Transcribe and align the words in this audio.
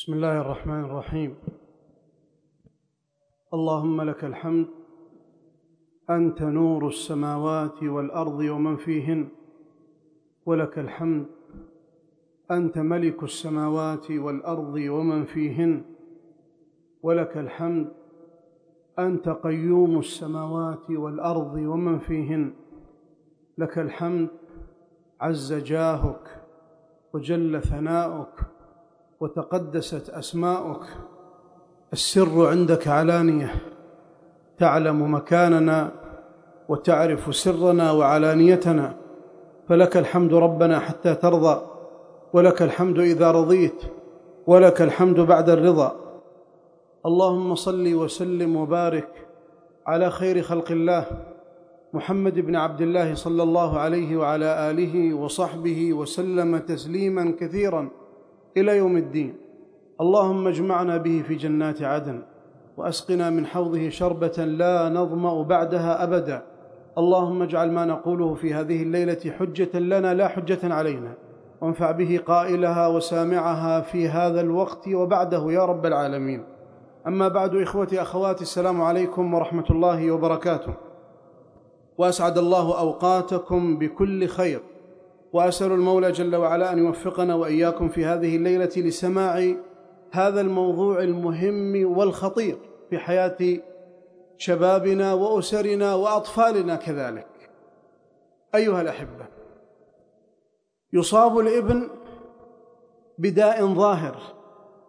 بسم 0.00 0.12
الله 0.12 0.40
الرحمن 0.40 0.84
الرحيم. 0.84 1.34
اللهم 3.54 4.02
لك 4.02 4.24
الحمد 4.24 4.66
أنت 6.10 6.42
نور 6.42 6.88
السماوات 6.88 7.82
والأرض 7.82 8.38
ومن 8.38 8.76
فيهن 8.76 9.28
ولك 10.46 10.78
الحمد 10.78 11.26
أنت 12.50 12.78
ملك 12.78 13.22
السماوات 13.22 14.10
والأرض 14.10 14.74
ومن 14.74 15.24
فيهن 15.24 15.84
ولك 17.02 17.36
الحمد 17.36 17.92
أنت 18.98 19.28
قيوم 19.28 19.98
السماوات 19.98 20.90
والأرض 20.90 21.54
ومن 21.54 21.98
فيهن 21.98 22.52
لك 23.58 23.78
الحمد 23.78 24.28
عز 25.20 25.52
جاهك 25.52 26.42
وجل 27.14 27.62
ثناؤك 27.62 28.49
وتقدست 29.20 30.10
أسماؤك 30.10 30.82
السر 31.92 32.46
عندك 32.46 32.88
علانية. 32.88 33.54
تعلم 34.58 35.14
مكاننا 35.14 35.92
وتعرف 36.68 37.36
سرنا 37.36 37.92
وعلانيتنا. 37.92 38.96
فلك 39.68 39.96
الحمد 39.96 40.34
ربنا 40.34 40.78
حتى 40.78 41.14
ترضى 41.14 41.66
ولك 42.32 42.62
الحمد 42.62 42.98
إذا 42.98 43.30
رضيت 43.30 43.82
ولك 44.46 44.82
الحمد 44.82 45.20
بعد 45.20 45.48
الرضا. 45.50 45.96
اللهم 47.06 47.54
صل 47.54 47.94
وسلم 47.94 48.56
وبارك 48.56 49.26
على 49.86 50.10
خير 50.10 50.42
خلق 50.42 50.70
الله 50.70 51.04
محمد 51.92 52.38
بن 52.38 52.56
عبد 52.56 52.80
الله 52.80 53.14
صلى 53.14 53.42
الله 53.42 53.78
عليه 53.78 54.16
وعلى 54.16 54.70
آله 54.70 55.14
وصحبه 55.14 55.92
وسلم 55.92 56.58
تسليما 56.58 57.34
كثيرا. 57.40 57.88
إلى 58.56 58.76
يوم 58.76 58.96
الدين. 58.96 59.34
اللهم 60.00 60.48
اجمعنا 60.48 60.96
به 60.96 61.22
في 61.28 61.34
جنات 61.34 61.82
عدن 61.82 62.22
وأسقنا 62.76 63.30
من 63.30 63.46
حوضه 63.46 63.88
شربة 63.88 64.44
لا 64.44 64.88
نظمأ 64.88 65.42
بعدها 65.42 66.04
أبدا. 66.04 66.42
اللهم 66.98 67.42
اجعل 67.42 67.70
ما 67.70 67.84
نقوله 67.84 68.34
في 68.34 68.54
هذه 68.54 68.82
الليلة 68.82 69.30
حجة 69.38 69.78
لنا 69.78 70.14
لا 70.14 70.28
حجة 70.28 70.74
علينا. 70.74 71.14
وانفع 71.60 71.90
به 71.90 72.20
قائلها 72.26 72.86
وسامعها 72.86 73.80
في 73.80 74.08
هذا 74.08 74.40
الوقت 74.40 74.88
وبعده 74.88 75.52
يا 75.52 75.64
رب 75.64 75.86
العالمين. 75.86 76.44
أما 77.06 77.28
بعد 77.28 77.54
إخوتي 77.54 78.02
أخواتي 78.02 78.42
السلام 78.42 78.82
عليكم 78.82 79.34
ورحمة 79.34 79.64
الله 79.70 80.10
وبركاته. 80.10 80.74
وأسعد 81.98 82.38
الله 82.38 82.78
أوقاتكم 82.80 83.78
بكل 83.78 84.26
خير. 84.26 84.60
وأسأل 85.32 85.72
المولى 85.72 86.12
جل 86.12 86.36
وعلا 86.36 86.72
أن 86.72 86.78
يوفقنا 86.78 87.34
وإياكم 87.34 87.88
في 87.88 88.04
هذه 88.04 88.36
الليلة 88.36 88.70
لسماع 88.76 89.54
هذا 90.10 90.40
الموضوع 90.40 91.02
المهم 91.02 91.98
والخطير 91.98 92.58
في 92.90 92.98
حياة 92.98 93.58
شبابنا 94.36 95.12
وأسرنا 95.12 95.94
وأطفالنا 95.94 96.76
كذلك. 96.76 97.26
أيها 98.54 98.80
الأحبة 98.80 99.26
يصاب 100.92 101.38
الإبن 101.38 101.88
بداء 103.18 103.66
ظاهر 103.66 104.16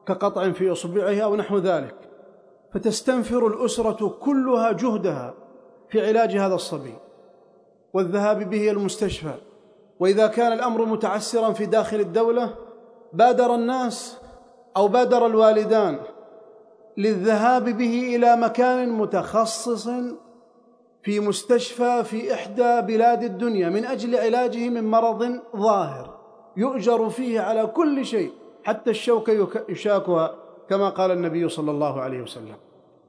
كقطع 0.07 0.51
في 0.51 0.71
اصبعه 0.71 1.19
أو 1.19 1.35
نحو 1.35 1.57
ذلك 1.57 1.95
فتستنفر 2.73 3.47
الأسرة 3.47 4.09
كلها 4.09 4.71
جهدها 4.71 5.33
في 5.89 6.07
علاج 6.07 6.37
هذا 6.37 6.55
الصبي 6.55 6.93
والذهاب 7.93 8.49
به 8.49 8.71
المستشفى 8.71 9.33
وإذا 10.01 10.27
كان 10.27 10.51
الأمر 10.51 10.85
متعسرا 10.85 11.53
في 11.53 11.65
داخل 11.65 11.99
الدولة 11.99 12.55
بادر 13.13 13.55
الناس 13.55 14.17
أو 14.77 14.87
بادر 14.87 15.25
الوالدان 15.25 15.99
للذهاب 16.97 17.63
به 17.77 18.15
إلى 18.15 18.35
مكان 18.35 18.89
متخصص 18.89 19.89
في 21.03 21.19
مستشفى 21.19 22.03
في 22.03 22.33
إحدى 22.33 22.81
بلاد 22.81 23.23
الدنيا 23.23 23.69
من 23.69 23.85
أجل 23.85 24.15
علاجه 24.15 24.69
من 24.69 24.83
مرض 24.91 25.39
ظاهر. 25.55 26.17
يؤجر 26.57 27.09
فيه 27.09 27.39
على 27.39 27.65
كل 27.65 28.05
شيء 28.05 28.31
حتى 28.63 28.89
الشوكه 28.89 29.63
يشاكها 29.69 30.35
كما 30.69 30.89
قال 30.89 31.11
النبي 31.11 31.49
صلى 31.49 31.71
الله 31.71 32.01
عليه 32.01 32.21
وسلم. 32.21 32.55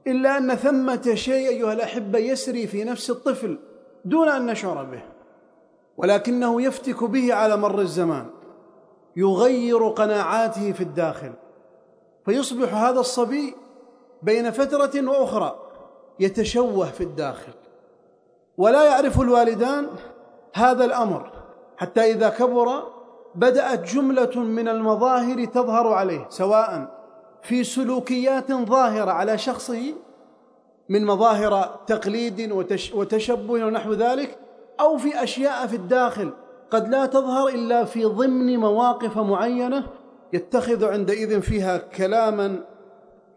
إلا 0.07 0.37
أن 0.37 0.55
ثمة 0.55 1.11
شيء 1.13 1.49
أيها 1.49 1.73
الأحبة 1.73 2.19
يسري 2.19 2.67
في 2.67 2.83
نفس 2.83 3.09
الطفل 3.09 3.59
دون 4.05 4.29
أن 4.29 4.45
نشعر 4.45 4.83
به. 4.83 5.12
ولكنه 5.97 6.61
يفتك 6.61 7.03
به 7.03 7.33
على 7.33 7.57
مر 7.57 7.79
الزمان 7.79 8.29
يغير 9.15 9.87
قناعاته 9.87 10.71
في 10.71 10.81
الداخل 10.81 11.33
فيصبح 12.25 12.73
هذا 12.73 12.99
الصبي 12.99 13.55
بين 14.21 14.51
فترة 14.51 15.09
وأخرى 15.09 15.59
يتشوه 16.19 16.85
في 16.85 17.03
الداخل. 17.03 17.53
ولا 18.57 18.83
يعرف 18.83 19.21
الوالدان 19.21 19.87
هذا 20.53 20.85
الأمر 20.85 21.31
حتى 21.77 22.01
إذا 22.11 22.29
كبر 22.29 22.83
بدأت 23.35 23.79
جملة 23.79 24.39
من 24.39 24.67
المظاهر 24.67 25.45
تظهر 25.45 25.87
عليه 25.87 26.25
سواء 26.29 26.87
في 27.41 27.63
سلوكيات 27.63 28.51
ظاهرة 28.51 29.11
على 29.11 29.37
شخصه 29.37 29.93
من 30.89 31.05
مظاهر 31.05 31.79
تقليد 31.87 32.51
وتشبه 32.93 33.53
ونحو 33.53 33.93
ذلك 33.93 34.39
أو 34.79 34.97
في 34.97 35.23
أشياء 35.23 35.67
في 35.67 35.75
الداخل 35.75 36.31
قد 36.71 36.87
لا 36.87 37.05
تظهر 37.05 37.47
إلا 37.47 37.85
في 37.85 38.05
ضمن 38.05 38.57
مواقف 38.57 39.17
معينة 39.17 39.87
يتخذ 40.33 40.85
عندئذ 40.85 41.41
فيها 41.41 41.77
كلاما 41.77 42.59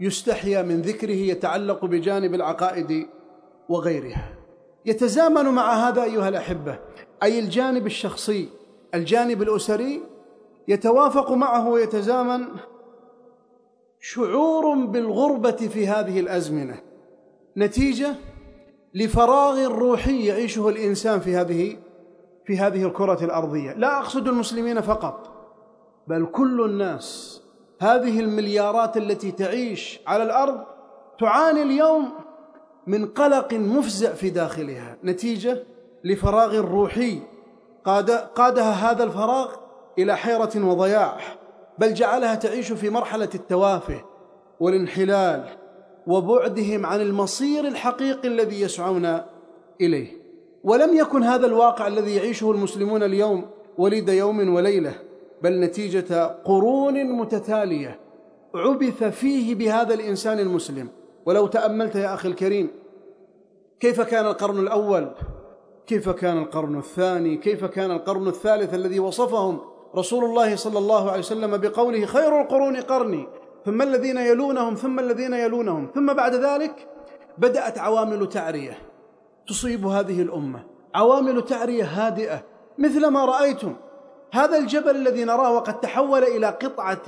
يستحيا 0.01 0.63
من 0.63 0.83
ذكره 0.83 1.11
يتعلق 1.11 1.85
بجانب 1.85 2.35
العقائد 2.35 3.07
وغيرها. 3.69 4.33
يتزامن 4.87 5.45
مع 5.45 5.89
هذا 5.89 6.03
أيها 6.03 6.29
الأحبة 6.29 6.79
أي 7.23 7.39
الجانب 7.39 7.87
الشخصي 7.87 8.49
الجانب 8.95 9.43
الأسري 9.43 10.03
يتوافق 10.69 11.33
معه 11.33 11.69
ويتزامن 11.69 12.45
شعور 14.01 14.75
بالغربة 14.75 15.51
في 15.51 15.89
هذه 15.89 16.21
الأزمنة. 16.21 16.81
نتيجة 17.57 18.15
لفراغ 18.97 19.67
روحي 19.67 20.27
يعيشه 20.27 20.69
الإنسان 20.69 21.21
في 21.21 21.37
هذه 21.37 21.77
في 22.47 22.59
هذه 22.59 22.85
الكرة 22.85 23.25
الأرضية. 23.25 23.73
لا 23.73 23.99
أقصد 23.99 24.29
المسلمين 24.29 24.81
فقط 24.81 25.31
بل 26.07 26.27
كل 26.27 26.65
الناس. 26.65 27.41
هذه 27.81 28.21
المليارات 28.21 28.97
التي 28.97 29.33
تعيش 29.33 30.01
على 30.07 30.23
الأرض 30.23 30.61
تعاني 31.21 31.63
اليوم 31.63 32.11
من 32.87 33.07
قلق 33.07 33.55
مفزع 33.55 34.13
في 34.13 34.31
داخلها. 34.31 34.97
نتيجة 35.05 35.63
لفراغ 36.05 36.61
روحي. 36.61 37.23
قاد 37.85 38.11
قادها 38.11 38.73
هذا 38.73 39.05
الفراغ 39.05 39.55
إلى 39.99 40.17
حيرة 40.17 40.51
وضياع 40.57 41.19
بل 41.79 41.95
جعلها 41.95 42.35
تعيش 42.35 42.73
في 42.73 42.91
مرحلة 42.91 43.31
التوافه 43.35 44.05
والانحلال. 44.61 45.66
وبعدهم 46.07 46.87
عن 46.87 47.01
المصير 47.01 47.69
الحقيقي 47.69 48.29
الذي 48.29 48.61
يسعون 48.61 49.21
إليه. 49.81 50.09
ولم 50.65 50.97
يكن 50.97 51.23
هذا 51.23 51.47
الواقع 51.47 51.87
الذي 51.87 52.15
يعيشه 52.15 52.51
المسلمون 52.51 53.03
اليوم 53.03 53.45
وليد 53.79 54.09
يوم 54.09 54.55
وليلة 54.55 54.95
بل 55.43 55.61
نتيجة 55.61 56.25
قرون 56.45 57.05
متتالية 57.05 58.01
عبث 58.55 59.05
فيه 59.05 59.55
بهذا 59.55 59.95
الإنسان 59.95 60.39
المسلم. 60.39 60.89
ولو 61.27 61.47
تأملت 61.47 61.95
يا 61.95 62.15
أخي 62.15 62.29
الكريم 62.29 62.69
كيف 63.81 64.01
كان 64.01 64.27
القرن 64.27 64.59
الأول؟ 64.59 65.11
كيف 65.87 66.09
كان 66.09 66.39
القرن 66.39 66.79
الثاني؟ 66.79 67.37
كيف 67.37 67.65
كان 67.65 67.91
القرن 67.91 68.29
الثالث 68.29 68.75
الذي 68.75 69.01
وصفهم 69.01 69.59
رسول 69.97 70.25
الله 70.25 70.57
صلى 70.57 70.79
الله 70.79 71.11
عليه 71.11 71.21
وسلم 71.21 71.57
بقوله 71.57 72.07
خير 72.07 72.41
القرون 72.41 72.77
قرني؟ 72.77 73.27
ثم 73.67 73.83
الذين 73.83 74.17
يلونهم 74.17 74.75
ثم 74.75 74.99
الذين 74.99 75.33
يلونهم. 75.33 75.91
ثم 75.95 76.13
بعد 76.13 76.35
ذلك 76.35 76.89
بدأت 77.39 77.79
عوامل 77.79 78.29
تعرية 78.29 78.79
تصيب 79.49 79.87
هذه 79.87 80.23
الأمة. 80.23 80.65
عوامل 80.95 81.45
تعرية 81.45 81.85
هادئة. 81.85 82.43
مثل 82.79 83.07
ما 83.07 83.25
رأيتم 83.25 83.75
هذا 84.33 84.59
الجبل 84.59 84.97
الذي 84.97 85.25
نراه 85.25 85.53
وقد 85.53 85.81
تحول 85.81 86.23
إلى 86.23 86.47
قطعة 86.47 87.07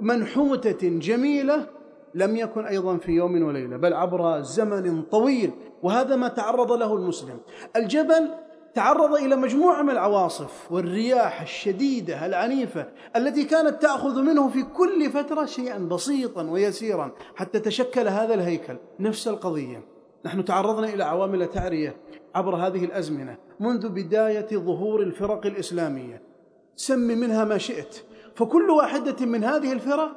منحوتة 0.00 0.88
جميلة 0.88 1.66
لم 2.14 2.36
يكن 2.36 2.66
أيضا 2.66 2.96
في 2.96 3.12
يوم 3.12 3.42
وليلة 3.42 3.76
بل 3.76 3.94
عبر 3.94 4.40
زمن 4.40 5.02
طويل 5.02 5.50
وهذا 5.82 6.16
ما 6.16 6.28
تعرض 6.28 6.72
له 6.72 6.94
المسلم. 6.94 7.38
الجبل 7.76 8.30
تعرض 8.76 9.14
إلى 9.14 9.36
مجموعة 9.36 9.82
من 9.82 9.90
العواصف 9.90 10.72
والرياح 10.72 11.40
الشديدة 11.40 12.26
العنيفة 12.26 12.86
التي 13.16 13.44
كانت 13.44 13.82
تأخذ 13.82 14.22
منه 14.22 14.48
في 14.48 14.62
كل 14.62 15.10
فترة 15.10 15.44
شيئا 15.44 15.78
بسيطا 15.78 16.42
ويسيرا 16.42 17.12
حتى 17.36 17.60
تشكل 17.60 18.08
هذا 18.08 18.34
الهيكل. 18.34 18.76
نفس 19.00 19.28
القضية. 19.28 19.84
نحن 20.24 20.44
تعرضنا 20.44 20.88
إلى 20.88 21.04
عوامل 21.04 21.46
تعرية 21.46 21.96
عبر 22.34 22.56
هذه 22.56 22.84
الأزمنة 22.84 23.36
منذ 23.60 23.88
بداية 23.88 24.48
ظهور 24.52 25.02
الفرق 25.02 25.46
الإسلامية. 25.46 26.22
سم 26.76 26.98
منها 26.98 27.44
ما 27.44 27.58
شئت. 27.58 28.04
فكل 28.34 28.70
واحدة 28.70 29.26
من 29.26 29.44
هذه 29.44 29.72
الفرق 29.72 30.10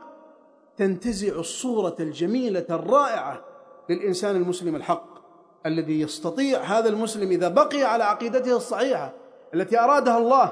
تنتزع 0.78 1.36
الصورة 1.36 1.96
الجميلة 2.00 2.66
الرائعة 2.70 3.42
للإنسان 3.90 4.36
المسلم 4.36 4.76
الحق. 4.76 5.09
الذي 5.66 6.02
يستطيع 6.02 6.60
هذا 6.60 6.90
المسلم 6.90 7.30
إذا 7.30 7.48
بقي 7.48 7.84
على 7.84 8.04
عقيدته 8.04 8.56
الصحيحة 8.56 9.14
التي 9.54 9.80
أرادها 9.80 10.18
الله 10.18 10.52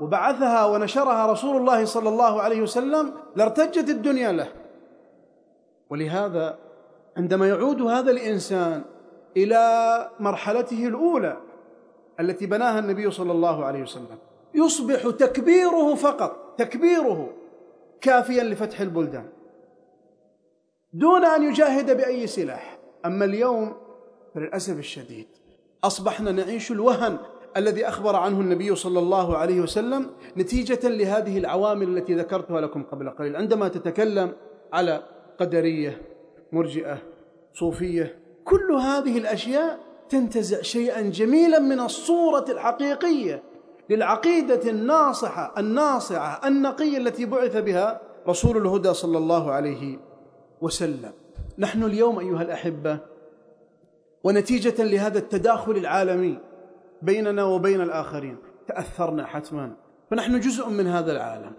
وبعثها 0.00 0.66
ونشرها 0.66 1.32
رسول 1.32 1.56
الله 1.56 1.84
صلى 1.84 2.08
الله 2.08 2.42
عليه 2.42 2.62
وسلم 2.62 3.12
لارتجت 3.36 3.88
الدنيا 3.88 4.32
له. 4.32 4.48
ولهذا 5.90 6.58
عندما 7.16 7.48
يعود 7.48 7.82
هذا 7.82 8.10
الإنسان 8.10 8.82
إلى 9.36 10.10
مرحلته 10.20 10.86
الأولى 10.86 11.36
التي 12.20 12.46
بناها 12.46 12.78
النبي 12.78 13.10
صلى 13.10 13.32
الله 13.32 13.64
عليه 13.64 13.82
وسلم 13.82 14.18
يصبح 14.54 15.10
تكبيره 15.10 15.94
فقط 15.94 16.54
تكبيره 16.58 17.30
كافيا 18.00 18.42
لفتح 18.42 18.80
البلدان. 18.80 19.28
دون 20.92 21.24
أن 21.24 21.42
يجاهد 21.42 21.96
بأي 21.96 22.26
سلاح. 22.26 22.78
أما 23.04 23.24
اليوم 23.24 23.87
فللاسف 24.38 24.78
الشديد. 24.78 25.26
أصبحنا 25.84 26.32
نعيش 26.32 26.72
الوهن 26.72 27.18
الذي 27.56 27.88
أخبر 27.88 28.16
عنه 28.16 28.40
النبي 28.40 28.74
صلى 28.74 28.98
الله 28.98 29.36
عليه 29.36 29.60
وسلم 29.60 30.10
نتيجة 30.36 30.88
لهذه 30.88 31.38
العوامل 31.38 31.98
التي 31.98 32.14
ذكرتها 32.14 32.60
لكم 32.60 32.82
قبل 32.82 33.10
قليل. 33.10 33.36
عندما 33.36 33.68
تتكلم 33.68 34.32
على 34.72 35.02
قدرية 35.40 36.02
مرجئة 36.52 36.98
صوفية 37.54 38.18
كل 38.44 38.72
هذه 38.72 39.18
الأشياء 39.18 39.78
تنتزع 40.08 40.62
شيئا 40.62 41.00
جميلا 41.00 41.58
من 41.58 41.80
الصورة 41.80 42.44
الحقيقية 42.48 43.42
للعقيدة 43.90 44.70
الناصحة 44.70 45.54
الناصعة 45.58 46.48
النقية 46.48 46.98
التي 46.98 47.24
بعث 47.24 47.56
بها 47.56 48.00
رسول 48.28 48.56
الهدى 48.56 48.94
صلى 48.94 49.18
الله 49.18 49.50
عليه 49.50 49.98
وسلم. 50.60 51.12
نحن 51.58 51.82
اليوم 51.82 52.18
أيها 52.18 52.42
الأحبة 52.42 52.98
ونتيجة 54.24 54.84
لهذا 54.84 55.18
التداخل 55.18 55.72
العالمي 55.72 56.38
بيننا 57.02 57.44
وبين 57.44 57.80
الآخرين. 57.80 58.36
تأثرنا 58.68 59.26
حتما. 59.26 59.76
فنحن 60.10 60.40
جزء 60.40 60.68
من 60.68 60.86
هذا 60.86 61.12
العالم. 61.12 61.52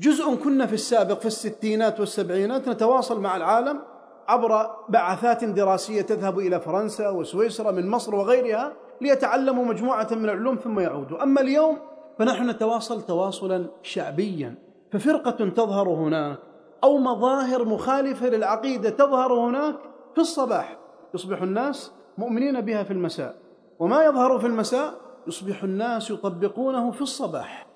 جزء 0.00 0.34
كنا 0.34 0.66
في 0.66 0.74
السابق 0.74 1.18
في 1.20 1.26
الستينات 1.26 2.00
والسبعينات 2.00 2.68
نتواصل 2.68 3.20
مع 3.20 3.36
العالم 3.36 3.80
عبر 4.28 4.70
بعثات 4.88 5.44
دراسية 5.44 6.02
تذهب 6.02 6.38
إلى 6.38 6.60
فرنسا 6.60 7.08
وسويسرا 7.08 7.70
من 7.70 7.88
مصر 7.88 8.14
وغيرها 8.14 8.72
ليتعلموا 9.00 9.64
مجموعة 9.64 10.08
من 10.10 10.24
العلوم 10.24 10.56
ثم 10.56 10.80
يعودوا. 10.80 11.22
أما 11.22 11.40
اليوم 11.40 11.78
فنحن 12.18 12.50
نتواصل 12.50 13.02
تواصلا 13.02 13.66
شعبيا. 13.82 14.54
ففرقة 14.92 15.48
تظهر 15.48 15.88
هناك 15.88 16.38
أو 16.84 16.98
مظاهر 16.98 17.64
مخالفة 17.64 18.28
للعقيدة 18.28 18.90
تظهر 18.90 19.32
هناك 19.32 19.76
في 20.14 20.20
الصباح. 20.20 20.79
يصبح 21.14 21.42
الناس 21.42 21.92
مؤمنين 22.18 22.60
بها 22.60 22.82
في 22.82 22.90
المساء 22.90 23.36
وما 23.78 24.04
يظهر 24.04 24.38
في 24.38 24.46
المساء 24.46 24.94
يصبح 25.26 25.62
الناس 25.62 26.10
يطبقونه 26.10 26.90
في 26.90 27.02
الصباح. 27.02 27.66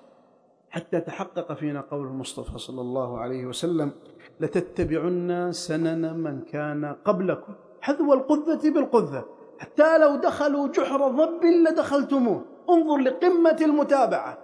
حتى 0.69 0.99
تحقق 0.99 1.53
فينا 1.53 1.81
قول 1.81 2.07
المصطفى 2.07 2.57
صلى 2.57 2.81
الله 2.81 3.19
عليه 3.19 3.45
وسلم 3.45 3.91
لتتبعن 4.39 5.51
سنن 5.51 6.13
من 6.13 6.41
كان 6.41 6.95
قبلكم. 7.05 7.53
حذو 7.81 8.13
القذة 8.13 8.69
بالقذة. 8.69 9.25
حتى 9.59 9.97
لو 9.97 10.15
دخلوا 10.15 10.67
جحر 10.67 11.07
ضب 11.07 11.45
لدخلتموه. 11.45 12.45
انظر 12.69 12.97
لقمة 12.97 13.57
المتابعة. 13.61 14.37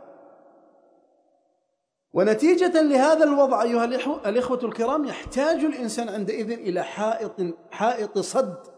ونتيجة 2.14 2.82
لهذا 2.82 3.24
الوضع 3.24 3.62
أيها 3.62 3.86
الإخوة 4.30 4.60
الكرام 4.64 5.06
يحتاج 5.06 5.66
الإنسان 5.66 6.10
عندئذ 6.10 6.52
إلى 6.52 6.84
حائط 6.84 7.42
حائط 7.72 8.18
صد. 8.18 8.71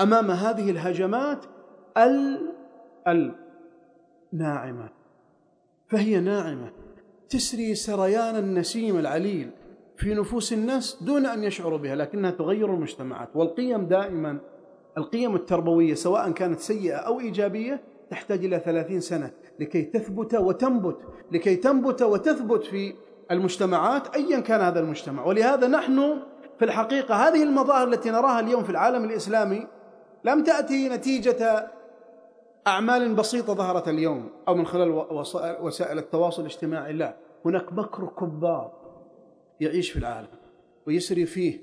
أمام 0.00 0.30
هذه 0.30 0.70
الهجمات 0.70 1.44
الناعمة 4.32 4.88
فهي 5.88 6.20
ناعمة. 6.20 6.70
تسري 7.28 7.74
سريان 7.74 8.36
النسيم 8.36 8.98
العليل 8.98 9.50
في 9.96 10.14
نفوس 10.14 10.52
الناس 10.52 11.02
دون 11.02 11.26
أن 11.26 11.44
يشعروا 11.44 11.78
بها 11.78 11.94
لكنها 11.96 12.30
تغير 12.30 12.74
المجتمعات. 12.74 13.28
والقيم 13.34 13.86
دائما 13.86 14.38
القيم 14.98 15.34
التربوية 15.34 15.94
سواء 15.94 16.30
كانت 16.30 16.60
سيئة 16.60 16.96
أو 16.96 17.20
إيجابية 17.20 17.80
تحتاج 18.10 18.44
إلى 18.44 18.58
ثلاثين 18.58 19.00
سنة 19.00 19.30
لكي 19.60 19.82
تثبت 19.82 20.34
وتنبت 20.34 20.98
لكي 21.32 21.56
تنبت 21.56 22.02
وتثبت 22.02 22.64
في 22.64 22.94
المجتمعات 23.30 24.16
أيا 24.16 24.40
كان 24.40 24.60
هذا 24.60 24.80
المجتمع. 24.80 25.24
ولهذا 25.24 25.68
نحن 25.68 26.18
في 26.58 26.64
الحقيقة 26.64 27.14
هذه 27.14 27.42
المظاهر 27.42 27.88
التي 27.88 28.10
نراها 28.10 28.40
اليوم 28.40 28.62
في 28.62 28.70
العالم 28.70 29.04
الإسلامي 29.04 29.66
لم 30.24 30.44
تأتي 30.44 30.88
نتيجة 30.88 31.70
أعمال 32.66 33.14
بسيطة 33.14 33.54
ظهرت 33.54 33.88
اليوم 33.88 34.30
أو 34.48 34.54
من 34.54 34.66
خلال 34.66 34.90
وسائل 35.60 35.98
التواصل 35.98 36.42
الاجتماعي 36.42 36.92
لا. 36.92 37.16
هناك 37.44 37.72
مكر 37.72 38.06
كبار 38.06 38.72
يعيش 39.60 39.90
في 39.90 39.98
العالم 39.98 40.28
ويسري 40.86 41.26
فيه 41.26 41.60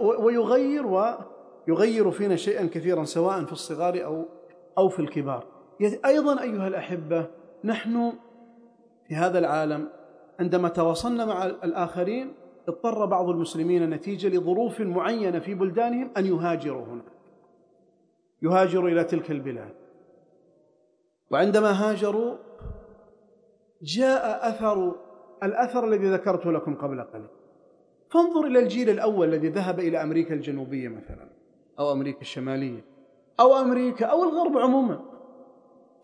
ويغير 0.00 0.86
ويغير 0.86 2.10
فينا 2.10 2.36
شيئا 2.36 2.66
كثيرا 2.66 3.04
سواء 3.04 3.44
في 3.44 3.52
الصغار 3.52 4.04
أو 4.04 4.24
أو 4.78 4.88
في 4.88 4.98
الكبار. 5.00 5.46
أيضا 6.04 6.42
أيها 6.42 6.68
الأحبة 6.68 7.26
نحن 7.64 8.12
في 9.08 9.14
هذا 9.14 9.38
العالم 9.38 9.88
عندما 10.40 10.68
تواصلنا 10.68 11.24
مع 11.24 11.46
الآخرين 11.46 12.34
اضطر 12.68 13.06
بعض 13.06 13.28
المسلمين 13.28 13.90
نتيجة 13.90 14.28
لظروف 14.28 14.80
معينة 14.80 15.38
في 15.38 15.54
بلدانهم 15.54 16.10
أن 16.16 16.26
يهاجروا 16.26 16.84
هنا 16.84 17.15
يهاجروا 18.42 18.88
إلى 18.88 19.04
تلك 19.04 19.30
البلاد. 19.30 19.74
وعندما 21.30 21.70
هاجروا 21.70 22.36
جاء 23.82 24.48
أثر 24.48 24.94
الأثر 25.42 25.84
الذي 25.84 26.10
ذكرته 26.10 26.52
لكم 26.52 26.74
قبل 26.74 27.02
قليل. 27.02 27.26
فانظر 28.10 28.46
إلى 28.46 28.58
الجيل 28.58 28.90
الأول 28.90 29.28
الذي 29.28 29.48
ذهب 29.48 29.80
إلى 29.80 30.02
أمريكا 30.02 30.34
الجنوبية 30.34 30.88
مثلا 30.88 31.28
أو 31.78 31.92
أمريكا 31.92 32.20
الشمالية 32.20 32.84
أو 33.40 33.54
أمريكا 33.54 34.06
أو 34.06 34.24
الغرب 34.24 34.58
عموما. 34.58 35.00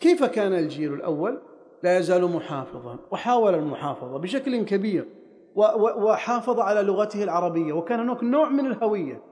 كيف 0.00 0.24
كان 0.24 0.52
الجيل 0.52 0.94
الأول؟ 0.94 1.42
لا 1.82 1.98
يزال 1.98 2.24
محافظا 2.24 2.98
وحاول 3.10 3.54
المحافظة 3.54 4.18
بشكل 4.18 4.64
كبير 4.64 5.08
وحافظ 5.56 6.60
على 6.60 6.82
لغته 6.82 7.24
العربية 7.24 7.72
وكان 7.72 8.00
هناك 8.00 8.24
نوع 8.24 8.48
من 8.48 8.66
الهوية. 8.66 9.22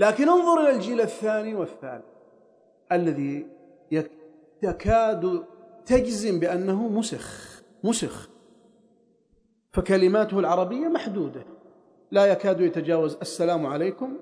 لكن 0.00 0.28
انظر 0.28 0.60
إلى 0.60 0.70
الجيل 0.70 1.00
الثاني 1.00 1.54
والثالث 1.54 2.04
الذي 2.92 3.46
تكاد 4.62 5.44
تجزم 5.86 6.40
بأنه 6.40 6.88
مسخ 6.88 7.62
مسخ. 7.84 8.28
فكلماته 9.72 10.38
العربية 10.38 10.88
محدودة. 10.88 11.42
لا 12.10 12.26
يكاد 12.26 12.60
يتجاوز 12.60 13.16
السلام 13.22 13.66
عليكم 13.66 14.16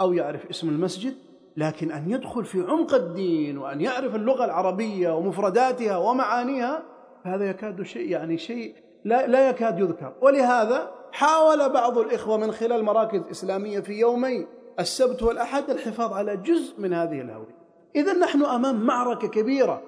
أو 0.00 0.12
يعرف 0.12 0.46
اسم 0.50 0.68
المسجد 0.68 1.14
لكن 1.56 1.92
أن 1.92 2.10
يدخل 2.10 2.44
في 2.44 2.60
عمق 2.60 2.94
الدين 2.94 3.58
وأن 3.58 3.80
يعرف 3.80 4.14
اللغة 4.14 4.44
العربية 4.44 5.16
ومفرداتها 5.16 5.96
ومعانيها 5.96 6.82
هذا 7.22 7.50
يكاد 7.50 7.82
شيء 7.82 8.10
يعني 8.10 8.38
شيء 8.38 8.74
لا, 9.04 9.26
لا 9.26 9.48
يكاد 9.48 9.78
يذكر. 9.78 10.12
ولهذا 10.20 10.90
حاول 11.12 11.72
بعض 11.72 11.98
الإخوة 11.98 12.36
من 12.36 12.52
خلال 12.52 12.84
مراكز 12.84 13.22
إسلامية 13.30 13.80
في 13.80 13.92
يومي 13.92 14.46
السبت 14.80 15.22
والأحد 15.22 15.70
الحفاظ 15.70 16.12
على 16.12 16.36
جزء 16.36 16.80
من 16.80 16.92
هذه 16.92 17.20
الهوية. 17.20 17.62
إذا 17.96 18.12
نحن 18.12 18.44
أمام 18.44 18.86
معركة 18.86 19.28
كبيرة 19.28 19.82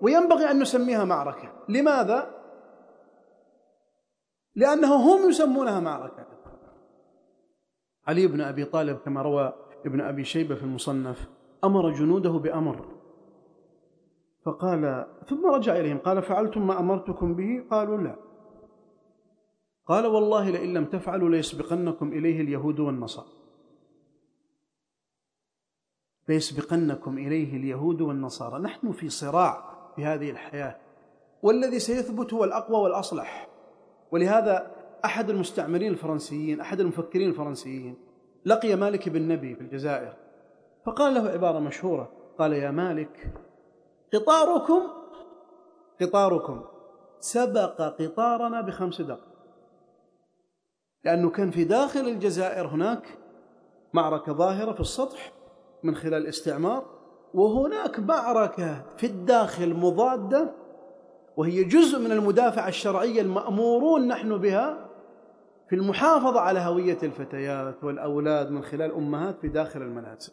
وينبغي 0.00 0.50
أن 0.50 0.58
نسميها 0.58 1.04
معركة. 1.04 1.52
لماذا؟ 1.68 2.30
لأنه 4.54 4.94
هم 4.94 5.28
يسمونها 5.28 5.80
معركة. 5.80 6.26
علي 8.06 8.26
بن 8.26 8.40
أبي 8.40 8.64
طالب 8.64 8.96
كما 8.96 9.22
روى 9.22 9.52
ابن 9.86 10.00
أبي 10.00 10.24
شيبة 10.24 10.54
في 10.54 10.62
المصنف 10.62 11.28
أمر 11.64 11.90
جنوده 11.90 12.30
بأمر. 12.30 12.84
فقال 14.46 15.06
ثم 15.28 15.46
رجع 15.46 15.76
إليهم 15.76 15.98
قال 15.98 16.22
فعلتم 16.22 16.66
ما 16.66 16.78
أمرتكم 16.80 17.34
به؟ 17.34 17.64
قالوا 17.70 17.98
لا. 17.98 18.16
قال 19.86 20.06
والله 20.06 20.50
لئن 20.50 20.74
لم 20.74 20.84
تفعلوا 20.84 21.28
ليسبقنكم 21.28 22.12
إليه 22.12 22.40
اليهود 22.40 22.80
والنصارى. 22.80 23.39
ليسبقنكم 26.30 27.18
إليه 27.18 27.56
اليهود 27.56 28.00
والنصارى. 28.00 28.62
نحن 28.62 28.92
في 28.92 29.08
صراع 29.08 29.64
في 29.96 30.04
هذه 30.04 30.30
الحياة. 30.30 30.76
والذي 31.42 31.78
سيثبت 31.78 32.34
هو 32.34 32.44
الأقوى 32.44 32.80
والأصلح. 32.80 33.48
ولهذا 34.12 34.70
أحد 35.04 35.30
المستعمرين 35.30 35.92
الفرنسيين 35.92 36.60
أحد 36.60 36.80
المفكرين 36.80 37.28
الفرنسيين 37.28 37.96
لقي 38.44 38.76
مالك 38.76 39.08
بن 39.08 39.28
نبي 39.28 39.54
في 39.54 39.60
الجزائر 39.60 40.12
فقال 40.86 41.14
له 41.14 41.28
عبارة 41.28 41.58
مشهورة. 41.58 42.12
قال 42.38 42.52
يا 42.52 42.70
مالك 42.70 43.32
قطاركم 44.14 44.82
قطاركم 46.00 46.64
سبق 47.20 47.82
قطارنا 47.82 48.60
بخمس 48.60 49.00
دقائق. 49.00 49.30
لأنه 51.04 51.30
كان 51.30 51.50
في 51.50 51.64
داخل 51.64 52.00
الجزائر 52.00 52.66
هناك 52.66 53.18
معركة 53.92 54.32
ظاهرة 54.32 54.72
في 54.72 54.80
السطح. 54.80 55.32
من 55.82 55.94
خلال 55.94 56.14
الاستعمار 56.14 56.84
وهناك 57.34 58.00
معركة 58.00 58.84
في 58.96 59.06
الداخل 59.06 59.74
مضادة 59.74 60.50
وهي 61.36 61.64
جزء 61.64 61.98
من 61.98 62.12
المدافعة 62.12 62.68
الشرعية 62.68 63.20
المأمورون 63.20 64.08
نحن 64.08 64.36
بها 64.36 64.90
في 65.68 65.76
المحافظة 65.76 66.40
على 66.40 66.60
هوية 66.60 66.98
الفتيات 67.02 67.84
والأولاد 67.84 68.50
من 68.50 68.62
خلال 68.62 68.92
أمهات 68.92 69.40
في 69.40 69.48
داخل 69.48 69.82
المنازل. 69.82 70.32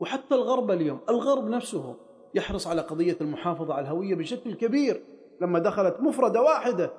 وحتى 0.00 0.34
الغرب 0.34 0.70
اليوم 0.70 0.98
الغرب 1.08 1.48
نفسه 1.48 1.96
يحرص 2.34 2.66
على 2.66 2.80
قضية 2.80 3.16
المحافظة 3.20 3.74
على 3.74 3.82
الهوية 3.82 4.14
بشكل 4.14 4.54
كبير. 4.54 5.02
لما 5.40 5.58
دخلت 5.58 6.00
مفردة 6.00 6.42
واحدة 6.42 6.90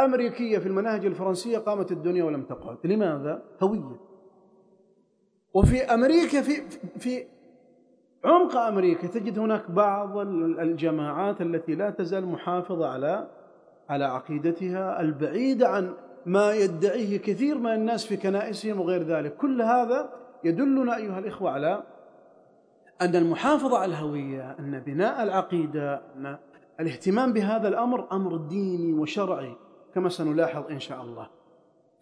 أمريكية 0.00 0.58
في 0.58 0.66
المناهج 0.66 1.06
الفرنسية 1.06 1.58
قامت 1.58 1.92
الدنيا 1.92 2.24
ولم 2.24 2.42
تقعد. 2.42 2.76
لماذا؟ 2.84 3.42
هوية. 3.62 4.00
وفي 5.54 5.82
أمريكا 5.82 6.42
في 6.42 6.62
في 6.98 7.24
عمق 8.24 8.56
أمريكا 8.56 9.06
تجد 9.06 9.38
هناك 9.38 9.70
بعض 9.70 10.18
الجماعات 10.18 11.40
التي 11.40 11.74
لا 11.74 11.90
تزال 11.90 12.26
محافظة 12.26 12.88
على 12.88 13.28
على 13.88 14.04
عقيدتها 14.04 15.00
البعيدة 15.00 15.68
عن 15.68 15.94
ما 16.26 16.52
يدعيه 16.52 17.18
كثير 17.18 17.58
من 17.58 17.74
الناس 17.74 18.06
في 18.06 18.16
كنائسهم 18.16 18.80
وغير 18.80 19.02
ذلك. 19.02 19.36
كل 19.36 19.62
هذا 19.62 20.12
يدلنا 20.44 20.96
أيها 20.96 21.18
الإخوة 21.18 21.50
على 21.50 21.82
أن 23.02 23.16
المحافظة 23.16 23.78
على 23.78 23.90
الهوية 23.92 24.56
أن 24.58 24.80
بناء 24.80 25.22
العقيدة 25.22 26.02
أن 26.16 26.38
الاهتمام 26.80 27.32
بهذا 27.32 27.68
الأمر 27.68 28.12
أمر 28.12 28.36
ديني 28.36 28.92
وشرعي 28.92 29.56
كما 29.94 30.08
سنلاحظ 30.08 30.70
إن 30.70 30.80
شاء 30.80 31.02
الله. 31.02 31.28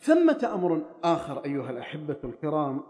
ثمة 0.01 0.51
أمر 0.55 0.83
آخر 1.05 1.45
أيها 1.45 1.71
الأحبة 1.71 2.17
الكرام 2.25 2.81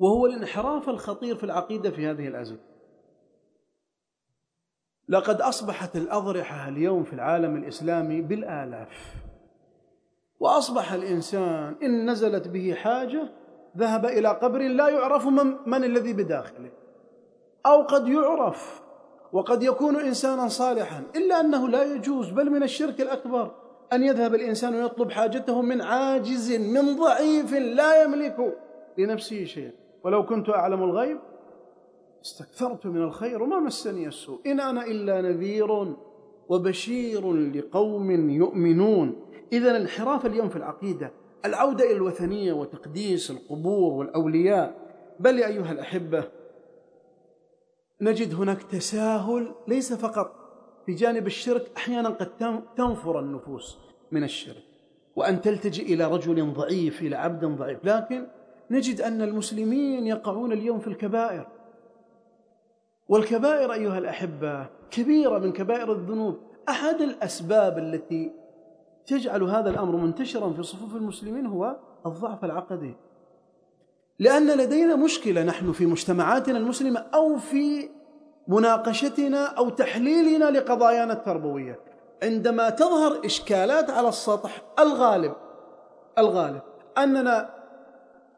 وهو 0.00 0.26
الانحراف 0.26 0.88
الخطير 0.88 1.36
في 1.36 1.44
العقيدة 1.44 1.90
في 1.90 2.06
هذه 2.06 2.28
الأزمة. 2.28 2.58
لقد 5.08 5.40
أصبحت 5.40 5.96
الأضرحة 5.96 6.68
اليوم 6.68 7.04
في 7.04 7.12
العالم 7.12 7.56
الإسلامي 7.56 8.20
بالآلاف 8.20 9.14
وأصبح 10.40 10.92
الإنسان 10.92 11.74
إن 11.82 12.10
نزلت 12.10 12.48
به 12.48 12.74
حاجة 12.74 13.28
ذهب 13.76 14.06
إلى 14.06 14.28
قبر 14.28 14.58
لا 14.58 14.88
يعرف 14.88 15.26
من, 15.26 15.56
من 15.66 15.84
الذي 15.84 16.12
بداخله 16.12 16.70
أو 17.66 17.82
قد 17.82 18.08
يعرف 18.08 18.82
وقد 19.32 19.62
يكون 19.62 19.96
إنسانا 19.96 20.48
صالحا 20.48 21.02
إلا 21.16 21.40
أنه 21.40 21.68
لا 21.68 21.82
يجوز 21.82 22.30
بل 22.30 22.50
من 22.50 22.62
الشرك 22.62 23.00
الأكبر 23.00 23.54
أن 23.92 24.02
يذهب 24.02 24.34
الإنسان 24.34 24.74
ويطلب 24.74 25.10
حاجته 25.10 25.62
من 25.62 25.82
عاجز 25.82 26.52
من 26.52 26.96
ضعيف 26.96 27.52
لا 27.52 28.02
يملك 28.02 28.58
لنفسه 28.98 29.44
شيئا. 29.44 29.85
ولو 30.06 30.26
كنت 30.26 30.48
أعلم 30.48 30.82
الغيب 30.82 31.18
استكثرت 32.24 32.86
من 32.86 33.02
الخير 33.02 33.42
وما 33.42 33.60
مسني 33.60 34.06
السوء. 34.06 34.40
إن 34.46 34.60
أنا 34.60 34.86
إلا 34.86 35.20
نذير 35.20 35.96
وبشير 36.48 37.32
لقوم 37.32 38.30
يؤمنون. 38.30 39.20
إذا 39.52 39.70
الانحراف 39.70 40.26
اليوم 40.26 40.48
في 40.48 40.56
العقيدة 40.56 41.12
العودة 41.44 41.84
إلى 41.84 41.92
الوثنية 41.92 42.52
وتقديس 42.52 43.30
القبور 43.30 43.92
والأولياء. 43.92 44.74
بل 45.20 45.38
يا 45.38 45.46
أيها 45.46 45.72
الأحبة 45.72 46.24
نجد 48.00 48.34
هناك 48.34 48.62
تساهل 48.62 49.54
ليس 49.68 49.92
فقط 49.92 50.32
في 50.86 50.94
جانب 50.94 51.26
الشرك 51.26 51.70
أحيانا 51.76 52.08
قد 52.08 52.36
تنفر 52.76 53.20
النفوس 53.20 53.78
من 54.12 54.24
الشرك. 54.24 54.64
وأن 55.16 55.40
تلتجئ 55.40 55.94
إلى 55.94 56.04
رجل 56.04 56.52
ضعيف 56.52 57.02
إلى 57.02 57.16
عبد 57.16 57.44
ضعيف. 57.44 57.84
لكن 57.84 58.26
نجد 58.70 59.00
أن 59.00 59.22
المسلمين 59.22 60.06
يقعون 60.06 60.52
اليوم 60.52 60.78
في 60.78 60.86
الكبائر. 60.86 61.48
والكبائر 63.08 63.72
أيها 63.72 63.98
الأحبة 63.98 64.66
كبيرة 64.90 65.38
من 65.38 65.52
كبائر 65.52 65.92
الذنوب. 65.92 66.38
أحد 66.68 67.00
الأسباب 67.00 67.78
التي 67.78 68.32
تجعل 69.06 69.42
هذا 69.42 69.70
الأمر 69.70 69.96
منتشرا 69.96 70.52
في 70.52 70.62
صفوف 70.62 70.96
المسلمين 70.96 71.46
هو 71.46 71.76
الضعف 72.06 72.44
العقدي. 72.44 72.96
لأن 74.18 74.46
لدينا 74.58 74.96
مشكلة 74.96 75.42
نحن 75.42 75.72
في 75.72 75.86
مجتمعاتنا 75.86 76.58
المسلمة 76.58 77.00
أو 77.14 77.36
في 77.36 77.88
مناقشتنا 78.48 79.44
أو 79.44 79.68
تحليلنا 79.68 80.44
لقضايانا 80.50 81.12
التربوية. 81.12 81.80
عندما 82.22 82.70
تظهر 82.70 83.20
إشكالات 83.24 83.90
على 83.90 84.08
السطح 84.08 84.62
الغالب 84.78 85.32
الغالب 86.18 86.60
أننا 86.98 87.55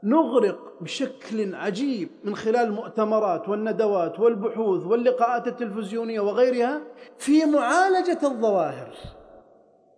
نغرق 0.02 0.83
بشكل 0.83 1.55
عجيب 1.55 2.09
من 2.25 2.37
خلال 2.37 2.57
المؤتمرات 2.57 3.49
والندوات 3.49 4.21
والبحوث 4.21 4.87
واللقاءات 4.87 5.49
التلفزيونية 5.49 6.21
وغيرها 6.21 6.81
في 7.19 7.45
معالجة 7.45 8.19
الظواهر. 8.23 8.95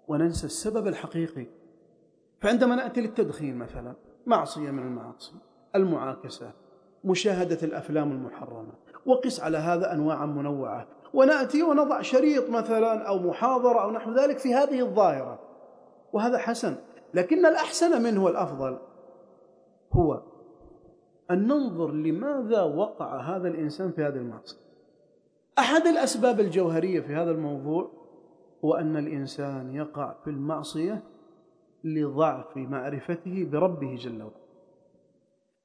وننسى 0.08 0.46
السبب 0.46 0.86
الحقيقي. 0.86 1.46
فعندما 2.40 2.74
نأتي 2.74 3.00
للتدخين 3.00 3.58
مثلا 3.58 3.94
معصية 4.26 4.70
من 4.70 4.82
المعاصي 4.82 5.34
المعاكسة 5.76 6.52
مشاهدة 7.04 7.58
الأفلام 7.62 8.12
المحرمة 8.12 8.72
وقس 9.06 9.40
على 9.40 9.58
هذا 9.58 9.92
أنواعا 9.92 10.26
منوعة. 10.26 10.86
ونأتي 11.14 11.62
ونضع 11.62 12.00
شريط 12.00 12.50
مثلا 12.50 13.08
أو 13.08 13.18
محاضرة 13.18 13.82
أو 13.82 13.90
نحو 13.90 14.12
ذلك 14.12 14.38
في 14.38 14.54
هذه 14.54 14.80
الظاهرة. 14.80 15.40
وهذا 16.12 16.38
حسن 16.38 16.76
لكن 17.14 17.46
الأحسن 17.46 18.02
منه 18.02 18.24
والأفضل 18.24 18.78
هو 19.92 20.22
أن 21.30 21.46
ننظر 21.46 21.92
لماذا 21.92 22.62
وقع 22.62 23.20
هذا 23.20 23.48
الإنسان 23.48 23.92
في 23.92 24.02
هذه 24.02 24.16
المعصية 24.16 24.58
أحد 25.58 25.86
الأسباب 25.86 26.40
الجوهرية 26.40 27.00
في 27.00 27.14
هذا 27.14 27.30
الموضوع 27.30 27.90
هو 28.64 28.74
أن 28.74 28.96
الإنسان 28.96 29.74
يقع 29.74 30.14
في 30.24 30.30
المعصية 30.30 31.02
لضعف 31.84 32.56
معرفته 32.56 33.48
بربه 33.52 33.96
جل 33.96 34.22
وعلا. 34.22 34.40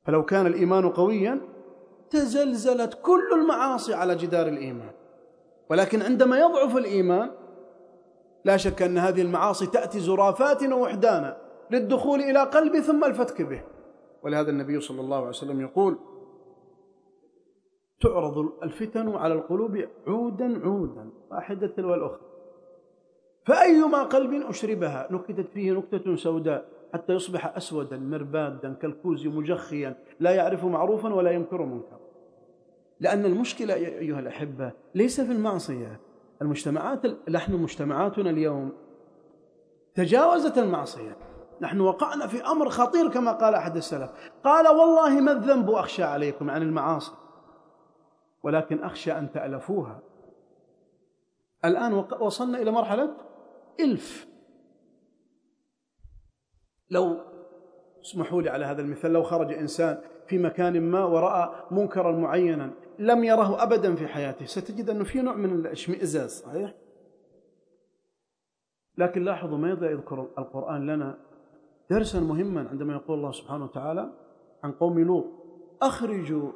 فلو 0.05 0.25
كان 0.25 0.47
الإيمان 0.47 0.89
قويا 0.89 1.41
تزلزلت 2.09 2.99
كل 3.01 3.33
المعاصي 3.33 3.93
على 3.93 4.15
جدار 4.15 4.47
الإيمان. 4.47 4.91
ولكن 5.69 6.01
عندما 6.01 6.39
يضعف 6.39 6.77
الإيمان 6.77 7.31
لا 8.45 8.57
شك 8.57 8.81
أن 8.81 8.97
هذه 8.97 9.21
المعاصي 9.21 9.67
تأتي 9.67 9.99
زرافات 9.99 10.63
ووحدانا 10.63 11.37
للدخول 11.71 12.19
إلى 12.19 12.39
قلبه 12.39 12.79
ثم 12.79 13.03
الفتك 13.03 13.41
به. 13.41 13.61
ولهذا 14.25 14.49
النبي 14.49 14.79
صلى 14.79 15.01
الله 15.01 15.17
عليه 15.17 15.27
وسلم 15.27 15.61
يقول 15.61 15.97
تعرض 18.01 18.37
الفتن 18.63 19.09
على 19.09 19.33
القلوب 19.33 19.87
عودا 20.07 20.65
عودا 20.65 21.09
واحدة 21.31 21.67
تلو 21.67 21.93
الأخرى. 21.93 22.21
فأيما 23.45 24.03
قلب 24.03 24.33
أشربها 24.33 25.07
نكتت 25.11 25.49
فيه 25.49 25.71
نكتة 25.71 26.15
سوداء 26.15 26.65
حتى 26.93 27.13
يصبح 27.13 27.57
أسودا 27.57 27.97
مربادا 27.97 28.73
كالكوز 28.73 29.27
مجخيا 29.27 29.95
لا 30.19 30.31
يعرف 30.31 30.65
معروفا 30.65 31.13
ولا 31.13 31.31
ينكر 31.31 31.61
منكرا. 31.61 31.99
لأن 32.99 33.25
المشكلة 33.25 33.73
أيها 33.73 34.19
الأحبة 34.19 34.71
ليس 34.95 35.21
في 35.21 35.31
المعصية. 35.31 35.99
المجتمعات 36.41 37.29
نحن 37.29 37.53
مجتمعاتنا 37.53 38.29
اليوم 38.29 38.71
تجاوزت 39.95 40.57
المعصية. 40.57 41.17
نحن 41.61 41.81
وقعنا 41.81 42.27
في 42.27 42.43
أمر 42.43 42.69
خطير 42.69 43.09
كما 43.09 43.31
قال 43.31 43.55
أحد 43.55 43.77
السلف. 43.77 44.09
قال 44.43 44.67
والله 44.67 45.21
ما 45.21 45.31
الذنب 45.31 45.69
أخشى 45.69 46.03
عليكم 46.03 46.49
عن 46.49 46.61
المعاصي؟ 46.61 47.11
ولكن 48.43 48.83
أخشى 48.83 49.11
أن 49.11 49.31
تألفوها. 49.31 49.99
الآن 51.65 51.93
وصلنا 52.19 52.57
إلى 52.57 52.71
مرحلة 52.71 53.15
إلف. 53.79 54.27
لو 56.89 57.17
اسمحوا 58.01 58.41
لي 58.41 58.49
على 58.49 58.65
هذا 58.65 58.81
المثال 58.81 59.11
لو 59.11 59.23
خرج 59.23 59.53
إنسان 59.53 60.01
في 60.27 60.37
مكان 60.37 60.81
ما 60.81 61.03
ورأى 61.05 61.49
منكرا 61.71 62.11
معينا 62.11 62.71
لم 62.99 63.23
يره 63.23 63.63
أبدا 63.63 63.95
في 63.95 64.07
حياته 64.07 64.45
ستجد 64.45 64.89
أنه 64.89 65.03
في 65.03 65.21
نوع 65.21 65.35
من 65.35 65.59
الاشمئزاز 65.59 66.31
صحيح؟ 66.31 66.73
لكن 68.97 69.23
لاحظوا 69.23 69.57
ماذا 69.57 69.91
يذكر 69.91 70.27
القرآن 70.37 70.87
لنا؟ 70.87 71.17
درسا 71.89 72.19
مهما 72.19 72.67
عندما 72.69 72.93
يقول 72.93 73.17
الله 73.17 73.31
سبحانه 73.31 73.63
وتعالى 73.65 74.09
عن 74.63 74.71
قوم 74.71 74.99
لوط 74.99 75.25
أخرجوا 75.81 76.51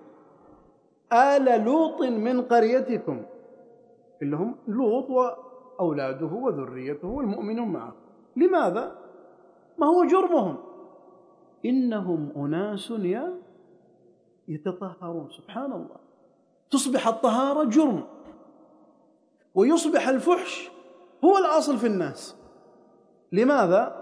آل 1.13 1.65
لوط 1.65 2.01
من 2.01 2.41
قريتكم 2.41 3.25
اللي 4.21 4.35
هم 4.35 4.55
لوط 4.67 5.09
وأولاده 5.09 6.25
وذريته 6.25 7.07
والمؤمنون 7.07 7.67
معه 7.67 7.95
لماذا؟ 8.35 8.95
ما 9.77 9.87
هو 9.87 10.05
جرمهم 10.05 10.57
إنهم 11.65 12.31
أناس 12.35 12.93
يتطهرون 14.47 15.29
سبحان 15.29 15.71
الله 15.71 15.97
تصبح 16.71 17.07
الطهارة 17.07 17.63
جرم 17.63 18.03
ويصبح 19.55 20.07
الفحش 20.07 20.71
هو 21.25 21.37
الأصل 21.37 21.77
في 21.77 21.87
الناس 21.87 22.35
لماذا؟ 23.31 23.98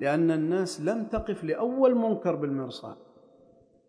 لأن 0.00 0.30
الناس 0.30 0.80
لم 0.80 1.04
تقف 1.04 1.44
لأول 1.44 1.94
منكر 1.94 2.36
بالمرصاد. 2.36 2.96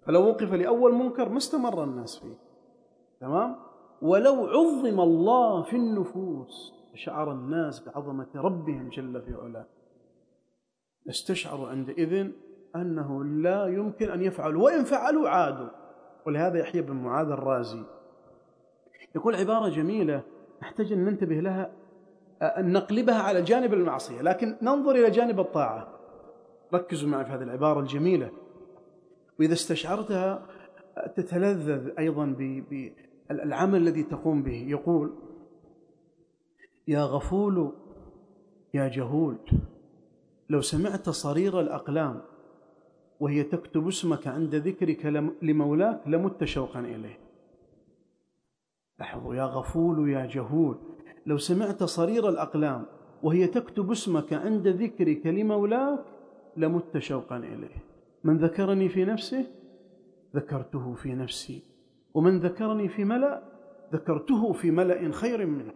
فلو 0.06 0.28
وقف 0.28 0.54
لأول 0.54 0.94
منكر 0.94 1.30
ما 1.30 1.38
استمر 1.38 1.84
الناس 1.84 2.20
فيه. 2.20 2.38
تمام؟ 3.22 3.56
ولو 4.02 4.46
عظم 4.46 5.00
الله 5.00 5.62
في 5.62 5.76
النفوس 5.76 6.74
شعر 6.96 7.32
الناس 7.32 7.86
بعظمة 7.86 8.28
ربهم 8.36 8.90
جل 8.90 9.22
في 9.22 9.34
علاه. 9.34 9.66
استشعروا 11.10 11.68
عندئذ 11.68 12.32
أنه 12.76 13.24
لا 13.24 13.68
يمكن 13.68 14.10
أن 14.10 14.22
يفعلوا 14.22 14.64
وإن 14.64 14.84
فعلوا 14.84 15.30
عادوا. 15.30 15.70
ولهذا 16.26 16.60
يحيى 16.60 16.82
بن 16.82 16.96
معاذ 16.96 17.28
الرازي 17.28 17.84
يقول 19.16 19.36
عبارة 19.36 19.70
جميلة 19.70 20.24
نحتاج 20.62 20.92
أن 20.92 21.06
ننتبه 21.06 21.36
لها 21.36 21.72
أن 22.42 22.74
نقلبها 22.74 23.22
على 23.22 23.42
جانب 23.42 23.74
المعصية 23.74 24.22
لكن 24.22 24.58
ننظر 24.62 24.92
إلى 24.92 25.10
جانب 25.10 25.40
الطاعة. 25.40 26.01
ركزوا 26.74 27.10
معي 27.10 27.26
في 27.26 27.32
هذه 27.32 27.44
العبارة 27.44 27.80
الجميلة. 27.80 28.32
وإذا 29.40 29.54
استشعرتها 29.54 30.48
تتلذذ 31.16 31.90
أيضا 32.00 32.26
بالعمل 32.70 33.76
الذي 33.82 34.04
تقوم 34.04 34.44
به. 34.44 34.66
يقول 34.68 35.14
يا 36.88 37.04
غفول 37.04 37.72
يا 38.74 38.88
جهول 38.88 39.38
لو 40.50 40.62
سمعت 40.62 41.10
صرير 41.10 41.60
الأقلام 41.60 42.22
وهي 43.20 43.44
تكتب 43.44 43.88
اسمك 43.88 44.28
عند 44.28 44.56
ذكرك 44.56 45.06
لمولاك 45.42 46.08
لمت 46.08 46.44
شوقا 46.44 46.80
إليه. 46.80 47.20
لاحظوا 49.00 49.36
يا 49.36 49.44
غفول 49.44 50.10
يا 50.10 50.26
جهول 50.26 50.78
لو 51.26 51.38
سمعت 51.38 51.84
صرير 51.84 52.30
الأقلام 52.30 52.86
وهي 53.24 53.48
تكتب 53.48 53.92
اسمك 53.92 54.34
عند 54.34 54.68
ذكرك 54.68 55.28
لمولاك 55.28 56.06
لمت 56.58 56.98
شوقا 56.98 57.38
إليه. 57.38 57.84
من 58.24 58.38
ذكرني 58.38 58.90
في 58.90 59.06
نفسه 59.06 59.46
ذكرته 60.36 60.94
في 60.94 61.16
نفسي. 61.16 61.64
ومن 62.14 62.40
ذكرني 62.40 62.90
في 62.90 63.06
ملأ 63.06 63.44
ذكرته 63.94 64.54
في 64.54 64.72
ملأ 64.72 65.12
خير 65.12 65.46
منه. 65.46 65.74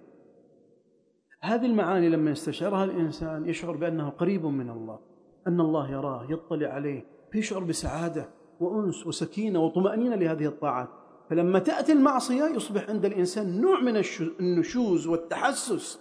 هذه 1.42 1.66
المعاني 1.66 2.10
لما 2.10 2.32
يستشعرها 2.32 2.84
الإنسان 2.84 3.46
يشعر 3.46 3.76
بأنه 3.76 4.10
قريب 4.10 4.46
من 4.46 4.70
الله 4.70 5.00
أن 5.48 5.60
الله 5.62 5.92
يراه 5.92 6.28
يطلع 6.30 6.68
عليه 6.68 7.06
فيشعر 7.32 7.64
بسعادة 7.64 8.30
وأنس 8.60 9.08
وسكينة 9.08 9.60
وطمأنينة 9.60 10.16
لهذه 10.16 10.46
الطاعات. 10.46 10.90
فلما 11.30 11.60
تأتي 11.60 11.92
المعصية 11.92 12.46
يصبح 12.46 12.90
عند 12.90 13.06
الإنسان 13.06 13.62
نوع 13.62 13.80
من 13.80 14.02
النشوز 14.40 15.08
والتحسس 15.08 16.00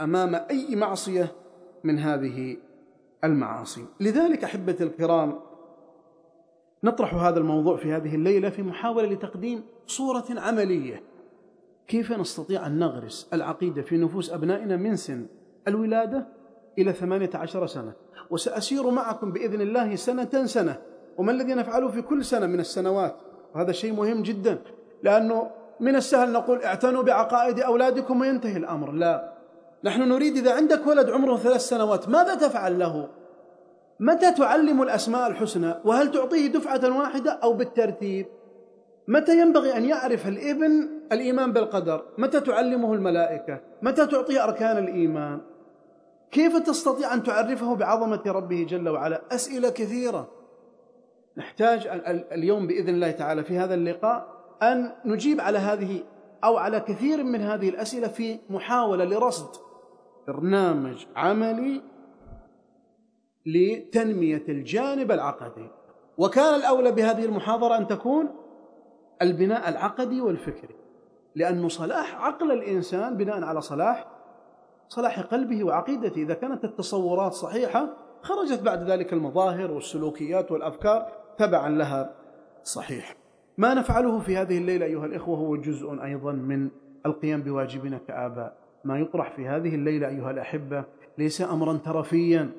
أمام 0.00 0.34
أي 0.34 0.76
معصية 0.76 1.32
من 1.84 1.98
هذه 1.98 2.56
المعاصي. 3.24 3.84
لذلك 4.00 4.44
أحبتي 4.44 4.84
الكرام 4.84 5.40
نطرح 6.84 7.14
هذا 7.14 7.38
الموضوع 7.38 7.76
في 7.76 7.92
هذه 7.92 8.14
الليلة 8.14 8.50
في 8.50 8.62
محاولة 8.62 9.08
لتقديم 9.08 9.62
صورة 9.86 10.24
عملية. 10.30 11.02
كيف 11.88 12.12
نستطيع 12.12 12.66
أن 12.66 12.78
نغرس 12.78 13.28
العقيدة 13.32 13.82
في 13.82 13.96
نفوس 13.96 14.30
أبنائنا 14.30 14.76
من 14.76 14.96
سن 14.96 15.26
الولادة 15.68 16.26
إلى 16.78 16.92
ثمانية 16.92 17.30
عشر 17.34 17.66
سنة؟ 17.66 17.92
وسأسير 18.30 18.90
معكم 18.90 19.32
بإذن 19.32 19.60
الله 19.60 19.96
سنة 19.96 20.46
سنة. 20.46 20.78
وما 21.18 21.32
الذي 21.32 21.54
نفعله 21.54 21.88
في 21.88 22.02
كل 22.02 22.24
سنة 22.24 22.46
من 22.46 22.60
السنوات؟ 22.60 23.16
وهذا 23.54 23.72
شيء 23.72 23.92
مهم 23.92 24.22
جدا 24.22 24.58
لأنه 25.02 25.50
من 25.80 25.96
السهل 25.96 26.32
نقول 26.32 26.62
اعتنوا 26.62 27.02
بعقائد 27.02 27.60
أولادكم 27.60 28.20
وينتهي 28.20 28.56
الأمر. 28.56 28.92
لا. 28.92 29.35
نحن 29.84 30.02
نريد 30.02 30.36
إذا 30.36 30.54
عندك 30.54 30.86
ولد 30.86 31.10
عمره 31.10 31.36
ثلاث 31.36 31.60
سنوات 31.60 32.08
ماذا 32.08 32.34
تفعل 32.34 32.78
له؟ 32.78 33.08
متى 34.00 34.32
تعلم 34.32 34.82
الأسماء 34.82 35.30
الحسنى؟ 35.30 35.74
وهل 35.84 36.10
تعطيه 36.10 36.46
دفعة 36.46 36.98
واحدة 36.98 37.32
أو 37.32 37.52
بالترتيب؟ 37.52 38.26
متى 39.08 39.40
ينبغي 39.40 39.76
أن 39.76 39.84
يعرف 39.84 40.28
الإبن 40.28 40.88
الإيمان 41.12 41.52
بالقدر؟ 41.52 42.02
متى 42.18 42.40
تعلمه 42.40 42.94
الملائكة؟ 42.94 43.60
متى 43.82 44.06
تعطيه 44.06 44.44
أركان 44.44 44.78
الإيمان؟ 44.78 45.40
كيف 46.30 46.56
تستطيع 46.56 47.14
أن 47.14 47.22
تعرفه 47.22 47.74
بعظمة 47.74 48.22
ربه 48.26 48.66
جل 48.68 48.88
وعلا؟ 48.88 49.22
أسئلة 49.32 49.68
كثيرة. 49.68 50.28
نحتاج 51.36 51.86
اليوم 52.32 52.66
بإذن 52.66 52.88
الله 52.88 53.10
تعالى 53.10 53.44
في 53.44 53.58
هذا 53.58 53.74
اللقاء 53.74 54.36
أن 54.62 54.92
نجيب 55.04 55.40
على 55.40 55.58
هذه 55.58 56.02
أو 56.44 56.56
على 56.56 56.80
كثير 56.80 57.24
من 57.24 57.40
هذه 57.40 57.68
الأسئلة 57.68 58.08
في 58.08 58.38
محاولة 58.50 59.04
لرصد 59.04 59.65
برنامج 60.28 61.06
عملي 61.16 61.82
لتنمية 63.46 64.44
الجانب 64.48 65.12
العقدي. 65.12 65.68
وكان 66.18 66.54
الأولى 66.54 66.92
بهذه 66.92 67.24
المحاضرة 67.24 67.76
أن 67.76 67.86
تكون 67.86 68.28
البناء 69.22 69.68
العقدي 69.68 70.20
والفكري 70.20 70.74
لأن 71.34 71.68
صلاح 71.68 72.24
عقل 72.24 72.52
الإنسان 72.52 73.16
بناء 73.16 73.44
على 73.44 73.60
صلاح 73.60 74.08
صلاح 74.88 75.20
قلبه 75.20 75.64
وعقيدته. 75.64 76.22
إذا 76.22 76.34
كانت 76.34 76.64
التصورات 76.64 77.32
صحيحة 77.32 77.88
خرجت 78.22 78.62
بعد 78.62 78.90
ذلك 78.90 79.12
المظاهر 79.12 79.70
والسلوكيات 79.70 80.52
والأفكار 80.52 81.12
تبعا 81.38 81.68
لها 81.68 82.14
صحيح. 82.62 83.16
ما 83.58 83.74
نفعله 83.74 84.18
في 84.18 84.36
هذه 84.36 84.58
الليلة 84.58 84.86
أيها 84.86 85.06
الإخوة 85.06 85.38
هو 85.38 85.56
جزء 85.56 86.02
أيضا 86.04 86.32
من 86.32 86.70
القيام 87.06 87.42
بواجبنا 87.42 87.98
كآباء. 87.98 88.65
ما 88.86 88.98
يطرح 88.98 89.30
في 89.30 89.48
هذه 89.48 89.74
الليلة 89.74 90.08
أيها 90.08 90.30
الأحبة 90.30 90.84
ليس 91.18 91.42
أمرا 91.42 91.72
ترفيا. 91.72 92.50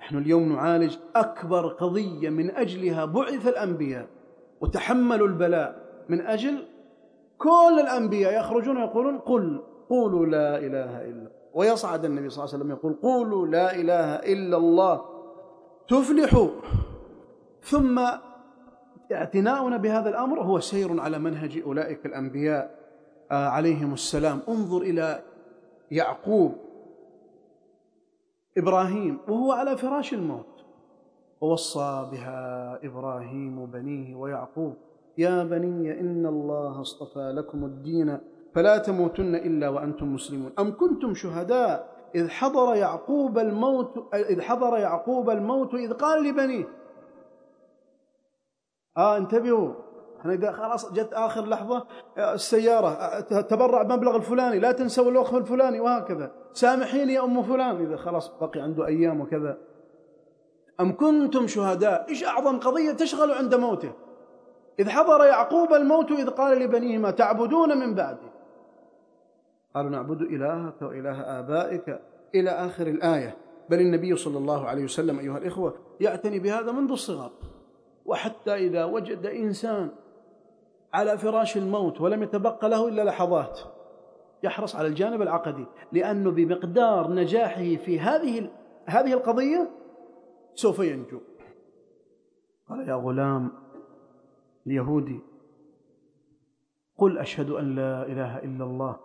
نحن 0.00 0.18
اليوم 0.18 0.52
نعالج 0.52 0.96
أكبر 1.16 1.68
قضية 1.68 2.30
من 2.30 2.50
أجلها 2.50 3.04
بعث 3.04 3.46
الأنبياء 3.48 4.06
وتحملوا 4.60 5.28
البلاء. 5.28 6.04
من 6.08 6.20
أجل؟ 6.20 6.64
كل 7.38 7.80
الأنبياء 7.80 8.40
يخرجون 8.40 8.76
ويقولون 8.76 9.18
قل 9.18 9.62
قولوا 9.88 10.26
لا 10.26 10.58
إله 10.58 11.08
إلا 11.08 11.30
ويصعد 11.54 12.04
النبي 12.04 12.30
صلى 12.30 12.44
الله 12.44 12.54
عليه 12.54 12.64
وسلم 12.64 12.70
يقول 12.70 12.92
قولوا 13.02 13.46
لا 13.46 13.74
إله 13.74 14.14
إلا 14.14 14.56
الله. 14.56 15.04
تفلحوا. 15.88 16.48
ثم 17.62 18.00
اعتناؤنا 19.12 19.76
بهذا 19.76 20.08
الأمر 20.08 20.42
هو 20.42 20.60
سير 20.60 21.00
على 21.00 21.18
منهج 21.18 21.62
أولئك 21.66 22.06
الأنبياء. 22.06 22.79
عليهم 23.36 23.92
السلام. 23.92 24.40
انظر 24.48 24.82
إلى 24.82 25.22
يعقوب 25.90 26.52
إبراهيم 28.58 29.18
وهو 29.28 29.52
على 29.52 29.76
فراش 29.76 30.14
الموت. 30.14 30.46
ووصى 31.40 32.08
بها 32.12 32.78
إبراهيم 32.84 33.66
بنيه 33.66 34.14
ويعقوب 34.14 34.74
يا 35.18 35.44
بني 35.44 36.00
إن 36.00 36.26
الله 36.26 36.80
اصطفى 36.80 37.32
لكم 37.36 37.64
الدين 37.64 38.18
فلا 38.54 38.78
تموتن 38.78 39.34
إلا 39.34 39.68
وأنتم 39.68 40.14
مسلمون. 40.14 40.52
أم 40.58 40.76
كنتم 40.76 41.14
شهداء؟ 41.14 42.00
إذ 42.14 42.28
حضر 42.28 42.74
يعقوب 42.74 43.38
الموت 43.38 44.14
إذ 44.14 44.40
حضر 44.40 44.78
يعقوب 44.78 45.30
الموت 45.30 45.74
إذ 45.74 45.92
قال 45.92 46.24
لبنيه 46.24 46.68
آه 48.96 49.16
انتبهوا 49.16 49.72
إحنا 50.20 50.32
إذا 50.32 50.52
خلاص 50.52 50.92
جت 50.92 51.12
آخر 51.12 51.46
لحظة 51.46 51.86
السيارة 52.18 53.20
تبرع 53.20 53.82
بمبلغ 53.82 54.16
الفلاني 54.16 54.58
لا 54.58 54.72
تنسوا 54.72 55.10
الوقف 55.10 55.34
الفلاني 55.34 55.80
وهكذا. 55.80 56.32
سامحيني 56.52 57.12
يا 57.12 57.24
أم 57.24 57.42
فلان 57.42 57.76
إذا 57.86 57.96
خلاص 57.96 58.32
بقي 58.40 58.60
عنده 58.60 58.86
أيام 58.86 59.20
وكذا. 59.20 59.58
أم 60.80 60.96
كنتم 60.96 61.46
شهداء؟ 61.46 62.06
إيش 62.08 62.24
أعظم 62.24 62.58
قضية 62.58 62.92
تشغل 62.92 63.32
عند 63.32 63.54
موته؟ 63.54 63.92
إذ 64.78 64.88
حضر 64.88 65.24
يعقوب 65.24 65.72
الموت 65.72 66.10
إذ 66.10 66.30
قال 66.30 66.58
لبنيه 66.58 66.98
ما 66.98 67.10
تعبدون 67.10 67.78
من 67.78 67.94
بعدي. 67.94 68.30
قالوا 69.74 69.90
نعبد 69.90 70.22
إلهك 70.22 70.82
وإله 70.82 71.20
آبائك 71.20 72.00
إلى 72.34 72.50
آخر 72.50 72.86
الآية. 72.86 73.36
بل 73.70 73.80
النبي 73.80 74.16
صلى 74.16 74.38
الله 74.38 74.66
عليه 74.68 74.84
وسلم 74.84 75.18
أيها 75.18 75.38
الإخوة 75.38 75.74
يعتني 76.00 76.38
بهذا 76.38 76.72
منذ 76.72 76.90
الصغر. 76.90 77.30
وحتى 78.06 78.54
إذا 78.54 78.84
وجد 78.84 79.26
إنسان 79.26 79.90
على 80.94 81.18
فراش 81.18 81.56
الموت 81.56 82.00
ولم 82.00 82.22
يتبقى 82.22 82.68
له 82.68 82.88
إلا 82.88 83.02
لحظات. 83.02 83.60
يحرص 84.42 84.76
على 84.76 84.88
الجانب 84.88 85.22
العقدي 85.22 85.66
لأنه 85.92 86.30
بمقدار 86.30 87.10
نجاحه 87.10 87.76
في 87.76 88.00
هذه 88.00 88.50
هذه 88.86 89.12
القضية 89.12 89.70
سوف 90.54 90.78
ينجو. 90.78 91.20
قال 92.68 92.88
يا 92.88 92.94
غلام 92.94 93.52
اليهودي 94.66 95.20
قل 96.98 97.18
أشهد 97.18 97.50
أن 97.50 97.74
لا 97.74 98.06
إله 98.06 98.38
إلا 98.38 98.64
الله 98.64 98.96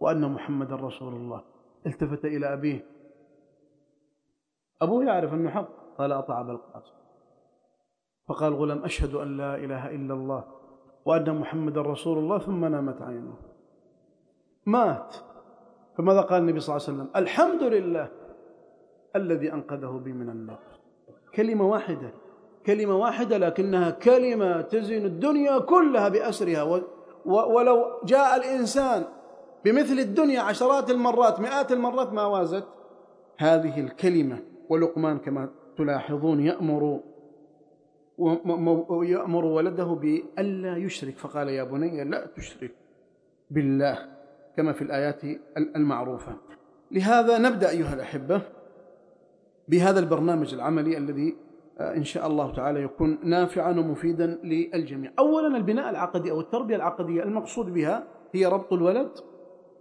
وأن 0.00 0.32
محمد 0.32 0.72
رسول 0.72 1.14
الله. 1.14 1.44
التفت 1.86 2.24
إلى 2.24 2.52
أبيه. 2.52 2.86
أبوه 4.82 5.04
يعرف 5.04 5.34
أنه 5.34 5.50
حق. 5.50 5.86
قال 5.98 6.12
أطاع 6.12 6.40
القاسم 6.40 6.94
فقال 8.28 8.54
غلام 8.54 8.84
أشهد 8.84 9.14
أن 9.14 9.36
لا 9.36 9.54
إله 9.54 9.90
إلا 9.90 10.14
الله 10.14 10.44
وأن 11.06 11.38
محمد 11.38 11.78
رسول 11.78 12.18
الله 12.18 12.38
ثم 12.38 12.64
نامت 12.64 13.02
عينه. 13.02 13.34
مات. 14.66 15.16
فماذا 15.96 16.20
قال 16.20 16.42
النبي 16.42 16.60
صلى 16.60 16.76
الله 16.76 16.86
عليه 16.86 16.96
وسلم؟ 16.96 17.10
الحمد 17.16 17.62
لله 17.62 18.08
الذي 19.16 19.52
أنقذه 19.52 20.00
بي 20.04 20.12
من 20.12 20.30
النار. 20.30 20.58
كلمة 21.34 21.68
واحدة. 21.68 22.10
كلمة 22.66 22.96
واحدة 22.96 23.38
لكنها 23.38 23.90
كلمة 23.90 24.60
تزن 24.60 25.04
الدنيا 25.04 25.58
كلها 25.58 26.08
بأسرها. 26.08 26.62
ولو 27.26 27.84
جاء 28.04 28.36
الإنسان 28.36 29.04
بمثل 29.64 29.98
الدنيا 29.98 30.40
عشرات 30.40 30.90
المرات 30.90 31.40
مئات 31.40 31.72
المرات 31.72 32.12
ما 32.12 32.26
وازت 32.26 32.64
هذه 33.38 33.80
الكلمة 33.80 34.38
ولقمان 34.68 35.18
كما 35.18 35.48
تلاحظون 35.76 36.40
يأمر 36.40 37.00
ويأمر 38.18 39.44
ولده 39.44 39.84
بألا 39.84 40.76
يشرك. 40.76 41.18
فقال 41.18 41.48
يا 41.48 41.64
بني 41.64 42.04
لا 42.04 42.26
تشرك 42.36 42.74
بالله 43.50 43.98
كما 44.56 44.72
في 44.72 44.82
الآيات 44.82 45.20
المعروفة. 45.56 46.36
لهذا 46.90 47.38
نبدأ 47.38 47.70
أيها 47.70 47.94
الأحبة 47.94 48.42
بهذا 49.68 50.00
البرنامج 50.00 50.54
العملي 50.54 50.98
الذي 50.98 51.36
آه، 51.78 51.94
إن 51.94 52.04
شاء 52.04 52.26
الله 52.26 52.52
تعالى 52.52 52.82
يكون 52.82 53.18
نافعا 53.22 53.70
ومفيدا 53.70 54.26
للجميع. 54.44 55.12
أولا 55.18 55.56
البناء 55.56 55.90
العقدي 55.90 56.30
أو 56.30 56.40
التربية 56.40 56.76
العقدية 56.76 57.22
المقصود 57.22 57.74
بها 57.74 58.04
هي 58.32 58.46
ربط 58.46 58.72
الولد 58.72 59.10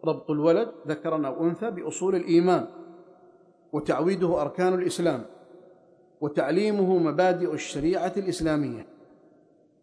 ربط 0.05 0.31
الولد 0.31 0.71
ذكرا 0.87 1.27
أو 1.27 1.43
أنثى 1.43 1.71
بأصول 1.71 2.15
الإيمان 2.15 2.67
وتعويده 3.73 4.41
أركان 4.41 4.73
الإسلام. 4.73 5.25
وتعليمه 6.21 6.97
مبادئ 6.97 7.53
الشريعة 7.53 8.13
الإسلامية 8.17 8.87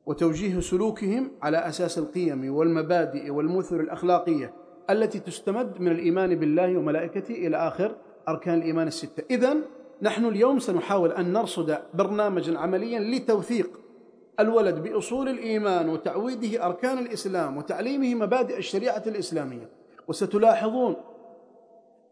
وتوجيه 0.07 0.61
سلوكهم 0.61 1.31
على 1.42 1.59
أساس 1.59 1.99
القيم 1.99 2.55
والمبادئ 2.55 3.31
والمثل 3.31 3.81
الأخلاقية 3.81 4.55
التي 4.90 5.18
تستمد 5.18 5.81
من 5.81 5.92
الإيمان 5.92 6.35
بالله 6.35 6.77
وملائكته 6.77 7.35
إلى 7.35 7.57
آخر 7.57 7.97
أركان 8.29 8.55
الإيمان 8.55 8.87
الستة. 8.87 9.23
إذن 9.31 9.62
نحن 10.03 10.25
اليوم 10.25 10.59
سنحاول 10.59 11.12
أن 11.12 11.33
نرصد 11.33 11.79
برنامجا 11.95 12.59
عمليا 12.59 13.01
لتوثيق 13.01 13.71
الولد 14.40 14.83
بأصول 14.83 15.29
الإيمان 15.29 15.88
وتعويده 15.88 16.66
أركان 16.66 16.99
الإسلام 16.99 17.57
وتعليمه 17.57 18.14
مبادئ 18.14 18.59
الشريعة 18.59 19.03
الإسلامية. 19.07 19.68
وستلاحظون 20.09 20.97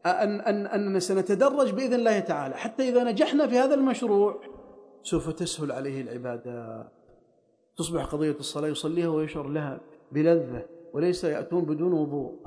أن 0.06 0.40
أن 0.40 0.66
أننا 0.66 0.98
سنتدرج 0.98 1.72
بإذن 1.72 1.94
الله 1.94 2.20
تعالى. 2.20 2.54
حتى 2.54 2.88
إذا 2.88 3.04
نجحنا 3.04 3.46
في 3.46 3.58
هذا 3.58 3.74
المشروع 3.74 4.40
سوف 5.02 5.30
تسهل 5.30 5.72
عليه 5.72 6.02
العبادات 6.02 6.92
تصبح 7.76 8.04
قضية 8.04 8.36
الصلاة 8.40 8.68
يصليها 8.68 9.08
ويشعر 9.08 9.48
لها 9.48 9.80
بلذة 10.12 10.66
وليس 10.92 11.24
يأتون 11.24 11.64
بدون 11.64 11.92
وضوء. 11.92 12.38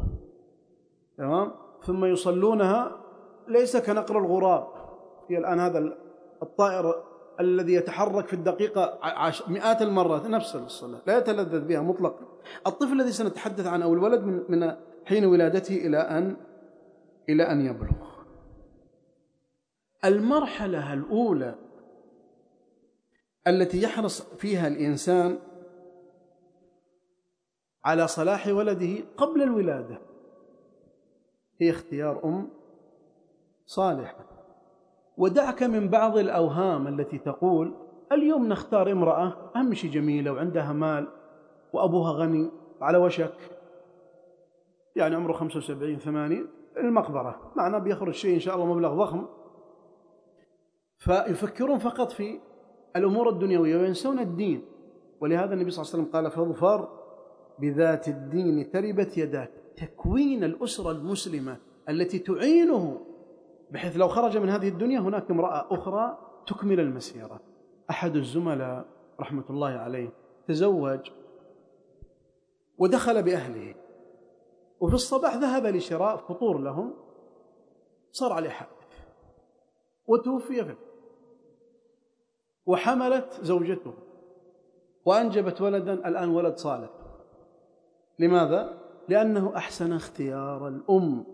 تمام؟ 1.18 1.52
ثم 1.86 2.06
يصلونها 2.06 3.04
ليس 3.48 3.78
كنقر 3.78 4.20
الغراب. 4.20 4.68
هي 5.30 5.38
الآن 5.38 5.60
هذا 5.60 5.98
الطائر 6.44 7.04
الذي 7.40 7.74
يتحرك 7.74 8.28
في 8.28 8.34
الدقيقة 8.34 9.00
مئات 9.48 9.82
المرات 9.82 10.26
نفس 10.26 10.56
الصلاة 10.56 11.02
لا 11.08 11.18
يتلذذ 11.18 11.66
بها 11.66 11.82
مطلقا. 11.82 12.26
الطفل 12.68 12.94
الذي 12.94 13.12
سنتحدث 13.12 13.68
عنه 13.68 13.86
أو 13.86 13.94
الولد 13.94 14.24
من, 14.24 14.44
من 14.50 14.76
حين 15.06 15.26
ولادته 15.26 15.76
إلى 15.76 15.98
أن 15.98 16.36
إلى 17.30 17.44
أن 17.44 17.66
يبلغ. 17.66 18.14
المرحلة 20.06 20.94
الأولى 20.94 21.56
التي 23.48 23.82
يحرص 23.82 24.22
فيها 24.22 24.68
الإنسان 24.68 25.40
على 27.86 28.08
صلاح 28.08 28.48
ولده 28.48 29.04
قبل 29.18 29.42
الولادة 29.42 29.98
هي 31.60 31.70
اختيار 31.70 32.26
أم 32.26 32.50
صالحة 33.66 34.26
ودعك 35.18 35.64
من 35.64 35.90
بعض 35.90 36.18
الأوهام 36.18 36.88
التي 36.88 37.18
تقول 37.18 37.74
اليوم 38.12 38.48
نختار 38.48 38.92
امرأة 38.92 39.52
أهم 39.56 39.74
شيء 39.74 39.92
جميلة 39.92 40.32
وعندها 40.32 40.74
مال 40.74 41.08
وأبوها 41.74 42.12
غني 42.12 42.52
على 42.82 42.98
وشك. 42.98 43.34
يعني 44.96 45.16
عمره 45.16 45.34
75 45.34 46.00
80 46.00 46.48
المقبرة. 46.78 47.52
معنا 47.56 47.80
بيخرج 47.80 48.14
شيء 48.14 48.34
إن 48.34 48.40
شاء 48.40 48.56
الله 48.56 48.66
مبلغ 48.66 49.04
ضخم. 49.04 49.26
فيفكرون 50.98 51.78
فقط 51.78 52.12
في 52.12 52.40
الأمور 52.96 53.30
الدنيوية 53.30 53.78
وينسون 53.78 54.20
الدين. 54.20 54.66
ولهذا 55.22 55.54
النبي 55.54 55.72
صلى 55.72 55.84
الله 55.84 55.94
عليه 55.94 56.04
وسلم 56.04 56.16
قال 56.16 56.32
فاظفر 56.32 56.90
بذات 57.60 58.08
الدين 58.08 58.72
تربت 58.72 59.18
يداك. 59.18 59.52
تكوين 59.76 60.44
الأسرة 60.44 60.92
المسلمة 60.92 61.58
التي 61.90 62.20
تعينه 62.20 63.02
بحيث 63.72 63.98
لو 63.98 64.08
خرج 64.08 64.38
من 64.38 64.50
هذه 64.50 64.68
الدنيا 64.68 65.00
هناك 65.00 65.32
امرأة 65.32 65.68
أخرى 65.72 66.18
تكمل 66.48 66.80
المسيرة. 66.80 67.40
أحد 67.90 68.16
الزملاء 68.16 68.86
رحمة 69.20 69.44
الله 69.50 69.70
عليه 69.70 70.10
تزوج 70.48 71.00
ودخل 72.78 73.24
بأهله. 73.24 73.76
وفي 74.84 74.94
الصباح 74.94 75.36
ذهب 75.36 75.66
لشراء 75.66 76.18
فطور 76.18 76.58
لهم 76.58 76.94
صار 78.12 78.34
عليه 78.34 78.50
حادث 78.50 78.72
وتوفي 80.08 80.66
فيه. 80.66 80.78
وحملت 82.66 83.40
زوجته 83.42 83.94
وأنجبت 85.06 85.62
ولدا 85.62 85.94
الآن 85.94 86.30
ولد 86.30 86.58
صالح. 86.58 86.90
لماذا؟ 88.20 88.78
لأنه 89.10 89.56
أحسن 89.56 89.94
اختيار 89.94 90.68
الأم. 90.68 91.26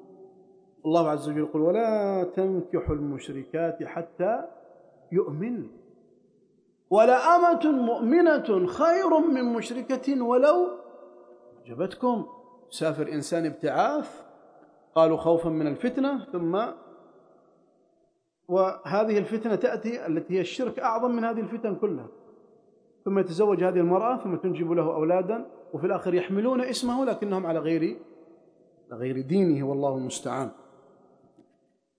الله 0.86 1.10
عز 1.10 1.30
وجل 1.30 1.38
يقول 1.38 1.62
ولا 1.62 2.24
تنكحوا 2.24 2.96
المشركات 2.96 3.84
حتى 3.84 4.44
يؤمن. 5.12 5.70
ولا 6.90 7.36
أمة 7.36 7.72
مؤمنة 7.72 8.66
خير 8.68 9.20
من 9.20 9.54
مشركة 9.54 10.24
ولو 10.24 10.68
أعجبتكم. 11.58 12.39
سافر 12.70 13.12
إنسان 13.12 13.46
ابتعاث 13.46 14.22
قالوا 14.96 15.18
خوفا 15.18 15.50
من 15.50 15.68
الفتنة 15.68 16.26
ثم 16.32 16.66
وهذه 18.48 19.18
الفتنة 19.18 19.56
تأتي 19.56 20.08
التي 20.08 20.34
هي 20.34 20.42
الشرك 20.42 20.80
أعظم 20.80 21.12
من 21.12 21.24
هذه 21.24 21.40
الفتن 21.40 21.76
كلها. 21.76 22.08
ثم 23.06 23.20
يتزوج 23.20 23.64
هذه 23.64 23.80
المرأة 23.80 24.18
ثم 24.18 24.36
تنجب 24.36 24.72
له 24.72 24.96
أولادا 24.96 25.46
وفي 25.74 25.86
الآخر 25.86 26.14
يحملون 26.14 26.62
اسمه 26.62 27.06
لكنهم 27.06 27.46
على 27.46 27.60
غير 27.60 28.00
غير 28.92 29.22
دينه 29.22 29.68
والله 29.68 29.96
المستعان. 29.96 30.50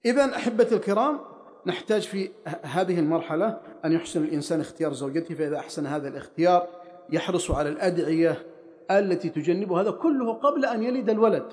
إذا 0.05 0.37
أحبتي 0.37 0.75
الكرام 0.75 1.19
نحتاج 1.67 2.03
في 2.03 2.31
هذه 2.63 2.99
المرحلة 2.99 3.61
أن 3.85 3.93
يحسن 3.93 4.25
الإنسان 4.25 4.61
اختيار 4.61 4.93
زوجته 4.93 5.35
فإذا 5.35 5.59
أحسن 5.59 5.87
هذا 5.87 6.09
الاختيار 6.09 6.67
يحرص 7.11 7.51
على 7.51 7.69
الأدعية 7.69 8.50
التي 8.91 9.29
تجنب 9.29 9.73
هذا 9.73 9.91
كله 9.91 10.33
قبل 10.33 10.65
أن 10.65 10.83
يلد 10.83 11.11
الولد. 11.11 11.53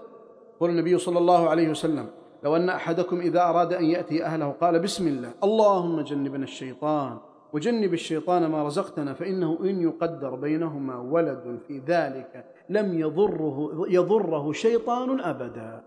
قال 0.60 0.69
النبي 0.69 0.97
صلى 0.97 1.17
الله 1.17 1.50
عليه 1.50 1.69
وسلم 1.69 2.10
لو 2.43 2.56
أن 2.56 2.69
أحدكم 2.69 3.19
إذا 3.19 3.41
أراد 3.41 3.73
أن 3.73 3.86
يأتي 3.86 4.26
أهله 4.26 4.50
قال 4.50 4.80
بسم 4.80 5.08
الله 5.08 5.32
اللهم 5.43 6.02
جنبنا 6.02 6.43
الشيطان 6.43 7.17
وجنب 7.54 7.93
الشيطان 7.93 8.45
ما 8.45 8.63
رزقتنا 8.63 9.13
فإنه 9.13 9.58
إن 9.62 9.82
يقدر 9.82 10.36
بينهما 10.36 11.00
ولد 11.00 11.60
في 11.67 11.82
ذلك 11.88 12.45
لم 12.69 13.00
يضره 13.00 13.86
يضره 13.89 14.52
شيطان 14.52 15.19
أبدا. 15.19 15.84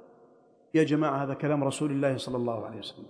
يا 0.74 0.84
جماعة 0.84 1.24
هذا 1.24 1.34
كلام 1.34 1.64
رسول 1.64 1.90
الله 1.90 2.16
صلى 2.16 2.36
الله 2.36 2.66
عليه 2.66 2.78
وسلم. 2.78 3.06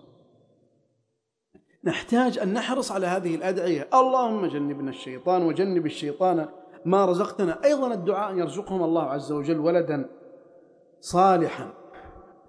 نحتاج 1.84 2.38
أن 2.38 2.52
نحرص 2.52 2.92
على 2.92 3.06
هذه 3.06 3.34
الأدعية. 3.34 3.88
اللهم 3.94 4.46
جنبنا 4.46 4.90
الشيطان 4.90 5.42
وجنب 5.42 5.86
الشيطان 5.86 6.48
ما 6.84 7.04
رزقتنا. 7.04 7.64
أيضا 7.64 7.94
الدعاء 7.94 8.32
أن 8.32 8.38
يرزقهم 8.38 8.82
الله 8.82 9.02
عز 9.02 9.32
وجل 9.32 9.58
ولدا 9.58 10.08
صالحا. 11.00 11.72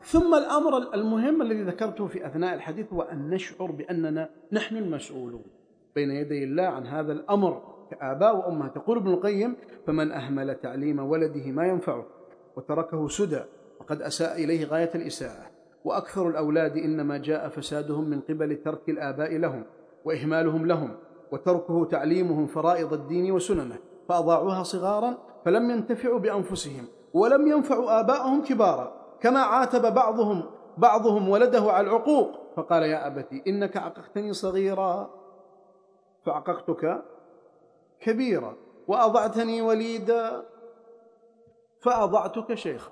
ثم 0.03 0.35
الأمر 0.35 0.93
المهم 0.93 1.41
الذي 1.41 1.63
ذكرته 1.63 2.07
في 2.07 2.27
أثناء 2.27 2.55
الحديث 2.55 2.93
هو 2.93 3.01
أن 3.01 3.29
نشعر 3.29 3.71
بأننا 3.71 4.29
نحن 4.51 4.77
المسؤولون 4.77 5.43
بين 5.95 6.11
يدي 6.11 6.43
الله 6.43 6.63
عن 6.63 6.87
هذا 6.87 7.11
الأمر. 7.11 7.61
كآباء 7.91 8.37
وأمهات. 8.37 8.75
تقول 8.75 8.97
ابن 8.97 9.13
القيم 9.13 9.55
فمن 9.87 10.11
أهمل 10.11 10.55
تعليم 10.55 10.99
ولده 10.99 11.51
ما 11.51 11.67
ينفعه 11.67 12.05
وتركه 12.55 13.07
سدى 13.07 13.41
وقد 13.79 14.01
أساء 14.01 14.43
إليه 14.43 14.65
غاية 14.65 14.91
الإساءة. 14.95 15.45
وأكثر 15.83 16.29
الأولاد 16.29 16.77
إنما 16.77 17.17
جاء 17.17 17.49
فسادهم 17.49 18.09
من 18.09 18.19
قبل 18.21 18.55
ترك 18.55 18.89
الآباء 18.89 19.37
لهم 19.37 19.63
وإهمالهم 20.05 20.65
لهم 20.65 20.95
وتركه 21.31 21.85
تعليمهم 21.85 22.47
فرائض 22.47 22.93
الدين 22.93 23.31
وسننه. 23.31 23.77
فأضاعوها 24.09 24.63
صغارا 24.63 25.17
فلم 25.45 25.69
ينتفعوا 25.71 26.19
بأنفسهم 26.19 26.87
ولم 27.13 27.47
ينفعوا 27.47 27.99
آباءهم 27.99 28.41
كبارا. 28.43 29.17
كما 29.21 29.39
عاتب 29.39 29.93
بعضهم 29.93 30.43
بعضهم 30.77 31.29
ولده 31.29 31.71
على 31.71 31.87
العقوق. 31.87 32.31
فقال 32.55 32.83
يا 32.83 33.07
أبتي 33.07 33.43
إنك 33.47 33.77
عققتني 33.77 34.33
صغيرا 34.33 35.09
فعققتك 36.25 37.03
كبيرا. 37.99 38.55
وأضعتني 38.87 39.61
وليدا 39.61 40.43
فأضعتك 41.81 42.53
شيخا. 42.53 42.91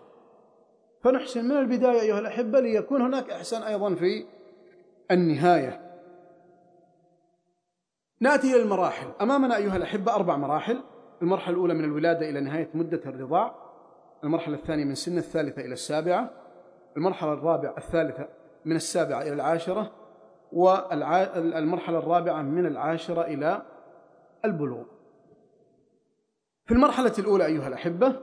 فنحسن 1.04 1.46
من 1.46 1.58
البداية 1.58 2.02
أيها 2.02 2.20
الأحبة 2.20 2.60
ليكون 2.60 3.02
هناك 3.02 3.30
إحسان 3.30 3.62
أيضا 3.62 3.96
في 3.96 4.26
النهاية. 5.12 5.90
نأتي 8.22 8.56
إلى 8.56 8.62
المراحل. 8.62 9.08
أمامنا 9.22 9.56
أيها 9.56 9.76
الأحبة 9.76 10.16
أربع 10.16 10.38
مراحل. 10.38 10.84
المرحلة 11.22 11.56
الأولى 11.56 11.74
من 11.74 11.84
الولادة 11.84 12.30
إلى 12.30 12.42
نهاية 12.42 12.70
مدة 12.74 13.02
الرضاع 13.06 13.56
المرحلة 14.24 14.56
الثانية 14.56 14.86
من 14.86 14.96
سن 14.96 15.18
الثالثة 15.18 15.62
إلى 15.62 15.74
السابعة 15.74 16.30
المرحلة 16.98 17.34
الرابعة 17.34 17.78
الثالثة 17.78 18.28
من 18.66 18.76
السابعة 18.76 19.22
إلى 19.22 19.34
العاشرة 19.34 19.92
والمرحله 20.52 22.00
الرابعة 22.00 22.42
من 22.42 22.66
العاشرة 22.66 23.22
إلى 23.22 23.66
البلوغ. 24.46 24.84
في 26.66 26.74
المرحلة 26.74 27.14
الأولى 27.20 27.46
أيها 27.46 27.68
الأحبة 27.68 28.16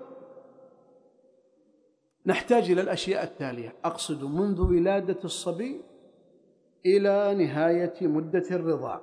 نحتاج 2.27 2.71
إلى 2.71 2.81
الأشياء 2.81 3.25
التالية. 3.25 3.75
أقصد 3.85 4.25
منذ 4.25 4.61
ولادة 4.61 5.19
الصبي 5.25 5.81
إلى 6.87 7.35
نهاية 7.35 8.07
مدة 8.07 8.45
الرضاع. 8.51 9.01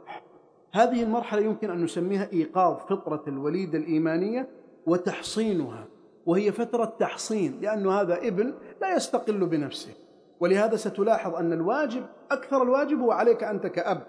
هذه 0.73 1.03
المرحلة 1.03 1.41
يمكن 1.41 1.69
أن 1.69 1.83
نسميها 1.83 2.29
إيقاظ 2.33 2.77
فطرة 2.77 3.23
الوليدة 3.27 3.77
الإيمانية 3.77 4.49
وتحصينها 4.86 5.88
وهي 6.25 6.51
فترة 6.51 6.86
تحصين 6.99 7.59
لأن 7.62 7.88
هذا 7.88 8.17
ابن 8.17 8.53
لا 8.81 8.95
يستقل 8.95 9.45
بنفسه. 9.45 9.93
ولهذا 10.39 10.75
ستلاحظ 10.75 11.36
أن 11.36 11.53
الواجب 11.53 12.05
أكثر 12.31 12.63
الواجب 12.63 12.99
هو 12.99 13.12
عليك 13.12 13.43
أنت 13.43 13.67
كأب. 13.67 14.03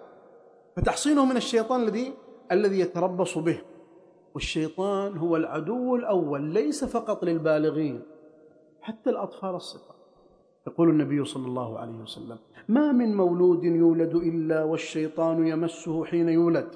فتحصينه 0.76 1.24
من 1.24 1.36
الشيطان 1.36 1.82
الذي 1.82 2.14
الذي 2.52 2.80
يتربص 2.80 3.38
به. 3.38 3.60
والشيطان 4.34 5.16
هو 5.16 5.36
العدو 5.36 5.96
الأول 5.96 6.42
ليس 6.42 6.84
فقط 6.84 7.24
للبالغين 7.24 8.02
حتى 8.80 9.10
الأطفال 9.10 9.54
الصغار. 9.54 9.93
يقول 10.66 10.90
النبي 10.90 11.24
صلى 11.24 11.46
الله 11.46 11.78
عليه 11.78 12.02
وسلم 12.02 12.38
ما 12.68 12.92
من 12.92 13.16
مولود 13.16 13.64
يولد 13.64 14.14
إلا 14.14 14.64
والشيطان 14.64 15.46
يمسه 15.46 16.04
حين 16.04 16.28
يولد 16.28 16.68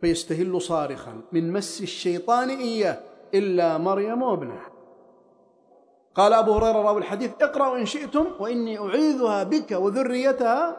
فيستهل 0.00 0.62
صارخا 0.62 1.20
من 1.32 1.52
مس 1.52 1.82
الشيطان 1.82 2.48
إياه 2.48 2.98
إلا 3.34 3.78
مريم 3.78 4.22
وابنها 4.22 4.70
قال 6.14 6.32
أبو 6.32 6.52
هريرة 6.52 6.82
راوي 6.82 6.98
الحديث 6.98 7.30
اقرأوا 7.42 7.78
إن 7.78 7.86
شئتم 7.86 8.26
وإني 8.40 8.78
أعيذها 8.78 9.42
بك 9.42 9.70
وذريتها 9.70 10.76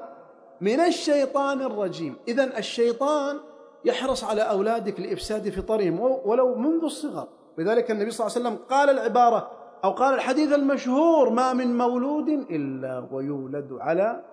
من 0.62 0.80
الشيطان 0.80 1.62
الرجيم. 1.62 2.16
اذا 2.28 2.58
الشيطان 2.58 3.38
يحرص 3.86 4.24
على 4.24 4.42
أولادك 4.42 5.00
لإفساد 5.00 5.50
فطرهم 5.50 6.00
ولو 6.00 6.56
منذ 6.56 6.84
الصغر. 6.84 7.28
لذلك 7.58 7.92
النبي 7.92 8.12
صلى 8.12 8.28
الله 8.28 8.38
عليه 8.38 8.50
وسلم 8.50 8.66
قال 8.70 8.90
العبارة 8.90 9.52
أو 9.84 9.92
قال 9.92 10.14
الحديث 10.14 10.54
المشهور 10.54 11.30
ما 11.30 11.54
من 11.54 11.78
مولود 11.78 12.30
إلا 12.30 13.08
ويولد 13.12 13.74
على 13.80 14.24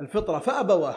الفطرة 0.00 0.38
فأبواه. 0.38 0.94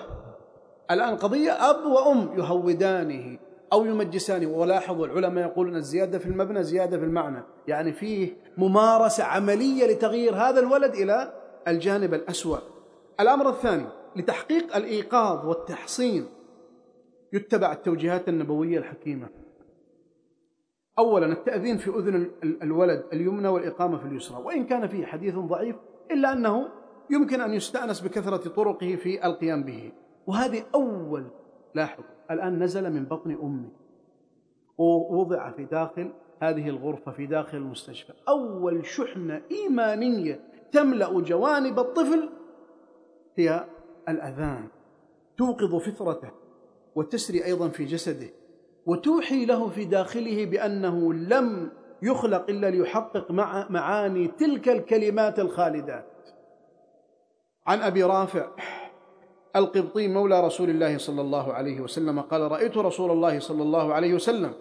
الآن 0.91 1.15
قضية 1.15 1.51
أب 1.51 1.85
وأم 1.85 2.39
يهودانه 2.39 3.39
أو 3.73 3.85
يمجسانه. 3.85 4.47
ولاحظوا 4.47 5.05
العلماء 5.05 5.47
يقولون 5.47 5.75
الزيادة 5.75 6.19
في 6.19 6.25
المبنى 6.25 6.63
زيادة 6.63 6.97
في 6.97 7.03
المعنى. 7.03 7.43
يعني 7.67 7.91
فيه 7.91 8.33
ممارسة 8.57 9.23
عملية 9.23 9.85
لتغيير 9.85 10.35
هذا 10.35 10.59
الولد 10.59 10.93
إلى 10.93 11.33
الجانب 11.67 12.13
الأسوأ. 12.13 12.57
الأمر 13.19 13.49
الثاني 13.49 13.85
لتحقيق 14.15 14.75
الإيقاظ 14.75 15.47
والتحصين 15.47 16.25
يتبع 17.33 17.71
التوجيهات 17.71 18.29
النبوية 18.29 18.77
الحكيمة. 18.77 19.27
أولا 20.99 21.25
التأذين 21.25 21.77
في 21.77 21.89
أذن 21.89 22.31
الولد 22.43 23.05
اليمنى 23.13 23.47
والإقامة 23.47 23.97
في 23.97 24.05
اليسرى 24.05 24.43
وإن 24.43 24.65
كان 24.65 24.87
فيه 24.87 25.05
حديث 25.05 25.35
ضعيف 25.35 25.75
إلا 26.11 26.33
أنه 26.33 26.67
يمكن 27.09 27.41
أن 27.41 27.53
يستأنس 27.53 28.01
بكثرة 28.01 28.49
طرقه 28.49 28.95
في 28.95 29.25
القيام 29.25 29.63
به. 29.63 29.91
وهذه 30.27 30.63
أول 30.75 31.27
لاحظ 31.75 32.03
الآن 32.31 32.63
نزل 32.63 32.93
من 32.93 33.05
بطن 33.05 33.31
أمه 33.31 33.69
ووضع 34.77 35.51
في 35.51 35.65
داخل 35.65 36.11
هذه 36.41 36.69
الغرفة 36.69 37.11
في 37.11 37.25
داخل 37.25 37.57
المستشفى. 37.57 38.13
أول 38.27 38.85
شحنة 38.85 39.41
إيمانية 39.51 40.39
تملأ 40.71 41.21
جوانب 41.21 41.79
الطفل 41.79 42.29
هي 43.35 43.65
الأذان 44.09 44.67
توقظ 45.37 45.75
فطرته 45.75 46.31
وتسري 46.95 47.45
أيضا 47.45 47.69
في 47.69 47.85
جسده. 47.85 48.29
وتوحي 48.87 49.45
له 49.45 49.69
في 49.69 49.85
داخله 49.85 50.45
بأنه 50.45 51.13
لم 51.13 51.69
يخلق 52.01 52.45
إلا 52.49 52.69
ليحقق 52.69 53.31
مع 53.31 53.67
معاني 53.69 54.27
تلك 54.27 54.69
الكلمات 54.69 55.39
الخالدات. 55.39 56.05
عن 57.67 57.81
أبي 57.81 58.03
رافع 58.03 58.47
القبطي 59.55 60.07
مولى 60.07 60.45
رسول 60.45 60.69
الله 60.69 60.97
صلى 60.97 61.21
الله 61.21 61.53
عليه 61.53 61.81
وسلم 61.81 62.21
قال 62.21 62.51
رأيت 62.51 62.77
رسول 62.77 63.11
الله 63.11 63.39
صلى 63.39 63.63
الله 63.63 63.93
عليه 63.93 64.13
وسلم 64.13 64.53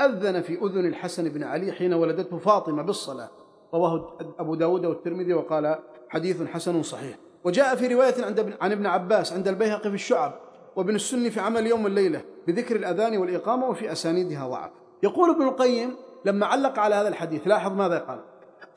أذن 0.00 0.40
في 0.40 0.58
أذن 0.58 0.86
الحسن 0.86 1.28
بن 1.28 1.42
علي 1.42 1.72
حين 1.72 1.94
ولدته 1.94 2.38
فاطمة 2.38 2.82
بالصلاة. 2.82 3.30
رواه 3.74 4.18
أبو 4.38 4.54
داود 4.54 4.86
والترمذي 4.86 5.34
وقال 5.34 5.78
حديث 6.08 6.42
حسن 6.42 6.82
صحيح. 6.82 7.16
وجاء 7.44 7.76
في 7.76 7.86
رواية 7.86 8.24
عند 8.24 8.54
عن 8.60 8.72
ابن 8.72 8.86
عباس 8.86 9.32
عند 9.32 9.48
البيهقي 9.48 9.88
في 9.88 9.94
الشعب 9.94 10.51
وابن 10.76 10.94
السني 10.94 11.30
في 11.30 11.40
عمل 11.40 11.66
يوم 11.66 11.84
والليله 11.84 12.24
بذكر 12.46 12.76
الأذان 12.76 13.16
والإقامة 13.16 13.68
وفي 13.68 13.92
أسانيدها 13.92 14.48
ضعف 14.48 14.70
يقول 15.02 15.30
ابن 15.30 15.42
القيم 15.42 15.96
لما 16.24 16.46
علق 16.46 16.78
على 16.78 16.94
هذا 16.94 17.08
الحديث 17.08 17.46
لاحظ 17.46 17.72
ماذا 17.72 17.98
قال؟ 17.98 18.20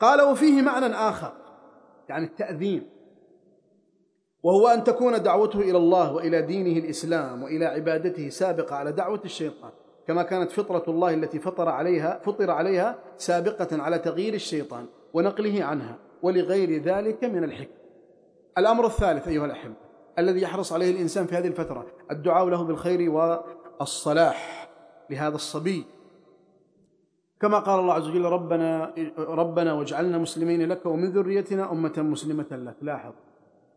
قال 0.00 0.22
وفيه 0.22 0.62
معنى 0.62 0.86
آخر 0.86 1.32
يعني 2.08 2.26
التأذين 2.26 2.90
وهو 4.42 4.68
أن 4.68 4.84
تكون 4.84 5.22
دعوته 5.22 5.60
إلى 5.60 5.76
الله 5.76 6.12
وإلى 6.14 6.42
دينه 6.42 6.78
الإسلام 6.78 7.42
وإلى 7.42 7.64
عبادته 7.64 8.28
سابقة 8.28 8.76
على 8.76 8.92
دعوة 8.92 9.20
الشيطان 9.24 9.70
كما 10.06 10.22
كانت 10.22 10.50
فطرة 10.50 10.84
الله 10.88 11.14
التي 11.14 11.38
فطر 11.38 11.68
عليها 11.68 12.20
فطر 12.24 12.50
عليها 12.50 12.98
سابقة 13.16 13.82
على 13.82 13.98
تغيير 13.98 14.34
الشيطان 14.34 14.86
ونقله 15.14 15.64
عنها 15.64 15.98
ولغير 16.22 16.82
ذلك 16.82 17.24
من 17.24 17.44
الحكم 17.44 17.74
الأمر 18.58 18.86
الثالث 18.86 19.28
أيها 19.28 19.46
الأحبة 19.46 19.85
الذي 20.18 20.42
يحرص 20.42 20.72
عليه 20.72 20.90
الإنسان 20.90 21.26
في 21.26 21.34
هذه 21.34 21.46
الفترة. 21.46 21.86
الدعاء 22.10 22.46
له 22.48 22.62
بالخير 22.62 23.10
والصلاح 23.10 24.68
لهذا 25.10 25.34
الصبي. 25.34 25.84
كما 27.40 27.58
قال 27.58 27.80
الله 27.80 27.94
عز 27.94 28.08
وجل 28.08 28.24
ربنا 28.24 28.94
ربنا 29.18 29.72
واجعلنا 29.72 30.18
مسلمين 30.18 30.68
لك 30.68 30.86
ومن 30.86 31.12
ذريتنا 31.12 31.72
أمة 31.72 31.92
مسلمة 31.96 32.46
لك. 32.50 32.76
لاحظ. 32.82 33.12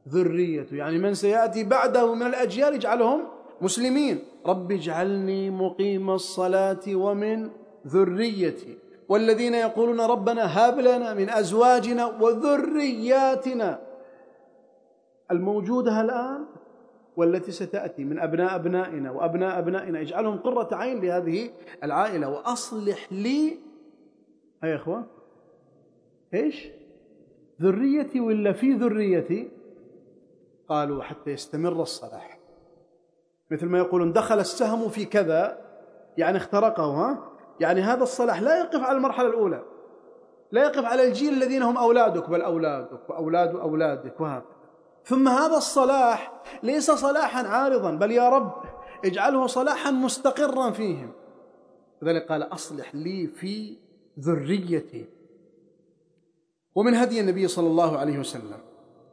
ذريته 0.10 0.76
يعني 0.76 0.98
من 0.98 1.14
سيأتي 1.14 1.64
بعده 1.64 2.14
من 2.14 2.26
الأجيال 2.28 2.74
اجعلهم 2.74 3.22
مسلمين. 3.62 4.20
رب 4.46 4.72
اجعلني 4.72 5.50
مقيم 5.50 6.10
الصلاة 6.10 6.86
ومن 6.88 7.50
ذريتي. 7.88 8.78
والذين 9.10 9.54
يقولون 9.54 10.02
ربنا 10.02 10.44
هب 10.70 10.80
لنا 10.80 11.14
من 11.14 11.30
أزواجنا 11.30 12.06
وذرياتنا. 12.06 13.89
الموجودة 15.32 16.02
الآن 16.02 16.46
والتي 17.18 17.52
ستأتي 17.52 18.04
من 18.04 18.20
أبناء 18.20 18.56
أبنائنا 18.56 19.12
وأبناء 19.12 19.60
أبنائنا. 19.60 20.02
اجعلهم 20.02 20.38
قرة 20.38 20.76
عين 20.76 21.02
لهذه 21.02 21.50
العائلة 21.84 22.30
وأصلح 22.30 23.14
لي 23.14 23.58
يا 24.64 24.76
إخوة. 24.76 25.06
إيش؟ 26.34 26.68
ذريتي 27.62 28.20
ولا 28.20 28.52
في 28.54 28.74
ذريتي؟ 28.74 29.52
قالوا 30.68 31.04
حتى 31.04 31.32
يستمر 31.32 31.82
الصلاح. 31.82 32.40
مثل 33.52 33.66
ما 33.66 33.78
يقولون 33.78 34.14
دخل 34.14 34.40
السهم 34.40 34.90
في 34.90 35.06
كذا 35.06 35.58
يعني 36.18 36.38
اخترقه 36.38 36.84
ها؟ 36.84 37.30
يعني 37.60 37.82
هذا 37.82 38.04
الصلاح 38.04 38.42
لا 38.42 38.60
يقف 38.60 38.84
على 38.84 38.98
المرحلة 38.98 39.28
الأولى. 39.28 39.64
لا 40.52 40.64
يقف 40.64 40.86
على 40.86 41.08
الجيل 41.08 41.34
الذين 41.34 41.64
هم 41.64 41.78
أولادك 41.78 42.30
بل 42.30 42.42
أولادك 42.42 43.10
وأولاد 43.10 43.56
أولادك 43.56 44.22
وهكذا. 44.22 44.59
ثم 45.06 45.28
هذا 45.28 45.58
الصلاح 45.58 46.42
ليس 46.64 46.92
صلاحا 46.92 47.48
عارضا 47.48 47.92
بل 47.92 48.12
يا 48.12 48.30
رب 48.30 48.64
اجعله 49.06 49.48
صلاحا 49.48 49.92
مستقرا 49.92 50.72
فيهم. 50.72 51.12
لذلك 52.02 52.28
قال 52.28 52.44
أصلح 52.44 52.96
لي 52.96 53.28
في 53.28 53.78
ذريتي. 54.20 55.06
ومن 56.76 56.96
هدي 56.96 57.22
النبي 57.22 57.48
صلى 57.48 57.68
الله 57.68 57.98
عليه 57.98 58.20
وسلم 58.20 58.58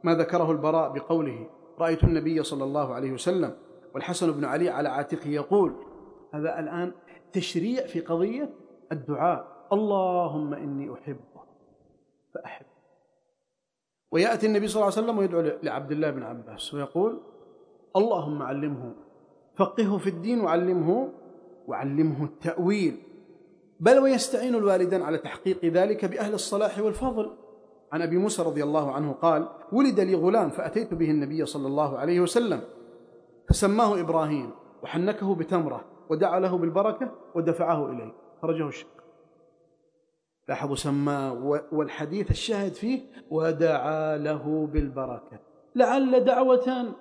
ما 0.03 0.15
ذكره 0.15 0.51
البراء 0.51 0.89
بقوله 0.89 1.49
رأيت 1.79 2.03
النبي 2.03 2.43
صلى 2.43 2.63
الله 2.63 2.93
عليه 2.93 3.11
وسلم 3.11 3.55
والحسن 3.95 4.31
بن 4.31 4.45
علي 4.45 4.69
على 4.69 4.89
عاتقه 4.89 5.29
يقول 5.29 5.75
هذا 6.33 6.59
الآن 6.59 6.91
تشريع 7.33 7.85
في 7.85 7.99
قضية 7.99 8.49
الدعاء. 8.91 9.67
اللهم 9.73 10.53
إني 10.53 10.93
أحبه 10.93 11.43
فأحب 12.33 12.65
ويأتي 14.11 14.47
النبي 14.47 14.67
صلى 14.67 14.75
الله 14.75 14.93
عليه 14.97 15.05
وسلم 15.05 15.17
ويدعو 15.17 15.59
لعبد 15.63 15.91
الله 15.91 16.11
بن 16.11 16.23
عباس 16.23 16.73
ويقول 16.73 17.19
اللهم 17.95 18.41
علمه 18.41 18.95
فقهه 19.55 19.97
في 19.97 20.09
الدين 20.09 20.41
وعلمه 20.41 21.09
وعلمه 21.67 22.23
التأويل. 22.23 22.97
بل 23.79 23.99
ويستعين 23.99 24.55
الوالدان 24.55 25.01
على 25.01 25.17
تحقيق 25.17 25.65
ذلك 25.65 26.05
بأهل 26.05 26.33
الصلاح 26.33 26.79
والفضل. 26.79 27.31
عن 27.91 28.01
أبي 28.01 28.17
موسى 28.17 28.43
رضي 28.43 28.63
الله 28.63 28.91
عنه 28.91 29.11
قال 29.11 29.47
ولد 29.71 29.99
لي 29.99 30.15
غلام 30.15 30.49
فأتيت 30.49 30.93
به 30.93 31.11
النبي 31.11 31.45
صلى 31.45 31.67
الله 31.67 31.97
عليه 31.97 32.19
وسلم 32.19 32.61
فسماه 33.49 33.99
إبراهيم 33.99 34.51
وحنكه 34.83 35.35
بتمرة 35.35 35.85
ودعا 36.09 36.39
له 36.39 36.57
بالبركة 36.57 37.11
ودفعه 37.35 37.91
إليه. 37.91 38.13
خرجه 38.41 38.67
الشق 38.67 38.96
لاحظوا 40.49 40.75
سماه 40.75 41.61
والحديث 41.71 42.31
الشاهد 42.31 42.73
فيه 42.73 43.01
ودعا 43.31 44.17
له 44.17 44.69
بالبركة. 44.73 45.39
لعل 45.75 46.23
دعوة 46.23 46.93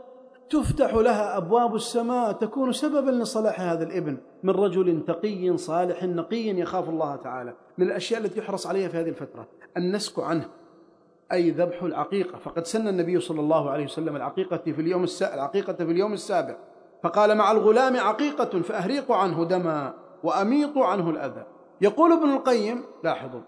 تفتح 0.50 0.94
لها 0.94 1.37
أبواب 1.37 1.74
السماء 1.74 2.32
تكون 2.32 2.72
سببا 2.72 3.11
لصلاح 3.11 3.61
هذا 3.61 3.85
الابن. 3.85 4.18
من 4.42 4.50
رجل 4.50 5.04
تقي 5.06 5.56
صالح 5.56 6.04
نقي 6.04 6.48
يخاف 6.48 6.88
الله 6.88 7.16
تعالى. 7.16 7.54
من 7.78 7.87
الأشياء 7.87 8.20
التي 8.20 8.38
يحرص 8.38 8.66
عليها 8.66 8.88
في 8.88 8.96
هذه 8.96 9.09
الفترة 9.09 9.48
النسك 9.76 10.18
عنه 10.18 10.48
أي 11.32 11.50
ذبح 11.50 11.82
العقيقة. 11.82 12.38
فقد 12.38 12.66
سن 12.66 12.88
النبي 12.88 13.20
صلى 13.20 13.40
الله 13.40 13.70
عليه 13.70 13.85
وسلم 13.85 14.16
العقيقة 14.16 14.56
في 14.56 14.80
اليوم 14.80 15.04
السابع 15.04 15.35
العقيقة 15.35 15.72
في 15.72 15.90
اليوم 15.90 16.12
السابع. 16.12 16.56
فقال 17.02 17.37
مع 17.37 17.52
الغلام 17.52 17.96
عقيقة 17.96 18.61
فأهريقوا 18.61 19.16
عنه 19.16 19.44
دما 19.44 19.94
وأميطوا 20.22 20.87
عنه 20.87 21.11
الأذى. 21.11 21.56
يقول 21.80 22.12
ابن 22.12 22.30
القيم 22.30 22.84
لاحظوا 23.04 23.40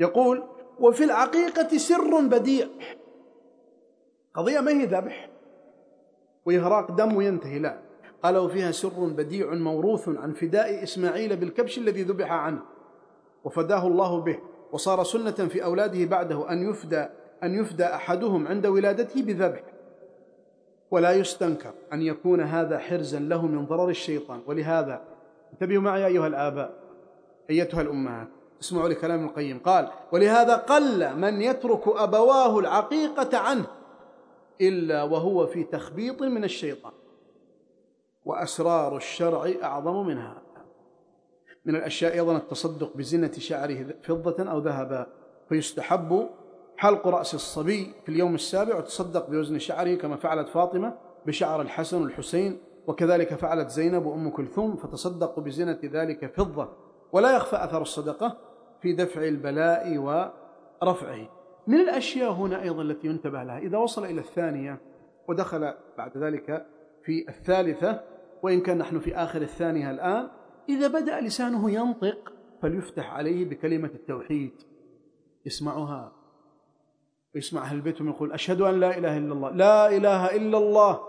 يقول 0.00 0.42
وفي 0.80 1.04
العقيقة 1.04 1.76
سر 1.76 2.20
بديع. 2.20 2.66
قضية 4.34 4.60
ما 4.60 4.70
هي 4.70 4.84
ذبح؟ 4.84 5.30
وإهراق 6.46 6.90
دم 6.90 7.16
وينتهي 7.16 7.58
لا. 7.58 7.78
قال 8.22 8.36
وفيها 8.36 8.70
سر 8.70 9.04
بديع 9.04 9.54
موروث 9.54 10.08
عن 10.08 10.32
فداء 10.32 10.82
إسماعيل 10.82 11.36
بالكبش 11.36 11.78
الذي 11.78 12.02
ذبح 12.02 12.32
عنه. 12.32 12.62
وفداه 13.44 13.86
الله 13.86 14.20
به 14.20 14.38
وصار 14.72 15.04
سنة 15.04 15.30
في 15.30 15.64
أولاده 15.64 16.04
بعده 16.04 16.52
أن 16.52 16.70
يفدى 16.70 17.06
أن 17.42 17.54
يفدى 17.54 17.84
أحدهم 17.84 18.48
عند 18.48 18.66
ولادته 18.66 19.22
بذبح. 19.22 19.62
ولا 20.90 21.12
يستنكر 21.12 21.72
أن 21.92 22.02
يكون 22.02 22.40
هذا 22.40 22.78
حرزا 22.78 23.18
له 23.18 23.46
من 23.46 23.66
ضرر 23.66 23.88
الشيطان. 23.88 24.40
ولهذا 24.46 25.02
انتبهوا 25.52 25.82
معي 25.82 26.06
أيها 26.06 26.26
الآباء 26.26 26.87
أيتها 27.50 27.80
الأمهات 27.80 28.28
اسمعوا 28.60 28.88
لكلام 28.88 29.24
القيم. 29.24 29.58
قال 29.58 29.88
ولهذا 30.12 30.56
قل 30.56 31.16
من 31.16 31.42
يترك 31.42 31.82
أبواه 31.86 32.58
العقيقة 32.58 33.38
عنه 33.38 33.66
إلا 34.60 35.02
وهو 35.02 35.46
في 35.46 35.64
تخبيط 35.64 36.22
من 36.22 36.44
الشيطان 36.44 36.92
وأسرار 38.24 38.96
الشرع 38.96 39.52
أعظم 39.62 40.06
من 40.06 40.18
هذا 40.18 40.42
من 41.64 41.76
الأشياء 41.76 42.12
أيضا 42.12 42.36
التصدق 42.36 42.96
بزنة 42.96 43.32
شعره 43.32 43.86
فضة 44.02 44.50
أو 44.50 44.58
ذهبا 44.58 45.06
فيستحب 45.48 46.28
حلق 46.76 47.08
رأس 47.08 47.34
الصبي 47.34 47.94
في 48.04 48.08
اليوم 48.08 48.34
السابع 48.34 48.76
وتصدق 48.76 49.30
بوزن 49.30 49.58
شعره 49.58 49.94
كما 49.94 50.16
فعلت 50.16 50.48
فاطمة 50.48 50.94
بشعر 51.26 51.60
الحسن 51.60 52.02
والحسين 52.02 52.58
وكذلك 52.86 53.34
فعلت 53.34 53.68
زينب 53.68 54.06
وأم 54.06 54.30
كلثوم 54.30 54.76
فتصدقوا 54.76 55.42
بزنة 55.42 55.78
ذلك 55.84 56.32
فضة. 56.34 56.68
ولا 57.12 57.36
يخفى 57.36 57.64
أثر 57.64 57.82
الصدقة 57.82 58.36
في 58.82 58.92
دفع 58.92 59.24
البلاء 59.24 59.98
ورفعه. 59.98 61.28
من 61.66 61.80
الأشياء 61.80 62.32
هنا 62.32 62.62
أيضا 62.62 62.82
التي 62.82 63.06
ينتبه 63.06 63.42
لها. 63.42 63.58
إذا 63.58 63.78
وصل 63.78 64.04
إلى 64.04 64.20
الثانية 64.20 64.80
ودخل 65.28 65.74
بعد 65.98 66.18
ذلك 66.18 66.66
في 67.04 67.28
الثالثة 67.28 68.00
وإن 68.42 68.60
كان 68.60 68.78
نحن 68.78 68.98
في 68.98 69.16
آخر 69.16 69.42
الثانية 69.42 69.90
الآن 69.90 70.28
إذا 70.68 70.88
بدأ 70.88 71.20
لسانه 71.20 71.70
ينطق 71.70 72.32
فليفتح 72.62 73.14
عليه 73.14 73.44
بكلمة 73.44 73.90
التوحيد. 73.94 74.52
يسمعها 75.46 76.12
ويسمع 77.34 77.62
أهل 77.62 77.76
البيت 77.76 78.00
يقول 78.00 78.32
أشهد 78.32 78.60
أن 78.60 78.80
لا 78.80 78.98
إله 78.98 79.16
إلا 79.16 79.32
الله. 79.32 79.50
لا 79.50 79.96
إله 79.96 80.36
إلا 80.36 80.58
الله. 80.58 81.00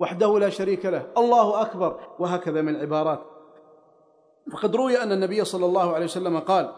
وحده 0.00 0.38
لا 0.38 0.48
شريك 0.48 0.86
له. 0.86 1.06
الله 1.18 1.62
أكبر. 1.62 2.00
وهكذا 2.18 2.62
من 2.62 2.76
العبارات. 2.76 3.33
فقد 4.52 4.76
روي 4.76 5.02
أن 5.02 5.12
النبي 5.12 5.44
صلى 5.44 5.66
الله 5.66 5.94
عليه 5.94 6.04
وسلم 6.04 6.38
قال 6.38 6.72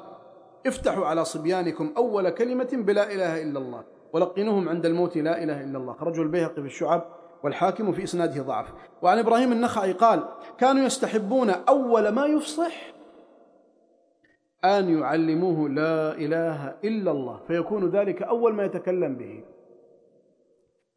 افتحوا 0.67 1.07
على 1.07 1.25
صبيانكم 1.25 1.93
أول 1.97 2.31
كلمة 2.31 2.69
بلا 2.73 3.13
إله 3.13 3.43
إلا 3.43 3.59
الله 3.59 3.85
ولقنوهم 4.13 4.69
عند 4.69 4.87
الموت 4.87 5.17
لا 5.17 5.43
إله 5.43 5.65
إلا 5.65 5.79
الله. 5.79 5.93
خرجه 5.93 6.23
البيهقي 6.23 6.55
في 6.55 6.69
الشعب 6.69 7.05
والحاكم 7.45 7.93
في 7.93 8.05
إسناده 8.05 8.43
ضعف. 8.43 8.73
وعن 9.03 9.19
إبراهيم 9.19 9.53
النخعي 9.53 9.93
قال 9.93 10.25
كانوا 10.59 10.85
يستحبون 10.85 11.51
أول 11.51 12.09
ما 12.09 12.27
يفصح 12.27 12.73
أن 14.65 14.99
يعلموه 14.99 15.69
لا 15.69 16.13
إله 16.13 16.75
إلا 16.85 17.11
الله 17.11 17.41
فيكون 17.47 17.91
ذلك 17.91 18.23
أول 18.23 18.55
ما 18.55 18.65
يتكلم 18.65 19.17
به. 19.17 19.45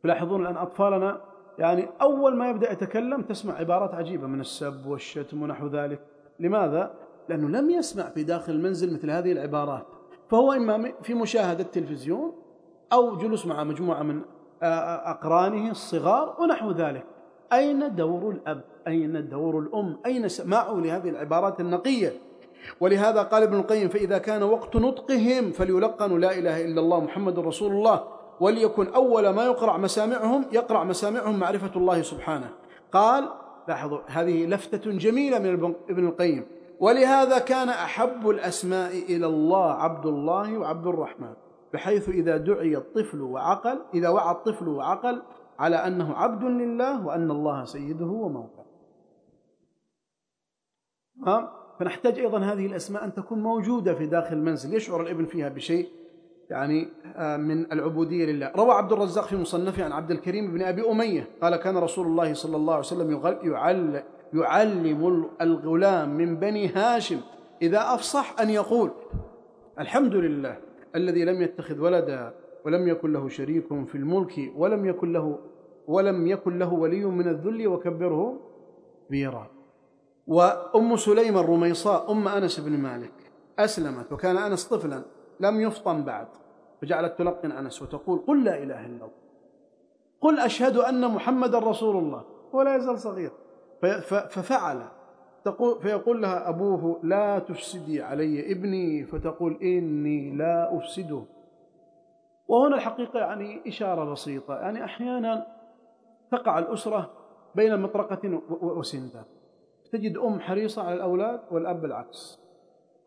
تلاحظون 0.03 0.41
الآن 0.41 0.58
أطفالنا 0.58 1.21
يعني 1.60 1.88
أول 2.01 2.36
ما 2.36 2.49
يبدأ 2.49 2.71
يتكلم 2.71 3.21
تسمع 3.21 3.53
عبارات 3.53 3.93
عجيبة 3.93 4.27
من 4.27 4.39
السب 4.39 4.86
والشتم 4.86 5.41
ونحو 5.41 5.67
ذلك. 5.67 5.99
لماذا؟ 6.39 6.91
لأنه 7.30 7.47
لم 7.47 7.69
يسمع 7.69 8.10
في 8.10 8.23
داخل 8.23 8.54
المنزل 8.54 8.93
مثل 8.93 9.12
هذه 9.12 9.32
العبارات. 9.32 9.86
فهو 10.30 10.54
إما 10.54 10.91
في 11.04 11.13
مشاهدة 11.13 11.63
التلفزيون 11.63 12.34
أو 12.93 13.17
جلوس 13.17 13.45
مع 13.45 13.63
مجموعة 13.63 14.04
من 14.04 14.21
أقرانه 14.63 15.71
الصغار 15.71 16.36
ونحو 16.39 16.71
ذلك. 16.71 17.06
أين 17.54 17.95
دور 17.95 18.30
الأب؟ 18.32 18.62
أين 18.88 19.30
دور 19.30 19.60
الأم؟ 19.60 19.97
أين 20.06 20.28
سماعه 20.28 20.73
لهذه 20.73 21.10
العبارات 21.10 21.60
النقية؟ 21.60 22.13
ولهذا 22.80 23.21
قال 23.21 23.43
ابن 23.43 23.60
القيم 23.60 23.89
فإذا 23.89 24.17
كان 24.17 24.43
وقت 24.43 24.75
نطقهم 24.75 25.52
فليلقنوا 25.52 26.17
لا 26.17 26.38
إله 26.38 26.65
إلا 26.65 26.82
الله 26.82 26.99
محمد 26.99 27.39
رسول 27.39 27.71
الله 27.71 28.04
وليكن 28.39 28.88
أول 28.88 29.30
ما 29.30 29.45
يقرأ 29.45 29.78
مسامعهم 29.78 30.45
يقرأ 30.52 30.84
مسامعهم 30.84 31.39
معرفة 31.39 31.71
الله 31.75 32.02
سبحانه. 32.02 32.49
قال 32.91 33.30
لاحظوا 33.69 33.99
هذه 34.08 34.45
لفتة 34.45 34.91
جميلة 34.91 35.39
من 35.39 35.73
ابن 35.89 36.08
القيم. 36.08 36.45
ولهذا 36.79 37.39
كان 37.39 37.69
أحب 37.69 38.29
الأسماء 38.29 38.91
إلى 39.10 39.25
الله 39.25 39.71
عبد 39.71 40.05
الله 40.05 40.58
وعبد 40.58 40.88
الرحمن 40.88 41.34
بحيث 41.73 42.10
إذا 42.10 42.38
دعي 42.38 42.77
الطفل 42.77 43.21
وعقل 43.21 43.79
إذا 43.93 44.10
وعى 44.10 44.32
الطفل 44.32 44.67
وعقل 44.67 45.21
على 45.60 45.75
أنه 45.75 46.13
عبد 46.13 46.43
لله 46.43 47.05
وأن 47.05 47.32
الله 47.32 47.65
سيده 47.65 48.05
وموته 48.05 48.63
فنحتاج 51.79 52.19
أيضا 52.19 52.39
هذه 52.39 52.65
الأسماء 52.65 53.05
أن 53.05 53.13
تكون 53.13 53.43
موجودة 53.43 53.93
في 53.93 54.05
داخل 54.05 54.36
المنزل 54.36 54.73
يشعر 54.73 55.01
الابن 55.01 55.25
فيها 55.25 55.49
بشيء. 55.49 55.89
يعني 56.50 56.88
آه، 57.16 57.38
من 57.38 57.72
العبودية 57.72 58.26
لله. 58.26 58.52
روى 58.56 58.72
عبد 58.72 58.92
الرزاق 58.92 59.26
في 59.26 59.36
مصنفه 59.36 59.84
عن 59.84 59.92
عبد 59.92 60.12
الكريم 60.12 60.54
بن 60.54 60.62
أبي 60.62 60.92
أمية 60.92 61.28
قال 61.42 61.56
كان 61.56 61.78
رسول 61.78 62.08
الله 62.08 62.34
صلى 62.34 62.56
الله 62.56 62.74
عليه 62.74 62.86
وسلم 62.86 63.22
يعل 63.44 64.04
يعلم 64.34 65.26
الغلام 65.42 66.18
من 66.18 66.36
بني 66.36 66.68
هاشم 66.68 67.20
إذا 67.62 67.94
أفصح 67.94 68.36
أن 68.40 68.50
يقول 68.50 68.92
الحمد 69.80 70.16
لله 70.16 70.58
الذي 70.96 71.26
لم 71.26 71.42
يتخذ 71.42 71.80
ولدا 71.80 72.34
ولم 72.66 72.88
يكن 72.88 73.14
له 73.14 73.28
شريك 73.28 73.68
في 73.68 73.96
الملك 73.96 74.52
ولم 74.56 74.86
يكن 74.86 75.14
له 75.14 75.40
ولم 75.88 76.28
يكن 76.28 76.60
له 76.60 76.74
ولي 76.74 77.06
من 77.06 77.28
الذل 77.28 77.68
وكبره 77.68 78.40
كبيرا 79.08 79.48
وأم 80.28 80.96
سليم 80.96 81.38
الرميصاء 81.38 82.12
أم 82.12 82.28
أنس 82.28 82.60
بن 82.60 82.72
مالك 82.72 83.14
أسلمت 83.60 84.12
وكان 84.12 84.38
أنس 84.38 84.68
طفلا. 84.68 85.04
لم 85.39 85.62
يفطن 85.62 86.04
بعد. 86.04 86.28
فجعلت 86.82 87.17
تلقن 87.17 87.52
أنس 87.52 87.82
وتقول 87.82 88.19
قل 88.28 88.43
لا 88.43 88.58
إله 88.58 88.86
إلا 88.86 88.95
الله. 88.95 89.12
قل 90.21 90.39
أشهد 90.39 90.78
أن 90.78 91.12
محمدا 91.12 91.60
رسول 91.60 91.97
الله. 91.97 92.25
ولا 92.54 92.75
يزال 92.75 92.99
صغير. 92.99 93.32
ففعل. 94.30 94.82
تقول 95.45 95.82
فيقول 95.82 96.21
لها 96.21 96.49
أبوه 96.49 96.99
لا 97.04 97.39
تفسدي 97.39 98.02
علي 98.02 98.52
ابني. 98.52 99.06
فتقول 99.06 99.58
إني 99.62 100.36
لا 100.36 100.78
أفسده. 100.78 101.23
وهنا 102.47 102.75
الحقيقة 102.75 103.20
يعني 103.20 103.61
إشارة 103.68 104.11
بسيطة. 104.11 104.55
يعني 104.55 104.84
أحيانا 104.86 105.47
تقع 106.32 106.59
الأسرة 106.59 107.11
بين 107.55 107.80
مطرقة 107.80 108.41
وسندة. 108.61 109.24
تجد 109.91 110.18
أم 110.18 110.39
حريصة 110.39 110.84
على 110.84 110.95
الأولاد 110.95 111.41
والأب 111.51 111.86
العكس. 111.86 112.39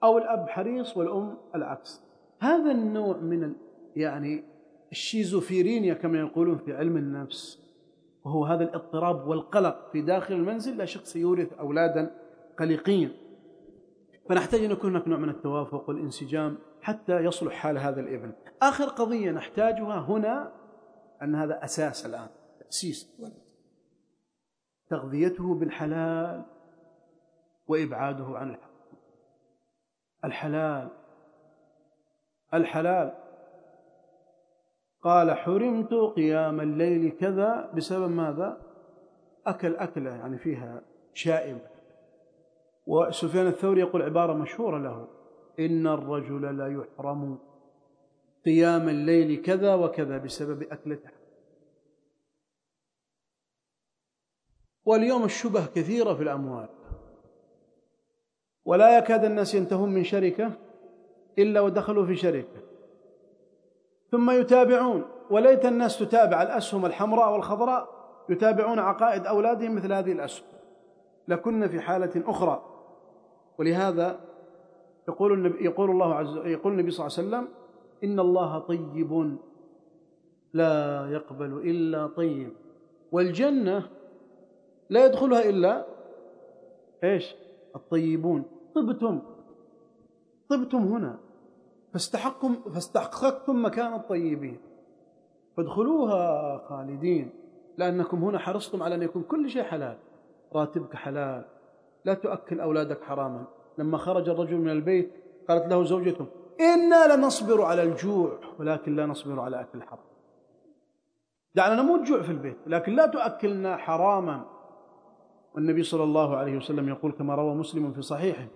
أو 0.04 0.18
الأب 0.18 0.48
حريص 0.48 0.96
والأم 0.96 1.36
العكس. 1.54 2.11
هذا 2.42 2.70
النوع 2.70 3.16
من 3.16 3.54
يعني 3.96 4.44
الشيزوفيرينيا 4.92 5.94
كما 5.94 6.18
يقولون 6.18 6.58
في 6.58 6.76
علم 6.76 6.96
النفس 6.96 7.62
وهو 8.24 8.44
هذا 8.44 8.64
الاضطراب 8.64 9.28
والقلق 9.28 9.90
في 9.92 10.02
داخل 10.02 10.34
المنزل 10.34 10.76
لا 10.76 10.84
شك 10.84 11.06
سيورث 11.06 11.52
أولادا 11.52 12.10
قلقين 12.58 13.12
فنحتاج 14.28 14.64
أن 14.64 14.70
يكون 14.70 14.90
هناك 14.90 15.08
نوع 15.08 15.18
من 15.18 15.28
التوافق 15.28 15.88
والانسجام 15.88 16.58
حتى 16.80 17.16
يصلح 17.16 17.52
حال 17.54 17.78
هذا 17.78 18.00
الابن 18.00 18.32
آخر 18.62 18.84
قضية 18.84 19.30
نحتاجها 19.30 20.00
هنا 20.00 20.52
أن 21.22 21.34
هذا 21.34 21.64
أساس 21.64 22.06
الآن 22.06 22.28
تأسيس 22.60 23.20
تغذيته 24.90 25.54
بالحلال 25.54 26.44
وإبعاده 27.66 28.24
عن 28.24 28.50
الحق. 28.50 28.72
الحلال 30.24 31.01
الحلال. 32.54 33.12
قال 35.02 35.32
حرمت 35.34 35.94
قيام 35.94 36.60
الليل 36.60 37.10
كذا 37.10 37.72
بسبب 37.74 38.10
ماذا؟ 38.10 38.60
أكل 39.46 39.76
أكلة 39.76 40.10
يعني 40.10 40.38
فيها 40.38 40.82
شائبة 41.14 41.70
وسفيان 42.86 43.46
الثوري 43.46 43.80
يقول 43.80 44.02
عبارة 44.02 44.32
مشهورة 44.32 44.78
له. 44.78 45.08
إن 45.60 45.86
الرجل 45.86 46.58
لا 46.58 46.66
يحرم 46.66 47.38
قيام 48.44 48.88
الليل 48.88 49.42
كذا 49.42 49.74
وكذا 49.74 50.18
بسبب 50.18 50.62
أكلته. 50.62 51.10
واليوم 54.84 55.24
الشبه 55.24 55.66
كثيرة 55.66 56.14
في 56.14 56.22
الأموال. 56.22 56.68
ولا 58.64 58.98
يكاد 58.98 59.24
الناس 59.24 59.54
ينتهون 59.54 59.90
من 59.94 60.04
شركة 60.04 60.52
إلا 61.38 61.60
ودخلوا 61.60 62.06
في 62.06 62.16
شركة 62.16 62.60
ثم 64.10 64.30
يتابعون 64.30 65.04
وليت 65.30 65.64
الناس 65.64 65.98
تتابع 65.98 66.42
الأسهم 66.42 66.86
الحمراء 66.86 67.32
والخضراء 67.32 67.88
يتابعون 68.28 68.78
عقائد 68.78 69.26
أولادهم 69.26 69.74
مثل 69.74 69.92
هذه 69.92 70.12
الأسهم. 70.12 70.46
لكنا 71.28 71.68
في 71.68 71.80
حالة 71.80 72.22
أخرى. 72.30 72.62
ولهذا 73.58 74.20
يقول 75.08 75.32
النبي 75.32 75.64
يقول 75.64 75.90
الله 75.90 76.14
عز 76.14 76.36
يقول 76.36 76.72
النبي 76.72 76.90
صلى 76.90 77.06
الله 77.06 77.18
عليه 77.18 77.28
وسلم 77.28 77.48
إن 78.04 78.20
الله 78.20 78.58
طيب. 78.58 79.36
لا 80.52 81.06
يقبل 81.10 81.70
إلا 81.70 82.06
طيب. 82.06 82.52
والجنة 83.12 83.88
لا 84.90 85.06
يدخلها 85.06 85.48
إلا 85.48 85.86
إيش؟ 87.04 87.34
الطيبون. 87.76 88.44
طبتم. 88.74 89.20
طبتم 90.48 90.78
هنا. 90.78 91.18
فاستحقكم 91.92 92.54
فاستحققتم 92.74 93.64
مكان 93.64 93.94
الطيبين. 93.94 94.60
فادخلوها 95.56 96.58
خالدين 96.68 97.30
لأنكم 97.78 98.24
هنا 98.24 98.38
حرصتم 98.38 98.82
على 98.82 98.94
أن 98.94 99.02
يكون 99.02 99.22
كل 99.22 99.50
شيء 99.50 99.62
حلال. 99.62 99.98
راتبك 100.54 100.96
حلال 100.96 101.44
لا 102.04 102.14
تؤكل 102.14 102.60
أولادك 102.60 103.02
حراما. 103.02 103.44
لما 103.78 103.98
خرج 103.98 104.28
الرجل 104.28 104.56
من 104.56 104.68
البيت 104.68 105.12
قالت 105.48 105.66
له 105.66 105.84
زوجته 105.84 106.26
إنا 106.60 107.16
لنصبر 107.16 107.62
على 107.62 107.82
الجوع 107.82 108.38
ولكن 108.58 108.96
لا 108.96 109.06
نصبر 109.06 109.40
على 109.40 109.60
أكل 109.60 109.78
الحرام. 109.78 110.04
دعنا 111.54 111.82
نموت 111.82 112.00
جوع 112.00 112.22
في 112.22 112.32
البيت 112.32 112.56
لكن 112.66 112.92
لا 112.92 113.06
تؤكلنا 113.06 113.76
حراما. 113.76 114.44
والنبي 115.54 115.82
صلى 115.82 116.04
الله 116.04 116.36
عليه 116.36 116.56
وسلم 116.56 116.88
يقول 116.88 117.12
كما 117.12 117.34
روى 117.34 117.54
مسلم 117.54 117.92
في 117.92 118.02
صحيحه 118.02 118.46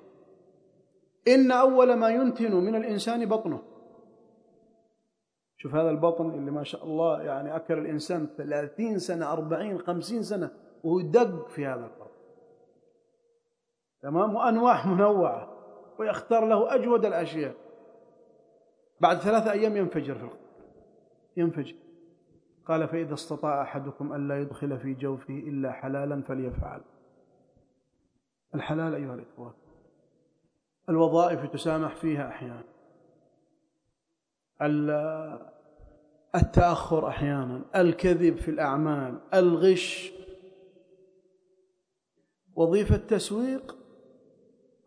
إن 1.29 1.51
أول 1.51 1.95
ما 1.95 2.09
ينتن 2.09 2.55
من 2.55 2.75
الإنسان 2.75 3.29
بطنه. 3.29 3.63
شوف 5.57 5.75
هذا 5.75 5.91
البطن 5.91 6.31
اللي 6.31 6.51
ما 6.51 6.65
شاء 6.65 6.85
الله 6.85 7.23
يعني 7.23 7.57
أكل 7.57 7.79
الإنسان 7.79 8.27
ثلاثين 8.37 8.99
سنة 8.99 9.33
أربعين 9.33 9.79
خمسين 9.79 10.23
سنة 10.23 10.51
وهو 10.85 11.01
دق 11.01 11.49
في 11.49 11.67
هذا 11.67 11.85
البطن 11.85 12.17
تمام؟ 14.03 14.35
وأنواع 14.35 14.87
منوعة 14.87 15.49
ويختار 15.99 16.47
له 16.49 16.75
أجود 16.75 17.05
الأشياء. 17.05 17.55
بعد 19.01 19.17
ثلاثة 19.17 19.53
أيام 19.53 19.77
ينفجر 19.77 20.15
في 20.15 20.25
القبر 20.25 20.39
ينفجر. 21.37 21.77
قال 22.67 22.89
فإذا 22.89 23.15
استطاع 23.15 23.63
أحدكم 23.63 24.13
ألا 24.15 24.41
يدخل 24.41 24.79
في 24.79 24.95
جوفه 24.95 25.35
إلا 25.35 25.73
حلالا 25.73 26.23
فليفعل. 26.23 26.81
الحلال 28.55 28.95
أيها 28.95 29.15
الإخوة. 29.15 29.66
الوظائف 30.89 31.47
تسامح 31.47 31.95
فيها 31.95 32.29
أحيانا. 32.29 32.65
التأخر 36.35 37.09
أحيانا 37.09 37.63
الكذب 37.77 38.37
في 38.37 38.51
الأعمال 38.51 39.19
الغش. 39.35 40.13
وظيفة 42.55 42.97
تسويق 42.97 43.77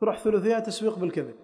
تروح 0.02 0.20
ثلثيها 0.20 0.60
تسويق 0.60 1.00
بالكذب. 1.00 1.36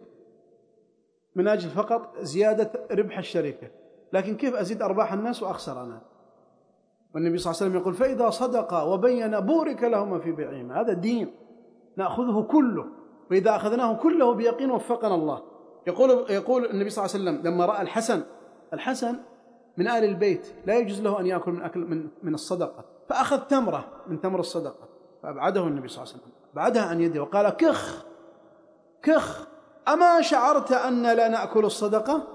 من 1.36 1.48
أجل 1.48 1.70
فقط 1.70 2.20
زيادة 2.20 2.88
ربح 2.92 3.18
الشركة. 3.18 3.72
لكن 4.14 4.36
كيف 4.38 4.56
أزيد 4.56 4.82
أرباح 4.82 5.14
الناس 5.14 5.44
وأخسر 5.44 5.84
أنا؟ 5.84 6.02
والنبي 7.16 7.38
صلى 7.38 7.52
الله 7.52 7.62
عليه 7.62 7.72
وسلم 7.72 7.82
يقول 7.82 7.94
فإذا 7.94 8.30
صدق 8.30 8.84
وبين 8.84 9.40
بورك 9.40 9.84
لهما 9.84 10.20
في 10.20 10.32
بيعهما 10.32 10.82
هذا 10.82 10.94
دين 10.94 11.32
نأخذه 11.98 12.42
كله. 12.52 12.86
وإذا 13.32 13.56
أخذناه 13.56 13.94
كله 13.94 14.34
بيقين 14.34 14.72
وفقنا 14.72 15.16
الله. 15.16 15.42
يقول 15.88 16.26
يقول 16.30 16.66
النبي 16.66 16.90
صلى 16.90 17.06
الله 17.06 17.16
عليه 17.16 17.24
وسلم 17.24 17.54
لما 17.54 17.66
رأى 17.66 17.82
الحسن 17.82 18.24
الحسن 18.74 19.16
من 19.78 19.88
آل 19.88 20.04
البيت 20.04 20.48
لا 20.66 20.78
يجوز 20.78 21.02
له 21.02 21.20
أن 21.20 21.26
يأكل 21.26 21.52
من 21.52 21.62
أكل 21.62 21.80
من 21.80 22.08
من 22.24 22.34
الصدقة. 22.34 22.86
فأخذ 23.10 23.40
تمرة 23.40 23.86
من 24.08 24.22
تمر 24.22 24.40
الصدقة. 24.40 24.88
فأبعده 25.24 25.68
النبي 25.68 25.88
صلى 25.88 26.04
الله 26.04 26.14
عليه 26.14 26.24
وسلم. 26.24 26.34
بعدها 26.54 26.84
عن 26.84 27.02
يده 27.02 27.22
وقال 27.22 27.50
كخ 27.50 28.06
كخ 29.04 29.48
أما 29.88 30.22
شعرت 30.22 30.72
أن 30.72 31.04
لا 31.04 31.28
نأكل 31.28 31.66
الصدقة؟ 31.66 32.28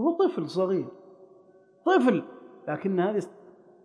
هو 0.00 0.12
طفل 0.12 0.50
صغير 0.50 0.88
طفل. 1.86 2.24
لكن 2.68 3.00
هذه 3.00 3.22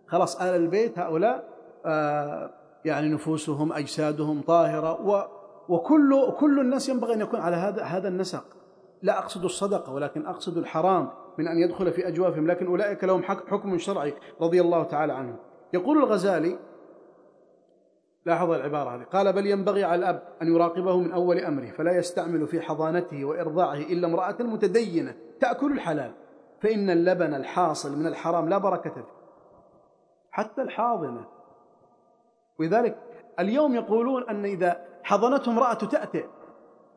خلاص 0.08 0.40
آل 0.40 0.54
البيت 0.54 0.98
هؤلاء 0.98 1.48
آه 1.86 2.50
يعني 2.84 3.08
نفوسهم 3.08 3.72
أجسادهم 3.72 4.42
طاهرة 4.42 5.06
وكل 5.68 6.32
كل 6.38 6.60
الناس 6.60 6.88
ينبغي 6.88 7.14
أن 7.14 7.20
يكون 7.20 7.40
على 7.40 7.56
هذا 7.56 7.82
هذا 7.82 8.08
النسق. 8.08 8.44
لا 9.02 9.18
أقصد 9.18 9.44
الصدقة 9.44 9.92
ولكن 9.92 10.26
أقصد 10.26 10.58
الحرام 10.58 11.08
من 11.38 11.48
أن 11.48 11.58
يدخل 11.58 11.92
في 11.92 12.08
أجوافهم 12.08 12.46
لكن 12.46 12.66
أولئك 12.66 13.04
لهم 13.04 13.22
حكم 13.22 13.78
شرعي 13.78 14.14
رضي 14.40 14.60
الله 14.60 14.82
تعالى 14.82 15.12
عنهم. 15.12 15.36
يقول 15.72 15.98
الغزالي 15.98 16.58
لاحظ 18.26 18.50
العبارة 18.50 18.96
هذه 18.96 19.02
قال 19.02 19.32
بل 19.32 19.46
ينبغي 19.46 19.84
على 19.84 19.98
الأب 19.98 20.22
أن 20.42 20.54
يراقبه 20.54 20.98
من 20.98 21.12
أول 21.12 21.38
أمره 21.38 21.66
فلا 21.66 21.96
يستعمل 21.96 22.46
في 22.46 22.60
حضانته 22.60 23.24
وإرضاعه 23.24 23.74
إلا 23.74 24.06
امرأة 24.06 24.36
متدينة 24.40 25.14
تأكل 25.40 25.72
الحلال 25.72 26.12
فإن 26.60 26.90
اللبن 26.90 27.34
الحاصل 27.34 27.98
من 27.98 28.06
الحرام 28.06 28.48
لا 28.48 28.58
بركة 28.58 28.90
فيه 28.90 29.06
حتى 30.30 30.62
الحاضنة. 30.62 31.24
ولذلك 32.60 32.96
اليوم 33.40 33.74
يقولون 33.74 34.28
أن 34.28 34.44
إذا 34.44 34.84
حضنته 35.06 35.50
امرأة 35.52 35.74
تأتئ. 35.74 36.24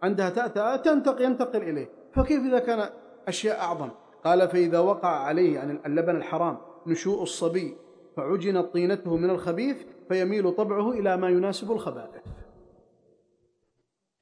عندها 0.04 0.30
تأتأ 0.30 0.76
تنتقل 0.76 1.22
ينتقل 1.22 1.62
إليه. 1.62 1.90
فكيف 2.14 2.46
إذا 2.46 2.60
كان 2.60 2.90
أشياء 3.28 3.60
أعظم؟ 3.60 3.90
قال 4.24 4.50
فإذا 4.50 4.80
وقع 4.80 5.08
عليه 5.08 5.56
يعني 5.56 5.80
اللبن 5.86 6.16
الحرام 6.16 6.58
نشوء 6.88 7.24
الصبي 7.24 7.78
فعجنت 8.18 8.74
طينته 8.74 9.18
من 9.18 9.30
الخبيث 9.30 9.78
فيميل 10.08 10.52
طبعه 10.52 10.92
إلى 10.92 11.18
ما 11.18 11.30
يناسب 11.30 11.72
الخبائث. 11.72 12.22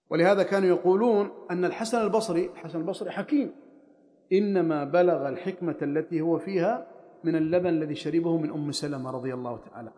ولهذا 0.09 0.43
كانوا 0.43 0.67
يقولون 0.67 1.31
أن 1.51 1.65
الحسن 1.65 2.01
البصري 2.01 2.45
الحسن 2.45 2.79
البصري 2.79 3.11
حكيم. 3.11 3.55
إنما 4.33 4.83
بلغ 4.83 5.29
الحكمة 5.29 5.77
التي 5.81 6.21
هو 6.21 6.37
فيها 6.37 6.87
من 7.23 7.35
اللبن 7.35 7.69
الذي 7.69 7.95
شربه 7.95 8.37
من 8.37 8.49
أم 8.49 8.71
سلمة 8.71 9.11
رضي 9.11 9.33
الله 9.33 9.59
تعالى 9.71 9.91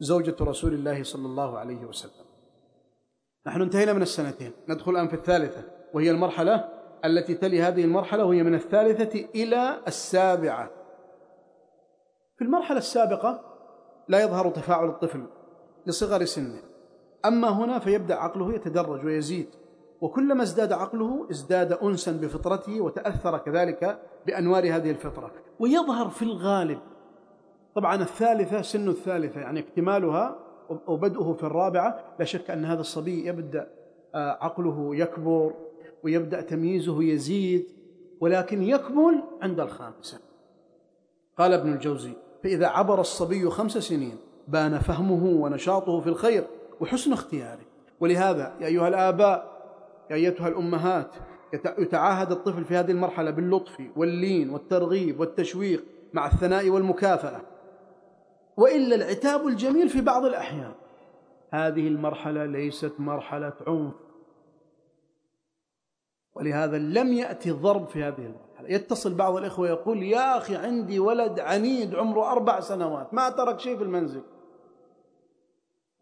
زوجة 0.00 0.36
رسول 0.40 0.74
الله 0.74 1.02
صلى 1.02 1.26
الله 1.26 1.58
عليه 1.58 1.84
وسلم. 1.84 2.29
نحن 3.46 3.62
انتهينا 3.62 3.92
من 3.92 4.02
السنتين. 4.02 4.52
ندخل 4.68 4.90
الآن 4.92 5.08
في 5.08 5.14
الثالثة 5.14 5.62
وهي 5.94 6.10
المرحلة 6.10 6.68
التي 7.04 7.34
تلي 7.34 7.62
هذه 7.62 7.84
المرحلة 7.84 8.24
وهي 8.24 8.42
من 8.42 8.54
الثالثة 8.54 9.28
إلى 9.34 9.80
السابعة. 9.86 10.70
في 12.38 12.44
المرحلة 12.44 12.78
السابقة 12.78 13.40
لا 14.08 14.20
يظهر 14.22 14.50
تفاعل 14.50 14.88
الطفل 14.88 15.26
لصغر 15.86 16.24
سنه. 16.24 16.62
أما 17.24 17.48
هنا 17.48 17.78
فيبدأ 17.78 18.14
عقله 18.14 18.54
يتدرج 18.54 19.04
ويزيد 19.04 19.48
وكلما 20.00 20.42
ازداد 20.42 20.72
عقله 20.72 21.26
ازداد 21.30 21.72
أنسا 21.72 22.12
بفطرته 22.12 22.80
وتأثر 22.80 23.38
كذلك 23.38 24.00
بأنوار 24.26 24.76
هذه 24.76 24.90
الفطرة. 24.90 25.32
ويظهر 25.58 26.08
في 26.08 26.22
الغالب 26.22 26.78
طبعا 27.74 27.94
الثالثة 27.94 28.62
سن 28.62 28.88
الثالثة 28.88 29.40
يعني 29.40 29.60
اكتمالها 29.60 30.49
وبدؤه 30.86 31.32
في 31.32 31.42
الرابعة 31.42 32.14
لا 32.18 32.24
شك 32.24 32.50
أن 32.50 32.64
هذا 32.64 32.80
الصبي 32.80 33.26
يبدأ 33.26 33.70
آه، 34.14 34.38
عقله 34.40 34.96
يكبر 34.96 35.54
ويبدأ 36.02 36.40
تمييزه 36.40 37.02
يزيد 37.02 37.64
ولكن 38.20 38.62
يكمل 38.62 39.22
عند 39.42 39.60
الخامسة. 39.60 40.18
قال 41.38 41.52
ابن 41.52 41.72
الجوزي 41.72 42.12
فإذا 42.42 42.66
عبر 42.66 43.00
الصبي 43.00 43.50
خمس 43.50 43.78
سنين 43.78 44.16
بان 44.48 44.78
فهمه 44.78 45.24
ونشاطه 45.24 46.00
في 46.00 46.06
الخير 46.06 46.44
وحسن 46.80 47.12
اختياره. 47.12 47.62
ولهذا 48.00 48.54
يا 48.60 48.66
أيها 48.66 48.88
الآباء 48.88 49.60
يا 50.10 50.16
أيتها 50.16 50.48
الأمهات 50.48 51.14
يتعاهد 51.78 52.30
الطفل 52.32 52.64
في 52.64 52.76
هذه 52.76 52.90
المرحلة 52.90 53.30
باللطف 53.30 53.82
واللين 53.96 54.50
والترغيب 54.50 55.20
والتشويق 55.20 55.84
مع 56.12 56.26
الثناء 56.26 56.68
والمكافأة. 56.68 57.40
وإلا 58.60 58.94
العتاب 58.94 59.46
الجميل 59.46 59.88
في 59.88 60.00
بعض 60.00 60.24
الأحيان. 60.24 60.74
هذه 61.50 61.88
المرحلة 61.88 62.44
ليست 62.44 62.92
مرحلة 62.98 63.52
عنف. 63.66 63.94
ولهذا 66.34 66.78
لم 66.78 67.12
يأتي 67.12 67.50
الضرب 67.50 67.88
في 67.88 68.04
هذه 68.04 68.26
المرحلة. 68.26 68.68
يتصل 68.68 69.14
بعض 69.14 69.36
الإخوة 69.36 69.68
يقول 69.68 70.02
يا 70.02 70.36
أخي 70.36 70.56
عندي 70.56 70.98
ولد 70.98 71.40
عنيد 71.40 71.94
عمره 71.94 72.32
أربع 72.32 72.60
سنوات 72.60 73.14
ما 73.14 73.30
ترك 73.30 73.60
شيء 73.60 73.76
في 73.76 73.82
المنزل. 73.82 74.22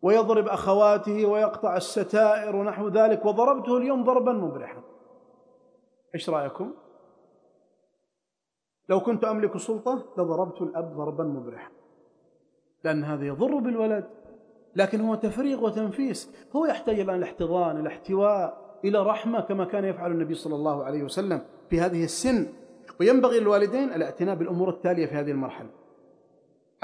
ويضرب 0.02 0.48
أخواته 0.48 1.26
ويقطع 1.26 1.76
الستائر 1.76 2.56
ونحو 2.56 2.88
ذلك 2.88 3.24
وضربته 3.24 3.76
اليوم 3.76 4.04
ضربا 4.04 4.32
مبرحا. 4.32 4.82
إيش 6.14 6.30
رأيكم؟ 6.30 6.74
لو 8.88 9.00
كنت 9.00 9.24
أملك 9.24 9.56
سلطة 9.56 10.04
لضربت 10.18 10.62
الأب 10.62 10.96
ضربا 10.96 11.24
مبرحا. 11.24 11.77
لأن 12.84 13.04
هذا 13.04 13.26
يضر 13.26 13.58
بالولد. 13.58 14.04
لكن 14.76 15.00
هو 15.00 15.14
تفريغ 15.14 15.64
وتنفيس. 15.64 16.30
هو 16.56 16.66
يحتاج 16.66 17.00
الآن 17.00 17.18
الاحتضان 17.18 17.76
الاحتواء 17.80 18.78
إلى 18.84 19.02
رحمة 19.02 19.40
كما 19.40 19.64
كان 19.64 19.84
يفعل 19.84 20.12
النبي 20.12 20.34
صلى 20.34 20.54
الله 20.54 20.84
عليه 20.84 21.02
وسلم 21.02 21.42
في 21.70 21.80
هذه 21.80 22.04
السن. 22.04 22.46
وينبغي 23.00 23.40
للوالدين 23.40 23.92
الاعتناء 23.92 24.34
بالأمور 24.34 24.70
التالية 24.70 25.06
في 25.06 25.14
هذه 25.14 25.30
المرحلة. 25.30 25.70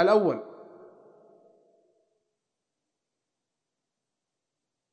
الأول 0.00 0.40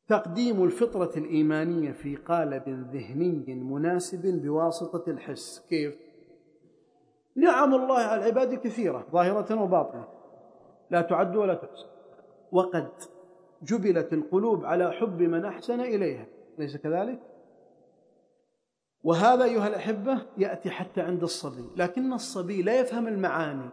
تقديم 0.07 0.63
الفطرة 0.63 1.11
الإيمانية 1.17 1.91
في 1.91 2.15
قالب 2.15 2.69
ذهني 2.93 3.55
مناسب 3.55 4.41
بواسطة 4.41 5.11
الحس. 5.11 5.65
كيف؟ 5.69 5.95
نعم 7.35 7.75
الله 7.75 7.97
على 7.97 8.21
العباد 8.21 8.53
كثيرة 8.55 9.07
ظاهرة 9.11 9.61
وباطنة. 9.63 10.20
لا 10.91 11.01
تعد 11.01 11.35
ولا 11.35 11.53
تحصى. 11.53 11.85
وقد 12.51 12.89
جبلت 13.63 14.13
القلوب 14.13 14.65
على 14.65 14.91
حب 14.91 15.21
من 15.21 15.45
أحسن 15.45 15.81
إليها. 15.81 16.25
ليس 16.57 16.77
كذلك؟ 16.77 17.19
وهذا 19.03 19.43
أيها 19.43 19.67
الأحبة 19.67 20.21
يأتي 20.37 20.69
حتى 20.69 21.01
عند 21.01 21.23
الصبي. 21.23 21.69
لكن 21.77 22.13
الصبي 22.13 22.61
لا 22.61 22.79
يفهم 22.79 23.07
المعاني 23.07 23.69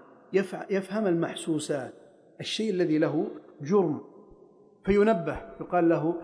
يفهم 0.71 1.07
المحسوسات. 1.07 1.95
الشيء 2.41 2.71
الذي 2.71 2.99
له 2.99 3.27
جرم. 3.61 4.01
فينبه 4.85 5.37
يقال 5.61 5.89
له 5.89 6.15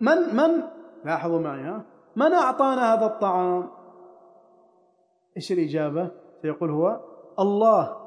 من 0.00 0.36
من؟ 0.36 0.62
لاحظوا 1.04 1.40
معي 1.40 1.60
ها؟ 1.60 1.84
من 2.16 2.32
أعطانا 2.32 2.94
هذا 2.94 3.06
الطعام؟ 3.06 3.70
إيش 5.36 5.52
الإجابة؟ 5.52 6.10
سيقول 6.42 6.70
هو 6.70 7.00
الله. 7.38 8.01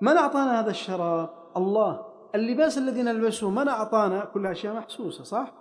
من 0.00 0.16
أعطانا 0.16 0.60
هذا 0.60 0.70
الشراب؟ 0.70 1.30
الله. 1.56 2.06
اللباس 2.34 2.78
الذي 2.78 3.02
نلبسه 3.02 3.50
من 3.50 3.68
أعطانا؟ 3.68 4.24
كل 4.24 4.46
أشياء 4.46 4.74
محسوسة 4.74 5.24
صح؟ 5.24 5.52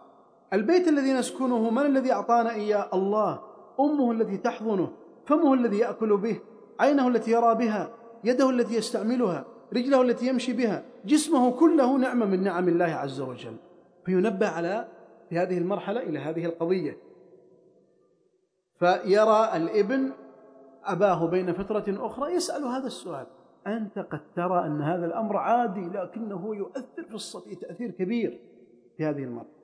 البيت 0.53 0.87
الذي 0.87 1.13
نسكنه 1.13 1.69
من 1.69 1.85
الذي 1.85 2.11
أعطانا 2.11 2.51
إياه؟ 2.51 2.89
الله. 2.93 3.39
أمه 3.79 4.11
التي 4.11 4.37
تحضنه 4.37 4.91
فمه 5.25 5.53
الذي 5.53 5.77
يأكل 5.77 6.17
به 6.17 6.39
عينه 6.79 7.07
التي 7.07 7.31
يرى 7.31 7.55
بها 7.55 7.89
يده 8.23 8.49
التي 8.49 8.75
يستعملها 8.75 9.45
رجله 9.73 10.01
التي 10.01 10.27
يمشي 10.27 10.53
بها 10.53 10.83
جسمه 11.05 11.51
كله 11.51 11.97
نعمة 11.97 12.25
من 12.25 12.43
نعم 12.43 12.67
الله 12.67 12.85
عز 12.85 13.21
وجل. 13.21 13.55
فينبه 14.05 14.47
على 14.47 14.87
في 15.29 15.39
هذه 15.39 15.57
المرحلة 15.57 16.01
إلى 16.01 16.19
هذه 16.19 16.45
القضية. 16.45 16.97
فيرى 18.79 19.49
الإبن 19.55 20.11
أباه 20.85 21.27
بين 21.27 21.53
فترة 21.53 21.85
أخرى 21.87 22.33
يسأل 22.33 22.63
هذا 22.63 22.87
السؤال. 22.87 23.25
أنت 23.67 23.99
قد 23.99 24.21
ترى 24.35 24.65
أن 24.65 24.81
هذا 24.81 25.05
الأمر 25.05 25.37
عادي 25.37 25.89
لكنه 25.89 26.55
يؤثر 26.55 27.03
في 27.03 27.15
الصبي 27.15 27.55
تأثير 27.55 27.91
كبير 27.91 28.39
في 28.97 29.05
هذه 29.05 29.23
المرحلة 29.23 29.57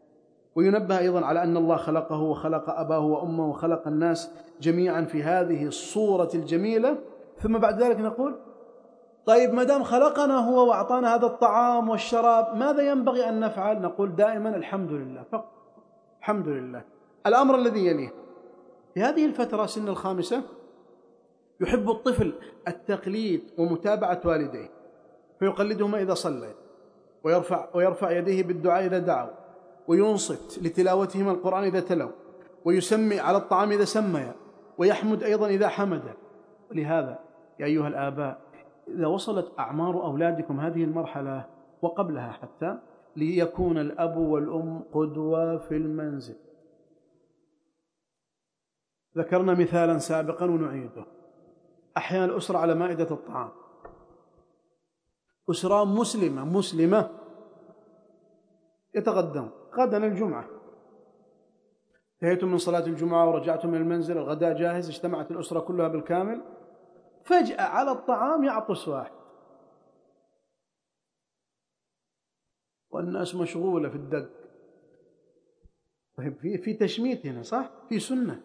وينبه 0.56 0.99
أيضا 0.99 1.26
على 1.26 1.43
أن 1.43 1.58
الله 1.58 1.76
خلقه 1.76 2.22
وخلق 2.22 2.70
أباه 2.70 2.99
وأمه 2.99 3.49
وخلق 3.49 3.88
الناس 3.88 4.32
جميعا 4.62 5.01
في 5.01 5.24
هذه 5.24 5.66
الصورة 5.66 6.30
الجميلة 6.36 6.97
ثم 7.38 7.58
بعد 7.58 7.84
ذلك 7.84 7.99
نقول 7.99 8.36
طيب 9.26 9.54
ما 9.54 9.64
دام 9.64 9.84
خلقنا 9.84 10.38
هو 10.38 10.70
وأعطانا 10.70 11.16
هذا 11.16 11.26
الطعام 11.26 11.89
والشراب 11.89 12.58
ماذا 12.58 12.82
ينبغي 12.91 13.30
أن 13.30 13.39
نفعل؟ 13.39 13.82
نقول 13.82 14.16
دائما 14.16 14.56
الحمد 14.56 14.91
لله 14.91 15.24
فقط 15.32 15.51
الحمد 16.20 16.47
لله. 16.47 16.82
الأمر 17.26 17.56
الذي 17.56 17.86
يليه 17.86 18.14
في 18.93 19.01
هذه 19.01 19.26
الفترة 19.26 19.66
سن 19.66 19.88
الخامسة 19.88 20.43
يحب 21.64 21.89
الطفل 21.89 22.34
التقليد 22.68 23.41
ومتابعة 23.57 24.22
والديه 24.26 24.70
فيقلدهما 25.39 26.01
إذا 26.01 26.14
صلى 26.14 26.53
ويرفع 27.24 27.68
ويرفع 27.74 28.11
يديه 28.11 28.43
بالدعاء 28.43 28.86
إذا 28.86 28.99
دعوا 28.99 29.32
وينصت 29.88 30.64
لتلاوتهما 30.64 31.32
القرآن 31.32 31.64
إذا 31.64 31.80
تلوا 31.80 32.11
ويسمي 32.66 33.20
على 33.20 33.38
الطعام 33.38 33.72
إذا 33.72 33.86
سمي 33.86 34.32
ويحمد 34.78 35.24
أيضا 35.24 35.47
إذا 35.47 35.68
حمد. 35.68 36.03
ولهذا 36.72 37.20
يا 37.59 37.66
أيها 37.66 37.88
الآباء 37.88 38.41
إذا 38.88 39.07
وصلت 39.07 39.51
أعمار 39.59 40.03
أولادكم 40.05 40.59
هذه 40.59 40.84
المرحلة 40.84 41.45
وقبلها 41.82 42.32
حتى 42.32 42.78
ليكون 43.16 43.78
الأب 43.78 44.18
والأم 44.18 44.84
قدوة 44.93 45.57
في 45.57 45.78
المنزل. 45.78 46.36
ذكرنا 49.18 49.53
مثالا 49.53 49.97
سابقا 49.97 50.45
ونعيده. 50.45 51.05
أحيانا 51.97 52.25
الأسرة 52.25 52.57
على 52.57 52.75
مائدة 52.75 53.11
الطعام. 53.11 53.51
أسرة 55.49 55.85
مسلمة 55.85 56.45
مسلمة. 56.45 57.09
يتغدون. 58.95 59.51
غدا 59.73 59.97
الجمعة. 59.97 60.49
انتهيتم 62.13 62.47
من 62.47 62.57
صلاة 62.57 62.85
الجمعة 62.85 63.29
ورجعتم 63.29 63.69
من 63.69 63.77
المنزل 63.81 64.17
الغداء 64.17 64.53
جاهز 64.53 64.89
اجتمعت 64.89 65.31
الأسرة 65.31 65.59
كلها 65.59 65.87
بالكامل. 65.87 66.41
فجأة 67.25 67.61
على 67.61 67.91
الطعام 67.91 68.43
يعطس 68.43 68.87
واحد. 68.87 69.11
والناس 72.89 73.35
مشغولة 73.35 73.89
في 73.89 73.95
الدق. 73.95 74.29
طيب 76.17 76.37
في 76.37 76.57
في 76.57 76.73
تشميت 76.73 77.25
هنا 77.25 77.43
صح؟ 77.43 77.69
في 77.89 77.99
سنة. 77.99 78.41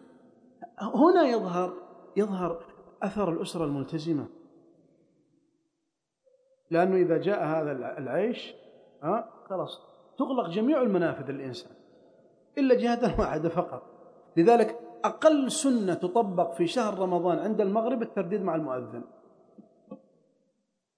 هنا 0.79 1.23
يظهر 1.23 1.73
يظهر 2.17 2.68
أثر 3.03 3.31
الأسرة 3.31 3.65
الملتزمة. 3.65 4.27
لأنه 6.71 6.95
إذا 6.95 7.17
جاء 7.17 7.45
هذا 7.45 7.97
العيش 7.97 8.53
ها 9.03 9.29
خلاص 9.49 9.81
تغلق 10.17 10.49
جميع 10.49 10.81
المنافذ 10.81 11.31
للإنسان 11.31 11.71
إلا 12.57 12.75
جهة 12.75 13.19
واحدة 13.19 13.49
فقط. 13.49 13.83
لذلك 14.37 14.79
أقل 15.03 15.51
سنة 15.51 15.93
تطبق 15.93 16.53
في 16.53 16.67
شهر 16.67 16.99
رمضان 16.99 17.39
عند 17.39 17.61
المغرب 17.61 18.01
الترديد 18.01 18.41
مع 18.41 18.55
المؤذن. 18.55 19.03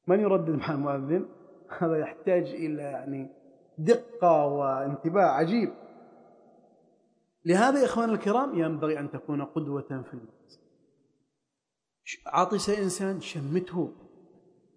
من 0.08 0.20
يردد 0.20 0.50
مع 0.50 0.72
المؤذن؟ 0.72 1.26
هذا 1.80 1.98
يحتاج 1.98 2.44
إلى 2.44 2.82
يعني 2.82 3.30
دقة 3.78 4.46
وانتباه 4.46 5.26
عجيب. 5.26 5.74
لهذا 7.46 7.80
يا 7.80 7.86
إخوان 7.86 8.10
الكرام 8.10 8.60
ينبغي 8.60 9.00
أن 9.00 9.12
تكون 9.12 9.42
قدوة 9.46 9.82
في 9.82 10.14
الناس 10.14 10.41
عاطس 12.28 12.70
إنسان 12.70 13.22
شمته. 13.22 13.94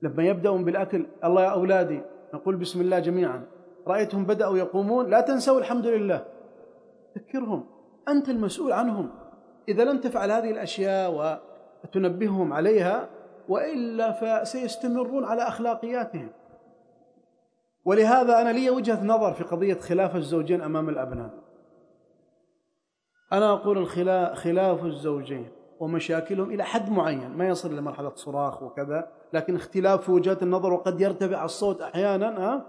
لما 0.03 0.23
يبدأون 0.23 0.65
بالأكل 0.65 1.07
الله 1.25 1.43
يا 1.43 1.49
أولادي 1.49 2.01
نقول 2.35 2.57
بسم 2.57 2.81
الله 2.81 2.99
جميعا. 2.99 3.47
رأيتهم 3.87 4.25
بدأوا 4.25 4.59
يقومون 4.59 5.11
لا 5.11 5.21
تنسوا 5.21 5.59
الحمد 5.59 5.87
لله. 5.87 6.27
ذكرهم 7.19 7.67
أنت 8.09 8.29
المسؤول 8.29 8.73
عنهم. 8.73 9.11
إذا 9.69 9.85
لم 9.85 10.01
تفعل 10.01 10.31
هذه 10.31 10.51
الأشياء 10.51 11.41
وتنبههم 11.85 12.53
عليها 12.53 13.09
وإلا 13.49 14.13
فسيستمرون 14.13 15.25
على 15.25 15.43
أخلاقياتهم. 15.43 16.29
ولهذا 17.85 18.41
أنا 18.41 18.51
لي 18.51 18.71
وجهة 18.71 19.05
نظر 19.05 19.33
في 19.33 19.45
قضية 19.45 19.75
خلاف 19.75 20.17
الزوجين 20.17 20.61
أمام 20.61 20.89
الأبناء. 20.89 21.31
أنا 23.33 23.53
أقول 23.53 23.87
خلاف 24.37 24.85
الزوجين. 24.85 25.49
ومشاكلهم 25.85 26.51
إلى 26.51 26.65
حد 26.65 26.91
معين. 26.91 27.37
ما 27.37 27.49
يصل 27.49 27.73
إلى 27.73 27.81
مرحلة 27.81 28.13
صراخ 28.15 28.63
وكذا 28.63 29.09
لكن 29.33 29.57
اختلاف 29.57 30.05
في 30.05 30.13
وجهات 30.13 30.43
النظر 30.43 30.73
وقد 30.73 31.01
يرتفع 31.01 31.45
الصوت 31.45 31.81
أحيانا 31.81 32.39
ها؟ 32.39 32.67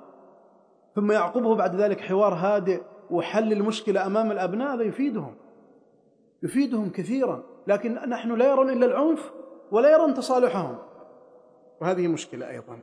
ثم 0.95 1.11
يعقبه 1.11 1.55
بعد 1.55 1.75
ذلك 1.75 2.01
حوار 2.01 2.33
هادئ 2.33 2.81
وحل 3.11 3.53
المشكلة 3.53 4.05
أمام 4.05 4.31
الأبناء 4.31 4.75
هذا 4.75 4.83
يفيدهم. 4.83 5.35
يفيدهم 6.43 6.89
كثيرا. 6.89 7.43
لكن 7.67 7.93
نحن 7.93 8.31
لا 8.31 8.49
يرون 8.49 8.69
إلا 8.69 8.85
العنف 8.85 9.31
ولا 9.71 9.91
يرون 9.91 10.13
تصالحهم. 10.13 10.77
وهذه 11.81 12.07
مشكلة 12.07 12.49
أيضا. 12.49 12.79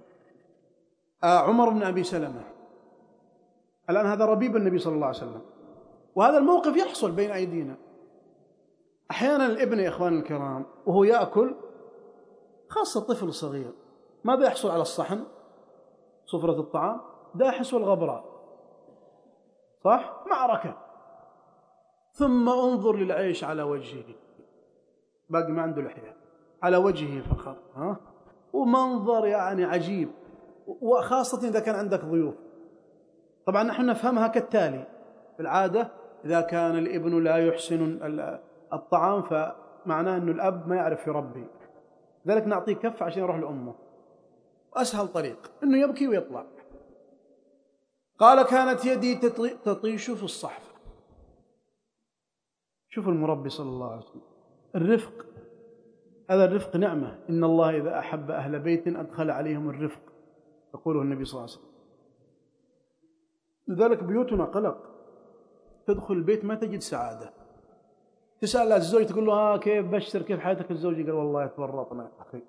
آه 1.24 1.39
عمر 1.39 1.68
بن 1.68 1.83
أبي 1.83 2.03
سلمة. 2.03 2.43
الآن 3.91 4.07
هذا 4.07 4.24
ربيب 4.24 4.57
النبي 4.57 4.78
صلى 4.78 4.95
الله 4.95 5.07
عليه 5.07 5.16
وسلم. 5.16 5.41
وهذا 6.14 6.39
الموقف 6.39 6.76
يحصل 6.76 7.11
بين 7.11 7.30
أيدينا. 7.30 7.74
أحيانا 9.12 9.46
الإبن 9.46 9.78
يا 9.78 9.88
إخوان 9.88 10.18
الكرام 10.18 10.66
وهو 10.86 11.04
يأكل 11.04 11.54
خاصة 12.68 13.00
طفل 13.00 13.32
صغير 13.32 13.72
ماذا 14.24 14.46
يحصل 14.46 14.70
على 14.70 14.82
الصحن 14.82 15.24
صفرة 16.26 16.60
الطعام 16.60 17.00
داحس 17.34 17.74
والغبراء. 17.74 18.24
صح؟ 19.84 20.24
معركة. 20.30 20.76
ثم 22.12 22.48
انظر 22.48 22.96
للعيش 22.96 23.44
على 23.44 23.62
وجهه. 23.62 24.14
باقي 25.30 25.52
ما 25.52 25.62
عنده 25.62 25.82
لحية. 25.82 26.16
على 26.62 26.76
وجهه 26.76 27.22
فقط 27.22 27.56
ها؟ 27.74 27.96
ومنظر 28.52 29.26
يعني 29.26 29.64
عجيب. 29.64 30.10
وخاصة 30.66 31.48
إذا 31.48 31.60
كان 31.60 31.74
عندك 31.74 32.04
ضيوف. 32.04 32.34
طبعا 33.46 33.62
نحن 33.62 33.86
نفهمها 33.86 34.28
كالتالي. 34.28 34.86
العادة 35.40 35.88
إذا 36.24 36.40
كان 36.40 36.78
الإبن 36.78 37.22
لا 37.22 37.36
يحسن 37.36 38.02
الطعام 38.72 39.22
فمعناه 39.22 40.16
أن 40.16 40.28
الأب 40.28 40.68
ما 40.68 40.76
يعرف 40.76 41.06
يربي 41.06 41.46
ذلك 42.26 42.46
نعطيه 42.46 42.74
كف 42.74 43.02
عشان 43.02 43.22
يروح 43.22 43.36
لأمه. 43.36 43.74
أسهل 44.74 45.08
طريق 45.08 45.52
أنه 45.62 45.78
يبكي 45.78 46.08
ويطلع. 46.08 46.46
قال 48.18 48.42
كانت 48.46 48.84
يدي 48.84 49.14
تطيش 49.64 50.10
في 50.10 50.22
الصحف. 50.22 50.72
شوفوا 52.88 53.12
المربي 53.12 53.48
صلى 53.48 53.68
الله 53.68 53.90
عليه 53.90 54.02
وسلم. 54.02 54.22
الرفق 54.74 55.26
هذا 56.30 56.44
الرفق 56.44 56.76
نعمة. 56.76 57.18
إن 57.30 57.44
الله 57.44 57.76
إذا 57.76 57.98
أحب 57.98 58.30
أهل 58.30 58.58
بيت 58.58 58.88
أدخل 58.88 59.30
عليهم 59.30 59.70
الرفق 59.70 60.00
يقوله 60.74 61.02
النبي 61.02 61.24
صلى 61.24 61.40
الله 61.40 61.50
عليه 61.50 61.60
وسلم. 61.60 61.72
لذلك 63.68 64.04
بيوتنا 64.04 64.44
قلق. 64.44 64.78
تدخل 65.86 66.14
البيت 66.14 66.44
ما 66.44 66.54
تجد 66.54 66.80
سعادة. 66.80 67.41
تسأل 68.43 68.72
الزوج 68.72 69.07
تقول 69.07 69.26
له 69.26 69.32
ها 69.32 69.57
كيف 69.57 69.86
بشر 69.86 70.22
كيف 70.22 70.40
حياتك؟ 70.40 70.70
الزوج 70.70 70.95
قال 70.95 71.11
والله 71.11 71.47
تورطنا 71.47 72.03
يا 72.03 72.22
أخي. 72.22 72.43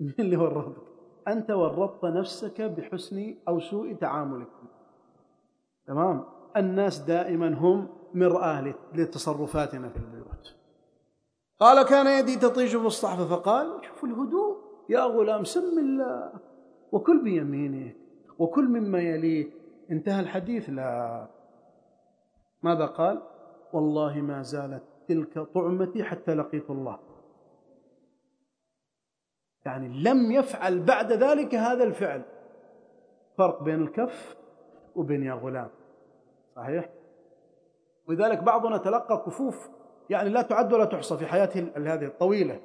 مين 0.00 0.14
اللي 0.24 0.36
ورطك. 0.36 0.82
أنت 1.28 1.50
ورطت 1.50 2.04
نفسك 2.04 2.60
بحسن 2.60 3.34
أو 3.48 3.60
سوء 3.60 3.94
تعاملك. 3.94 4.48
تمام؟ 5.86 6.24
الناس 6.56 6.98
دائما 6.98 7.54
هم 7.54 7.88
مرآة 8.14 8.74
لتصرفاتنا 8.94 9.88
في 9.88 9.96
البيوت. 9.96 10.56
قال 11.60 11.82
كان 11.82 12.06
يدي 12.20 12.36
تطيش 12.36 12.76
في 12.76 12.86
الصحفة 12.86 13.26
فقال 13.26 13.84
شوفوا 13.84 14.08
الهدوء 14.08 14.56
يا 14.88 15.00
غلام 15.00 15.44
سم 15.44 15.78
الله. 15.78 16.32
وكل 16.92 17.24
بيمينه 17.24 17.92
وكل 18.38 18.68
مما 18.68 18.98
يليه 18.98 19.46
انتهى 19.90 20.20
الحديث. 20.20 20.70
لا. 20.70 21.26
ماذا 22.62 22.86
قال؟ 22.86 23.35
والله 23.72 24.20
ما 24.20 24.42
زالت 24.42 24.82
تلك 25.08 25.38
طعمتي 25.38 26.04
حتى 26.04 26.34
لقيت 26.34 26.70
الله. 26.70 26.98
يعني 29.66 29.88
لم 29.88 30.32
يفعل 30.32 30.80
بعد 30.80 31.12
ذلك 31.12 31.54
هذا 31.54 31.84
الفعل. 31.84 32.22
فرق 33.38 33.62
بين 33.62 33.82
الكف 33.82 34.36
وبين 34.96 35.22
يا 35.22 35.32
غلام. 35.32 35.68
صحيح؟ 36.56 36.90
ولذلك 38.08 38.42
بعضنا 38.42 38.76
تلقى 38.78 39.22
كفوف 39.26 39.68
يعني 40.10 40.28
لا 40.28 40.42
تعد 40.42 40.72
ولا 40.72 40.84
تحصى 40.84 41.16
في 41.16 41.26
حياته 41.26 41.70
هذه 41.76 42.04
الطويلة. 42.04 42.60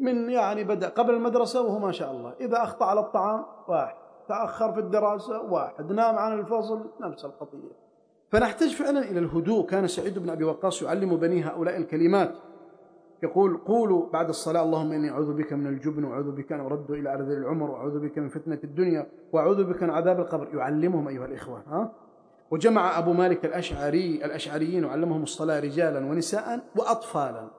من 0.00 0.30
يعني 0.30 0.64
بدأ 0.64 0.88
قبل 0.88 1.14
المدرسة 1.14 1.62
وهو 1.62 1.78
ما 1.78 1.92
شاء 1.92 2.10
الله. 2.10 2.34
إذا 2.40 2.62
أخطأ 2.62 2.84
على 2.84 3.00
الطعام 3.00 3.44
واحد. 3.68 3.96
تأخر 4.28 4.72
في 4.72 4.80
الدراسة 4.80 5.42
واحد. 5.52 5.92
نام 5.92 6.18
عن 6.18 6.38
الفصل 6.38 6.90
نفس 7.00 7.24
القضية. 7.24 7.91
فنحتاج 8.32 8.74
فعلا 8.74 9.10
إلى 9.10 9.18
الهدوء. 9.18 9.66
كان 9.66 9.86
سعيد 9.86 10.18
بن 10.18 10.30
أبي 10.30 10.44
وقاص 10.44 10.82
يعلم 10.82 11.16
بني 11.16 11.44
هؤلاء 11.44 11.76
الكلمات. 11.76 12.34
يقول 13.22 13.56
قولوا 13.56 14.06
بعد 14.12 14.28
الصلاة 14.28 14.62
اللهم 14.62 14.92
إني 14.92 15.10
أعوذ 15.10 15.32
بك 15.34 15.52
من 15.52 15.66
الجبن 15.66 16.04
وأعوذ 16.04 16.30
بك 16.30 16.52
أن 16.52 16.60
أرد 16.60 16.90
إلى 16.90 17.14
أرذل 17.14 17.32
العمر 17.32 17.70
وأعوذ 17.70 18.00
بك 18.00 18.18
من 18.18 18.28
فتنة 18.28 18.58
الدنيا 18.64 19.06
وأعوذ 19.32 19.64
بك 19.64 19.82
من 19.82 19.90
عذاب 19.90 20.20
القبر. 20.20 20.48
يعلمهم 20.54 21.08
أيها 21.08 21.26
الإخوة 21.26 21.62
ها؟ 21.66 21.92
وجمع 22.50 22.98
أبو 22.98 23.12
مالك 23.12 23.44
الأشعري 23.44 24.24
الأشعريين 24.24 24.84
وعلمهم 24.84 25.22
الصلاة 25.22 25.60
رجالا 25.60 25.98
ونساء 25.98 26.60
وأطفالا. 26.76 27.50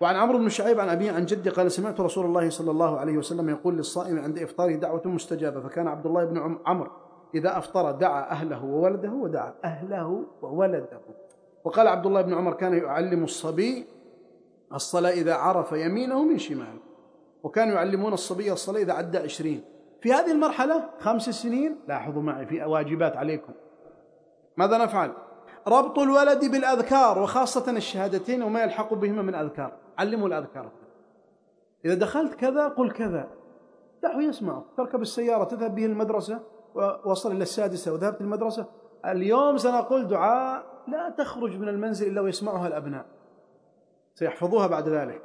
وعن 0.00 0.16
عمرو 0.16 0.38
بن 0.38 0.48
شعيب 0.48 0.80
عن 0.80 0.88
أبيه 0.88 1.12
عن 1.12 1.26
جده 1.26 1.50
قال 1.50 1.72
سمعت 1.72 2.00
رسول 2.00 2.26
الله 2.26 2.50
صلى 2.50 2.70
الله 2.70 2.98
عليه 2.98 3.18
وسلم 3.18 3.48
يقول 3.48 3.76
للصائم 3.76 4.18
عند 4.18 4.38
إفطاره 4.38 4.74
دعوة 4.74 5.02
مستجابة. 5.04 5.60
فكان 5.60 5.88
عبد 5.88 6.06
الله 6.06 6.24
بن 6.24 6.58
عمرو 6.66 6.90
إذا 7.34 7.58
أفطر 7.58 7.90
دعا 7.90 8.30
أهله 8.30 8.64
وولده 8.64 9.10
ودعا 9.10 9.54
أهله 9.64 10.24
وولده. 10.42 11.00
وقال 11.64 11.88
عبد 11.88 12.06
الله 12.06 12.22
بن 12.22 12.34
عمر 12.34 12.54
كان 12.54 12.74
يعلم 12.74 13.24
الصبي 13.24 13.86
الصلاة 14.74 15.10
إذا 15.10 15.34
عرف 15.34 15.72
يمينه 15.72 16.24
من 16.24 16.38
شماله 16.38 16.80
وكانوا 17.42 17.74
يعلمون 17.74 18.12
الصبي 18.12 18.52
الصلاة 18.52 18.80
إذا 18.80 18.92
عدى 18.92 19.18
عشرين. 19.18 19.64
في 20.00 20.12
هذه 20.12 20.32
المرحلة 20.32 20.90
خمس 20.98 21.30
سنين 21.30 21.76
لاحظوا 21.88 22.22
معي 22.22 22.46
في 22.46 22.64
واجبات 22.64 23.16
عليكم. 23.16 23.52
ماذا 24.56 24.78
نفعل؟ 24.78 25.12
ربط 25.68 25.98
الولد 25.98 26.44
بالأذكار 26.44 27.22
وخاصة 27.22 27.70
الشهادتين 27.70 28.42
وما 28.42 28.62
يلحق 28.62 28.94
بهما 28.94 29.22
من 29.22 29.34
أذكار. 29.34 29.72
علموا 29.98 30.28
الأذكار. 30.28 30.70
إذا 31.84 31.94
دخلت 31.94 32.34
كذا 32.34 32.68
قل 32.68 32.90
كذا. 32.90 33.28
دعه 34.02 34.20
يسمع. 34.20 34.62
تركب 34.76 35.02
السيارة 35.02 35.44
تذهب 35.44 35.74
به 35.74 35.86
المدرسة. 35.86 36.40
ووصل 36.78 37.32
إلى 37.32 37.42
السادسة 37.42 37.92
وذهبت 37.92 38.20
المدرسة 38.20 38.66
اليوم 39.06 39.56
سنقول 39.56 40.08
دعاء 40.08 40.64
لا 40.88 41.08
تخرج 41.18 41.56
من 41.56 41.68
المنزل 41.68 42.08
إلا 42.08 42.20
ويسمعها 42.20 42.66
الأبناء. 42.66 43.06
سيحفظوها 44.14 44.66
بعد 44.66 44.88
ذلك. 44.88 45.22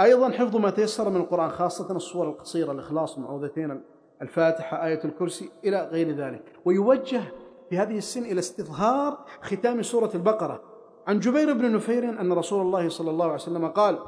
أيضا 0.00 0.30
حفظ 0.30 0.56
ما 0.56 0.70
تيسر 0.70 1.10
من 1.10 1.16
القرآن 1.16 1.50
خاصة 1.50 1.96
الصور 1.96 2.28
القصيرة 2.28 2.72
الإخلاص 2.72 3.18
معوذتين 3.18 3.82
الفاتحة 4.22 4.86
آية 4.86 5.04
الكرسي 5.04 5.50
إلى 5.64 5.88
غير 5.92 6.10
ذلك. 6.10 6.42
ويوجه 6.64 7.22
في 7.70 7.78
هذه 7.78 7.98
السن 7.98 8.22
إلى 8.22 8.38
استظهار 8.38 9.18
ختام 9.42 9.82
سورة 9.82 10.10
البقرة. 10.14 10.62
عن 11.06 11.20
جبير 11.20 11.52
بن 11.52 11.74
نفير 11.74 12.04
أن 12.20 12.32
رسول 12.32 12.60
الله 12.60 12.88
صلى 12.88 13.10
الله 13.10 13.24
عليه 13.24 13.34
وسلم 13.34 13.68
قال 13.68 13.98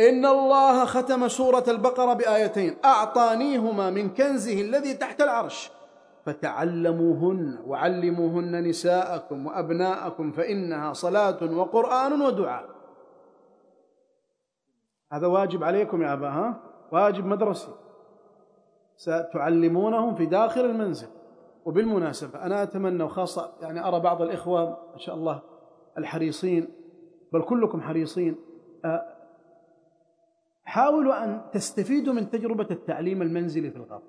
إن 0.00 0.26
الله 0.26 0.84
ختم 0.84 1.28
سورة 1.28 1.64
البقرة 1.68 2.12
بآيتين 2.12 2.76
أعطانيهما 2.84 3.90
من 3.90 4.08
كنزه 4.08 4.60
الذي 4.60 4.94
تحت 4.94 5.20
العرش 5.20 5.70
فتعلموهن 6.26 7.58
وعلموهن 7.66 8.62
نساءكم 8.64 9.46
وأبناءكم 9.46 10.32
فإنها 10.32 10.92
صلاة 10.92 11.38
وقرآن 11.42 12.22
ودعاء. 12.22 12.68
هذا 15.12 15.26
واجب 15.26 15.64
عليكم 15.64 16.02
يا 16.02 16.12
أبا 16.12 16.28
ها؟ 16.28 16.60
واجب 16.92 17.26
مدرسي. 17.26 17.72
ستعلمونهم 18.96 20.14
في 20.14 20.26
داخل 20.26 20.60
المنزل. 20.60 21.08
وبالمناسبة 21.64 22.42
أنا 22.42 22.62
أتمنى 22.62 23.02
وخاصة 23.02 23.52
يعني 23.60 23.88
أرى 23.88 24.00
بعض 24.00 24.22
الإخوة 24.22 24.64
ما 24.92 24.98
شاء 24.98 25.14
الله 25.14 25.40
الحريصين 25.98 26.68
بل 27.32 27.42
كلكم 27.42 27.80
حريصين 27.80 28.36
حاولوا 30.64 31.24
أن 31.24 31.40
تستفيدوا 31.52 32.14
من 32.14 32.30
تجربة 32.30 32.66
التعليم 32.70 33.22
المنزلي 33.22 33.70
في 33.70 33.76
الغرب. 33.76 34.02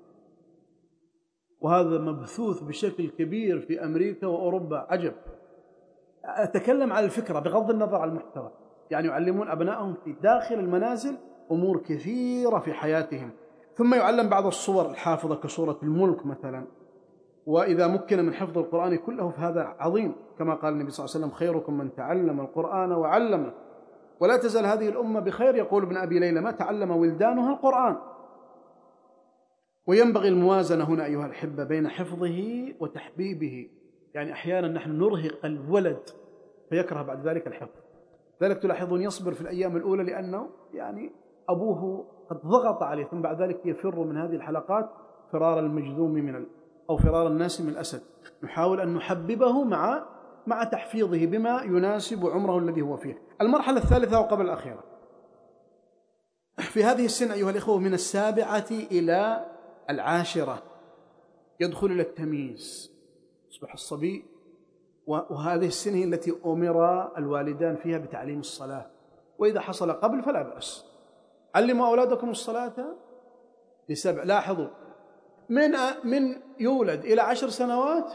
وهذا 1.60 1.98
مبثوث 1.98 2.62
بشكل 2.62 3.08
كبير 3.08 3.60
في 3.60 3.84
أمريكا 3.84 4.26
وأوروبا. 4.26 4.86
عجب. 4.90 5.12
أتكلم 6.24 6.92
عن 6.92 7.04
الفكرة 7.04 7.38
بغض 7.38 7.70
النظر 7.70 7.96
عن 7.96 8.08
المحتوى. 8.08 8.50
يعني 8.90 9.08
يعلمون 9.08 9.48
أبنائهم 9.48 9.94
في 10.04 10.12
داخل 10.12 10.54
المنازل 10.54 11.16
أمور 11.50 11.78
كثيرة 11.78 12.58
في 12.58 12.72
حياتهم. 12.72 13.30
ثم 13.74 13.94
يعلم 13.94 14.28
بعض 14.28 14.46
الصور 14.46 14.90
الحافظة 14.90 15.36
كصورة 15.36 15.78
الملك 15.82 16.26
مثلا. 16.26 16.66
وإذا 17.46 17.86
مكن 17.86 18.24
من 18.24 18.34
حفظ 18.34 18.58
القرآن 18.58 18.96
كله 18.96 19.30
فهذا 19.30 19.76
عظيم. 19.78 20.14
كما 20.38 20.54
قال 20.54 20.72
النبي 20.72 20.90
صلى 20.90 21.04
الله 21.04 21.16
عليه 21.16 21.26
وسلم 21.26 21.38
خيركم 21.38 21.78
من 21.78 21.94
تعلم 21.94 22.40
القرآن 22.40 22.92
وعلمه. 22.92 23.52
ولا 24.20 24.36
تزال 24.36 24.66
هذه 24.66 24.88
الأمة 24.88 25.20
بخير. 25.20 25.54
يقول 25.54 25.82
ابن 25.82 25.96
أبي 25.96 26.18
ليلى 26.18 26.40
ما 26.40 26.50
تعلم 26.50 26.90
ولدانها 26.90 27.52
القرآن. 27.52 27.96
وينبغي 29.86 30.28
الموازنة 30.28 30.84
هنا 30.84 31.04
أيها 31.04 31.26
الأحبة 31.26 31.64
بين 31.64 31.88
حفظه 31.88 32.42
وتحبيبه. 32.80 33.70
يعني 34.14 34.32
أحيانا 34.32 34.68
نحن 34.68 34.90
نرهق 34.90 35.44
الولد 35.44 36.02
فيكره 36.70 37.02
بعد 37.02 37.28
ذلك 37.28 37.46
الحفظ. 37.46 37.80
ذلك 38.42 38.62
تلاحظون 38.62 39.02
يصبر 39.02 39.32
في 39.32 39.40
الأيام 39.40 39.76
الأولى 39.76 40.02
لأنه 40.02 40.48
يعني 40.74 41.12
أبوه 41.48 42.06
قد 42.30 42.40
ضغط 42.46 42.82
عليه 42.82 43.04
ثم 43.04 43.22
بعد 43.22 43.42
ذلك 43.42 43.66
يفر 43.66 44.04
من 44.04 44.16
هذه 44.16 44.34
الحلقات 44.34 44.90
فرار 45.32 45.58
المجذوم 45.58 46.10
من 46.10 46.46
أو 46.90 46.96
فرار 46.96 47.26
الناس 47.26 47.60
من 47.60 47.68
الأسد. 47.68 48.02
نحاول 48.42 48.80
أن 48.80 48.94
نحببه 48.94 49.64
مع 49.64 50.06
مع 50.46 50.64
تحفيظه 50.64 51.26
بما 51.26 51.62
يناسب 51.62 52.26
عمره 52.26 52.58
الذي 52.58 52.82
هو 52.82 52.96
فيه. 52.96 53.25
المرحلة 53.40 53.76
الثالثة 53.76 54.20
وقبل 54.20 54.44
الأخيرة. 54.44 54.84
في 56.58 56.84
هذه 56.84 57.04
السن 57.04 57.30
أيها 57.30 57.50
الإخوة 57.50 57.78
من 57.78 57.94
السابعة 57.94 58.66
إلى 58.70 59.46
العاشرة 59.90 60.62
يدخل 61.60 61.86
إلى 61.86 62.02
التمييز. 62.02 62.92
يصبح 63.50 63.72
الصبي 63.72 64.24
وهذه 65.06 65.66
السن 65.66 65.94
هي 65.94 66.04
التي 66.04 66.34
أمر 66.46 67.08
الوالدان 67.18 67.76
فيها 67.76 67.98
بتعليم 67.98 68.40
الصلاة. 68.40 68.90
وإذا 69.38 69.60
حصل 69.60 69.92
قبل 69.92 70.22
فلا 70.22 70.42
بأس. 70.42 70.84
علموا 71.54 71.86
أولادكم 71.86 72.30
الصلاة 72.30 72.96
لسبع. 73.88 74.22
لاحظوا 74.22 74.68
من 75.48 75.70
من 76.04 76.42
يولد 76.60 77.04
إلى 77.04 77.22
عشر 77.22 77.48
سنوات 77.48 78.12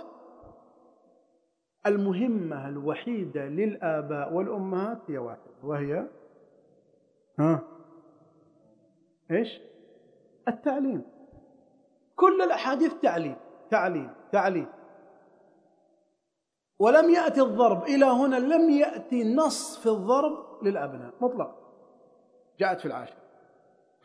المهمة 1.85 2.67
الوحيدة 2.67 3.45
للآباء 3.45 4.33
والأمهات 4.33 5.01
هي 5.07 5.17
واحدة 5.17 5.51
وهي 5.63 6.07
ها؟ 7.39 7.59
إيش؟ 9.31 9.59
التعليم. 10.47 11.01
كل 12.15 12.41
الأحاديث 12.41 12.93
تعليم 12.93 13.35
تعليم 13.69 14.09
تعليم. 14.31 14.67
ولم 16.79 17.09
يأتي 17.09 17.41
الضرب 17.41 17.83
إلى 17.83 18.05
هنا 18.05 18.35
لم 18.35 18.69
يأتي 18.69 19.35
نص 19.35 19.79
في 19.79 19.89
الضرب 19.89 20.63
للأبناء 20.63 21.13
مطلق. 21.21 21.55
جاءت 22.59 22.79
في 22.79 22.85
العاشر. 22.85 23.15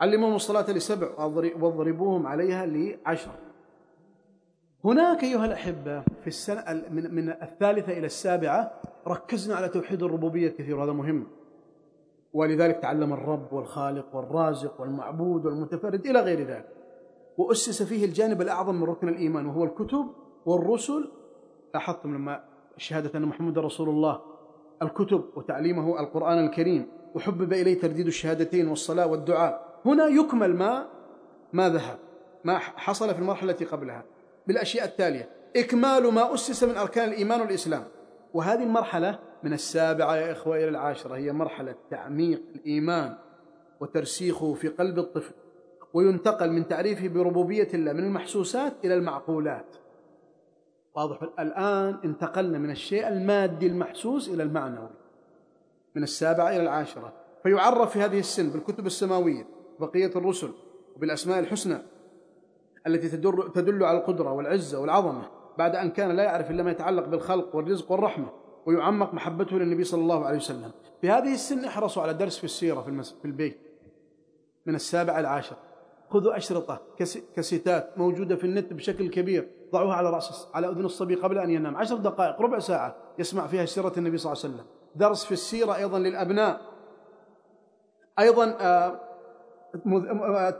علمهم 0.01 0.35
الصلاة 0.35 0.71
لسبع 0.71 1.25
واضربوهم 1.59 2.27
عليها 2.27 2.65
لعشر. 2.65 3.31
هناك 4.87 5.23
أيها 5.23 5.45
الأحبة 5.45 6.01
في 6.21 6.27
السنة 6.27 6.83
من, 6.91 7.15
من 7.15 7.29
الثالثة 7.29 7.97
إلى 7.97 8.05
السابعة 8.05 8.71
ركزنا 9.07 9.55
على 9.55 9.69
توحيد 9.69 10.03
الربوبية 10.03 10.49
كثير 10.49 10.75
وهذا 10.75 10.91
مهم. 10.91 11.27
ولذلك 12.33 12.79
تعلم 12.79 13.13
الرب 13.13 13.53
والخالق 13.53 14.15
والرازق 14.15 14.81
والمعبود 14.81 15.45
والمتفرد 15.45 16.05
إلى 16.05 16.19
غير 16.19 16.47
ذلك. 16.47 16.69
وأسس 17.37 17.83
فيه 17.83 18.05
الجانب 18.05 18.41
الأعظم 18.41 18.75
من 18.75 18.83
ركن 18.83 19.09
الإيمان 19.09 19.45
وهو 19.45 19.63
الكتب 19.63 20.07
والرسل. 20.45 21.11
لاحظتم 21.73 22.15
لما 22.15 22.43
شهادة 22.77 23.19
أن 23.19 23.25
محمد 23.25 23.59
رسول 23.59 23.89
الله 23.89 24.21
الكتب 24.81 25.23
وتعليمه 25.35 25.99
القرآن 25.99 26.45
الكريم 26.45 26.87
وحبب 27.15 27.53
إليه 27.53 27.79
ترديد 27.79 28.07
الشهادتين 28.07 28.67
والصلاة 28.67 29.07
والدعاء. 29.07 29.79
هنا 29.85 30.05
يكمل 30.05 30.55
ما 30.55 30.87
ما 31.53 31.69
ذهب 31.69 31.97
ما 32.43 32.57
حصل 32.57 33.13
في 33.13 33.19
المرحلة 33.19 33.51
التي 33.51 33.65
قبلها. 33.65 34.03
بالأشياء 34.47 34.85
التالية. 34.85 35.29
إكمال 35.55 36.13
ما 36.13 36.33
أسس 36.33 36.63
من 36.63 36.77
أركان 36.77 37.09
الإيمان 37.09 37.41
والإسلام. 37.41 37.83
وهذه 38.33 38.63
المرحلة 38.63 39.19
من 39.43 39.53
السابعة 39.53 40.15
يا 40.15 40.31
إخوة 40.31 40.57
إلى 40.57 40.69
العاشرة. 40.69 41.15
هي 41.15 41.33
مرحلة 41.33 41.75
تعميق 41.89 42.41
الإيمان 42.55 43.17
وترسيخه 43.79 44.53
في 44.53 44.67
قلب 44.67 44.99
الطفل 44.99 45.33
وينتقل 45.93 46.51
من 46.51 46.67
تعريفه 46.67 47.07
بربوبية 47.07 47.67
الله 47.73 47.93
من 47.93 48.03
المحسوسات 48.03 48.73
إلى 48.85 48.93
المعقولات. 48.93 49.75
واضح؟ 50.95 51.29
الآن 51.39 51.97
انتقلنا 52.05 52.57
من 52.57 52.71
الشيء 52.71 53.07
المادي 53.07 53.67
المحسوس 53.67 54.29
إلى 54.29 54.43
المعنوي. 54.43 54.89
من 55.95 56.03
السابعة 56.03 56.49
إلى 56.49 56.61
العاشرة. 56.61 57.13
فيعرف 57.43 57.91
في 57.91 57.99
هذه 57.99 58.19
السن 58.19 58.49
بالكتب 58.49 58.85
السماوية 58.85 59.47
بقية 59.79 60.11
الرسل 60.15 60.51
وبالأسماء 60.95 61.39
الحسنى. 61.39 61.77
التي 62.87 63.09
تدل, 63.09 63.51
تدل 63.55 63.83
على 63.83 63.97
القدرة 63.97 64.31
والعزة 64.31 64.79
والعظمة 64.79 65.21
بعد 65.57 65.75
أن 65.75 65.91
كان 65.91 66.11
لا 66.11 66.23
يعرف 66.23 66.51
إلا 66.51 66.63
ما 66.63 66.71
يتعلق 66.71 67.05
بالخلق 67.05 67.55
والرزق 67.55 67.91
والرحمة 67.91 68.29
ويعمق 68.65 69.13
محبته 69.13 69.57
للنبي 69.59 69.83
صلى 69.83 70.01
الله 70.01 70.25
عليه 70.25 70.37
وسلم. 70.37 70.71
في 71.01 71.09
هذه 71.09 71.33
السن 71.33 71.65
احرصوا 71.65 72.03
على 72.03 72.13
درس 72.13 72.37
في 72.37 72.43
السيرة 72.43 72.81
في. 72.81 73.03
في 73.03 73.25
البيت 73.25 73.57
من 74.65 74.75
السابع 74.75 75.19
العاشر. 75.19 75.55
خذوا 76.09 76.37
أشرطة 76.37 76.81
كاسيتات 77.35 77.97
موجودة 77.97 78.35
في 78.35 78.43
النت 78.43 78.73
بشكل 78.73 79.09
كبير 79.09 79.49
ضعوها 79.71 79.95
على 79.95 80.09
رأس 80.09 80.47
على 80.53 80.67
أذن 80.67 80.85
الصبي 80.85 81.15
قبل 81.15 81.37
أن 81.37 81.49
ينام. 81.49 81.75
عشر 81.77 81.95
دقائق 81.95 82.41
ربع 82.41 82.59
ساعة 82.59 82.95
يسمع 83.19 83.47
فيها 83.47 83.65
سيرة 83.65 83.93
النبي 83.97 84.17
صلى 84.17 84.33
الله 84.33 84.43
عليه 84.43 84.53
وسلم. 84.53 84.65
درس 84.95 85.25
في 85.25 85.31
السيرة 85.31 85.75
أيضا 85.75 85.99
للأبناء. 85.99 86.61
أيضا 88.19 88.57
آه، 88.59 88.99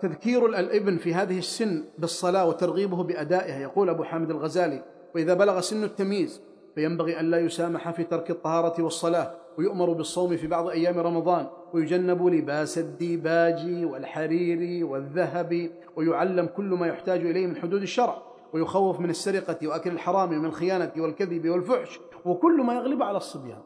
تذكير 0.01 0.45
الابن 0.45 0.97
في 0.97 1.13
هذه 1.13 1.37
السن 1.37 1.83
بالصلاة 1.97 2.47
وترغيبه 2.47 3.03
بأدائها. 3.03 3.59
يقول 3.59 3.89
أبو 3.89 4.03
حامد 4.03 4.29
الغزالي 4.31 4.83
وإذا 5.15 5.33
بلغ 5.33 5.61
سن 5.61 5.83
التمييز 5.83 6.41
فينبغي 6.75 7.19
أن 7.19 7.31
لا 7.31 7.39
يسامح 7.39 7.91
في 7.91 8.03
ترك 8.03 8.31
الطهارة 8.31 8.83
والصلاة 8.83 9.33
ويؤمر 9.57 9.93
بالصوم 9.93 10.37
في 10.37 10.47
بعض 10.47 10.67
أيام 10.67 10.99
رمضان 10.99 11.47
ويجنب 11.73 12.27
لباس 12.27 12.77
الديباج 12.77 13.85
والحرير 13.85 14.85
والذهب 14.85 15.69
ويعلم 15.95 16.45
كل 16.45 16.63
ما 16.63 16.87
يحتاج 16.87 17.25
إليه 17.25 17.47
من 17.47 17.55
حدود 17.55 17.81
الشرع 17.81 18.21
ويخوف 18.53 18.99
من 18.99 19.09
السرقة 19.09 19.67
وأكل 19.67 19.91
الحرام 19.91 20.29
من 20.29 20.45
الخيانة 20.45 20.91
والكذب 20.97 21.49
والفحش 21.49 21.99
وكل 22.25 22.61
ما 22.63 22.73
يغلب 22.75 23.03
على 23.03 23.17
الصبيان. 23.17 23.61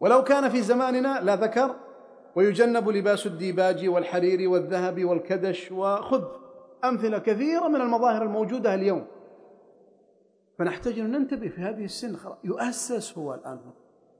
ولو 0.00 0.24
كان 0.24 0.48
في 0.48 0.62
زماننا 0.62 1.20
لا 1.22 1.36
ذكر 1.36 1.74
ويجنب 2.38 2.88
لباس 2.88 3.26
الديباج 3.26 3.88
والحرير 3.88 4.48
والذهب 4.48 5.04
والكدش 5.04 5.72
وخذ 5.72 6.24
أمثلة 6.84 7.18
كثيرة 7.18 7.68
من 7.68 7.80
المظاهر 7.80 8.22
الموجودة 8.22 8.74
اليوم. 8.74 9.06
فنحتاج 10.58 10.98
أن 10.98 11.10
ننتبه 11.10 11.48
في 11.48 11.60
هذه 11.60 11.84
السن 11.84 12.16
يؤسس 12.44 13.18
هو 13.18 13.34
الآن. 13.34 13.60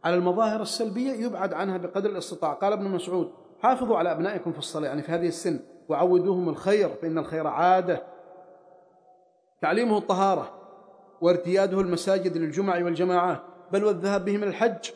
على 0.04 0.16
المظاهر 0.16 0.62
السلبية 0.62 1.12
يبعد 1.12 1.52
عنها 1.52 1.76
بقدر 1.76 2.10
الاستطاعة. 2.10 2.54
قال 2.54 2.72
ابن 2.72 2.84
مسعود 2.84 3.30
حافظوا 3.62 3.96
على 3.96 4.12
أبنائكم 4.12 4.52
في 4.52 4.58
الصلاة 4.58 4.88
يعني 4.88 5.02
في 5.02 5.12
هذه 5.12 5.28
السن 5.28 5.60
وعودوهم 5.88 6.48
الخير 6.48 6.88
فإن 6.88 7.18
الخير 7.18 7.46
عادة. 7.46 8.02
تعليمه 9.60 9.98
الطهارة 9.98 10.52
وارتياده 11.20 11.80
المساجد 11.80 12.36
للجمع 12.36 12.84
والجماعات 12.84 13.42
بل 13.72 13.84
والذهاب 13.84 14.24
بهم 14.24 14.42
الحج. 14.42 14.90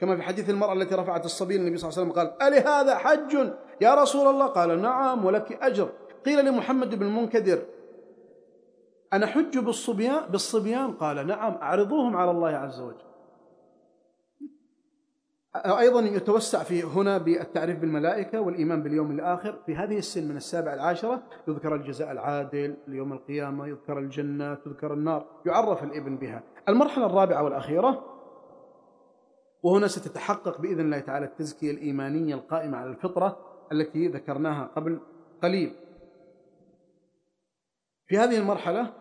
كما 0.00 0.16
في 0.16 0.22
حديث 0.22 0.50
المرأة 0.50 0.72
التي 0.72 0.94
رفعت 0.94 1.24
الصبي 1.24 1.56
النبي 1.56 1.76
صلى 1.76 1.90
الله 1.90 2.00
عليه 2.00 2.10
وسلم 2.10 2.18
قال 2.18 2.48
ألي 2.48 2.60
هذا 2.60 2.98
حج؟ 2.98 3.52
يا 3.80 3.94
رسول 3.94 4.26
الله. 4.26 4.46
قال 4.46 4.82
نعم 4.82 5.24
ولك 5.24 5.52
أجر. 5.62 5.88
قيل 6.26 6.44
لمحمد 6.44 6.94
بن 6.94 7.06
المنكدر 7.06 7.62
أنا 9.12 9.26
حج 9.26 9.58
بالصبيان 9.58 10.26
بالصبيان؟ 10.30 10.92
قال 10.92 11.26
نعم 11.26 11.52
أعرضوهم 11.52 12.16
على 12.16 12.30
الله 12.30 12.48
عز 12.48 12.80
وجل. 12.80 13.06
أيضا 15.56 16.00
يتوسع 16.00 16.62
في 16.62 16.82
هنا 16.82 17.18
بالتعريف 17.18 17.78
بالملائكة 17.78 18.40
والإيمان 18.40 18.82
باليوم 18.82 19.10
الآخر. 19.10 19.58
في 19.66 19.76
هذه 19.76 19.98
السن 19.98 20.28
من 20.28 20.36
السابع 20.36 20.74
العاشرة 20.74 21.22
يذكر 21.48 21.74
الجزاء 21.74 22.12
العادل 22.12 22.76
ليوم 22.88 23.12
القيامة 23.12 23.66
يذكر 23.66 23.98
الجنة 23.98 24.54
تذكر 24.54 24.92
النار 24.92 25.26
يعرف 25.46 25.84
الإبن 25.84 26.16
بها. 26.16 26.42
المرحلة 26.68 27.06
الرابعة 27.06 27.42
والأخيرة 27.42 28.15
وهنا 29.62 29.88
ستتحقق 29.88 30.60
بإذن 30.60 30.80
الله 30.80 31.00
تعالى 31.00 31.26
التزكية 31.26 31.70
الإيمانية 31.70 32.34
القائمة 32.34 32.78
على 32.78 32.90
الفطرة 32.90 33.38
التي 33.72 34.08
ذكرناها 34.08 34.66
قبل 34.66 35.00
قليل. 35.42 35.74
في 38.06 38.18
هذه 38.18 38.38
المرحلة 38.38 38.92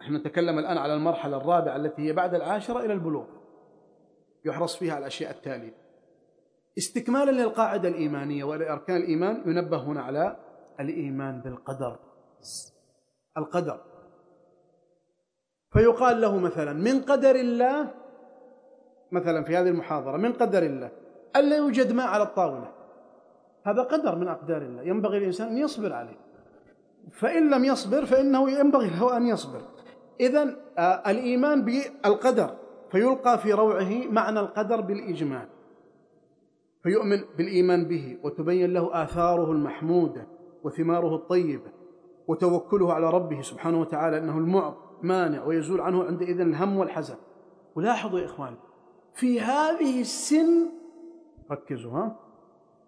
إحنا 0.00 0.18
نتكلم 0.18 0.58
الآن 0.58 0.78
على 0.78 0.94
المرحلة 0.94 1.36
الرابعة 1.36 1.76
التي 1.76 2.02
هي 2.02 2.12
بعد 2.12 2.34
العاشرة 2.34 2.80
إلى 2.80 2.92
البلوغ. 2.92 3.26
يحرص 4.44 4.76
فيها 4.76 4.92
على 4.92 5.00
الأشياء 5.00 5.30
التالية. 5.30 5.74
استكمالا 6.78 7.30
للقاعدة 7.30 7.88
الإيمانية 7.88 8.44
ولأركان 8.44 8.96
الإيمان 8.96 9.42
ينبه 9.46 9.76
هنا 9.76 10.02
على 10.02 10.36
الإيمان 10.80 11.40
بالقدر. 11.40 11.98
القدر. 13.38 13.80
فيقال 15.72 16.20
له 16.20 16.38
مثلا 16.38 16.72
من 16.72 17.00
قدر 17.02 17.34
الله 17.34 17.94
مثلا 19.12 19.42
في 19.42 19.56
هذه 19.56 19.68
المحاضرة 19.68 20.16
من 20.16 20.32
قدر 20.32 20.62
الله 20.62 20.90
ألا 21.36 21.56
يوجد 21.56 21.92
ماء 21.92 22.06
على 22.06 22.22
الطاولة. 22.22 22.72
هذا 23.64 23.82
قدر 23.82 24.16
من 24.16 24.28
أقدار 24.28 24.62
الله 24.62 24.82
ينبغي 24.82 25.18
الإنسان 25.18 25.48
أن 25.48 25.58
يصبر 25.58 25.92
عليه. 25.92 26.16
فإن 27.12 27.50
لم 27.50 27.64
يصبر 27.64 28.04
فإنه 28.04 28.50
ينبغي 28.50 28.90
له 28.90 29.16
أن 29.16 29.26
يصبر. 29.26 29.60
إذا 30.20 30.56
آه، 30.78 31.10
الإيمان 31.10 31.64
بالقدر 31.64 32.50
فيلقى 32.90 33.38
في 33.38 33.52
روعه 33.52 34.06
معنى 34.10 34.40
القدر 34.40 34.80
بالإجمال. 34.80 35.48
فيؤمن 36.82 37.24
بالإيمان 37.38 37.84
به 37.84 38.18
وتبين 38.22 38.72
له 38.72 39.02
آثاره 39.02 39.52
المحمودة 39.52 40.26
وثماره 40.64 41.14
الطيبة 41.14 41.70
وتوكله 42.28 42.92
على 42.92 43.10
ربه 43.10 43.42
سبحانه 43.42 43.80
وتعالى 43.80 44.18
أنه 44.18 44.38
المعط 44.38 44.76
مانع 45.02 45.44
ويزول 45.44 45.80
عنه 45.80 46.04
عندئذ 46.04 46.40
الهم 46.40 46.76
والحزن. 46.76 47.16
ولاحظوا 47.74 48.20
يا 48.20 48.24
إخوان 48.24 48.54
في 49.18 49.40
هذه 49.40 50.00
السن 50.00 50.70
ركزوا 51.50 51.92
ها. 51.92 52.16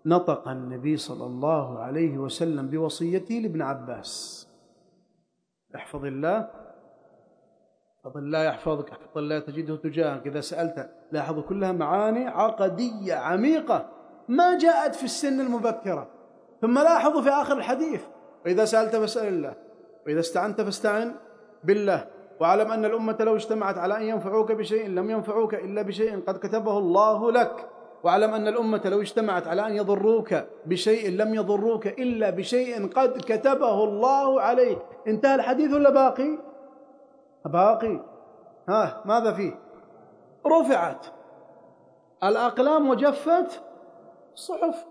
نطق 0.06 0.48
النبي 0.48 0.96
صلى 0.96 1.26
الله 1.26 1.78
عليه 1.78 2.18
وسلم 2.18 2.66
بوصيته 2.68 3.34
لابن 3.34 3.62
عباس. 3.62 4.46
احفظ 5.74 6.04
الله. 6.04 6.50
احفظ 7.96 8.16
الله 8.16 8.44
يحفظك 8.44 8.90
احفظ 8.90 9.18
الله 9.18 9.38
تجده 9.38 9.76
تجاهك. 9.76 10.26
إذا 10.26 10.40
سألت 10.40 10.90
لاحظوا 11.12 11.42
كلها 11.42 11.72
معاني 11.72 12.26
عقدية 12.26 13.14
عميقة 13.14 13.88
ما 14.28 14.58
جاءت 14.58 14.94
في 14.94 15.04
السن 15.04 15.40
المبكرة. 15.40 16.10
ثم 16.60 16.78
لاحظوا 16.78 17.22
في 17.22 17.30
آخر 17.30 17.56
الحديث. 17.56 18.02
وإذا 18.44 18.64
سألت 18.64 18.96
فاسأل 18.96 19.28
الله 19.28 19.54
وإذا 20.06 20.20
استعنت 20.20 20.60
فاستعن 20.60 21.14
بالله. 21.64 22.19
واعلم 22.40 22.70
أن 22.70 22.84
الأمة 22.84 23.16
لو 23.20 23.36
اجتمعت 23.36 23.78
على 23.78 23.96
أن 23.96 24.02
ينفعوك 24.02 24.52
بشيء 24.52 24.88
لم 24.88 25.10
ينفعوك 25.10 25.54
إلا 25.54 25.82
بشيء 25.82 26.24
قد 26.26 26.36
كتبه 26.36 26.78
الله 26.78 27.32
لك. 27.32 27.68
واعلم 28.04 28.34
أن 28.34 28.48
الأمة 28.48 28.80
لو 28.84 29.00
اجتمعت 29.00 29.48
على 29.48 29.66
أن 29.66 29.76
يضروك 29.76 30.34
بشيء 30.66 31.10
لم 31.10 31.34
يضروك 31.34 31.86
إلا 31.86 32.30
بشيء 32.30 32.88
قد 32.88 33.18
كتبه 33.18 33.84
الله 33.84 34.40
عليك. 34.40 34.78
انتهى 35.06 35.34
الحديث 35.34 35.74
ولا 35.74 35.90
باقي؟ 35.90 36.38
باقي. 37.44 38.00
ها 38.68 39.02
ماذا 39.04 39.32
فيه؟ 39.32 39.58
رفعت. 40.46 41.06
الأقلام 42.24 42.90
وجفت 42.90 43.62
الصحف 44.34 44.86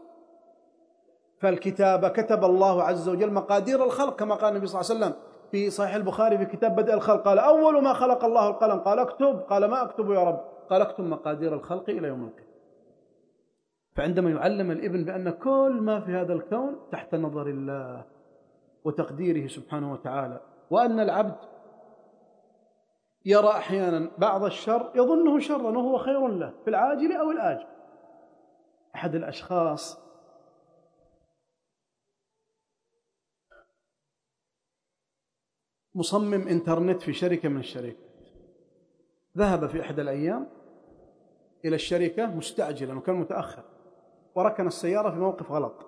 فالكتابة 1.41 2.09
كتب 2.09 2.43
الله 2.45 2.83
عز 2.83 3.09
وجل 3.09 3.33
مقادير 3.33 3.83
الخلق 3.83 4.15
كما 4.15 4.35
قال 4.35 4.49
النبي 4.49 4.67
صلى 4.67 4.81
الله 4.81 4.91
عليه 4.91 4.99
وسلم 5.05 5.28
في 5.51 5.69
صحيح 5.69 5.95
البخاري 5.95 6.37
في 6.37 6.45
كتاب 6.45 6.75
بدء 6.75 6.93
الخلق 6.93 7.21
قال 7.21 7.39
أول 7.39 7.83
ما 7.83 7.93
خلق 7.93 8.25
الله 8.25 8.47
القلم 8.47 8.79
قال 8.79 8.99
اكتب 8.99 9.39
قال 9.39 9.65
ما 9.65 9.81
أكتب 9.83 10.11
يا 10.11 10.23
رب؟ 10.23 10.39
قال 10.69 10.81
اكتب 10.81 11.03
مقادير 11.03 11.53
الخلق 11.53 11.89
إلى 11.89 12.07
يوم 12.07 12.23
القيامة. 12.23 12.49
فعندما 13.95 14.29
يعلم 14.29 14.71
الإبن 14.71 15.03
بأن 15.03 15.29
كل 15.29 15.77
ما 15.81 15.99
في 15.99 16.11
هذا 16.11 16.33
الكون 16.33 16.79
تحت 16.91 17.15
نظر 17.15 17.47
الله 17.47 18.05
وتقديره 18.83 19.47
سبحانه 19.47 19.93
وتعالى 19.93 20.39
وأن 20.69 20.99
العبد 20.99 21.35
يرى 23.25 23.49
أحيانا 23.49 24.11
بعض 24.17 24.43
الشر 24.43 24.91
يظنه 24.95 25.39
شرا 25.39 25.77
وهو 25.77 25.97
خير 25.97 26.27
له 26.27 26.53
في 26.63 26.69
العاجل 26.69 27.11
أو 27.11 27.31
الآجل. 27.31 27.67
أحد 28.95 29.15
الأشخاص 29.15 30.08
مصمم 35.95 36.47
انترنت 36.47 37.01
في 37.01 37.13
شركة 37.13 37.49
من 37.49 37.59
الشركات. 37.59 37.97
ذهب 39.37 39.67
في 39.67 39.81
إحدى 39.81 40.01
الأيام 40.01 40.47
إلى 41.65 41.75
الشركة 41.75 42.25
مستعجلا 42.25 42.97
وكان 42.97 43.15
متأخر. 43.15 43.63
وركن 44.35 44.67
السيارة 44.67 45.09
في 45.09 45.17
موقف 45.17 45.51
غلط. 45.51 45.85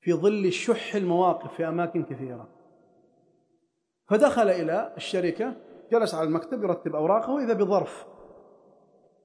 في 0.00 0.12
ظل 0.12 0.52
شح 0.52 0.94
المواقف 0.94 1.54
في 1.54 1.68
أماكن 1.68 2.02
كثيرة. 2.02 2.48
فدخل 4.06 4.48
إلى 4.48 4.94
الشركة 4.96 5.56
جلس 5.92 6.14
على 6.14 6.28
المكتب 6.28 6.62
يرتب 6.62 6.94
أوراقه 6.94 7.32
وإذا 7.32 7.52
بظرف. 7.52 8.06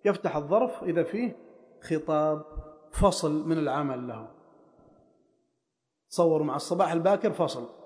يفتح 0.05 0.35
الظرف 0.35 0.83
إذا 0.83 1.03
فيه 1.03 1.35
خطاب 1.81 2.45
فصل 2.91 3.47
من 3.47 3.57
العمل 3.57 4.07
له. 4.07 4.27
تصوروا 6.09 6.45
مع 6.45 6.55
الصباح 6.55 6.91
الباكر 6.91 7.31
فصل. 7.31 7.80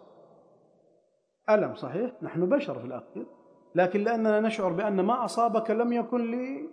ألم 1.49 1.75
صحيح؟ 1.75 2.11
نحن 2.21 2.49
بشر 2.49 2.79
في 2.79 2.85
الأخير 2.85 3.25
لكن 3.75 4.03
لأننا 4.03 4.39
نشعر 4.39 4.71
بأن 4.73 5.01
ما 5.01 5.25
أصابك 5.25 5.71
لم 5.71 5.93
يكن 5.93 6.31
لي 6.31 6.69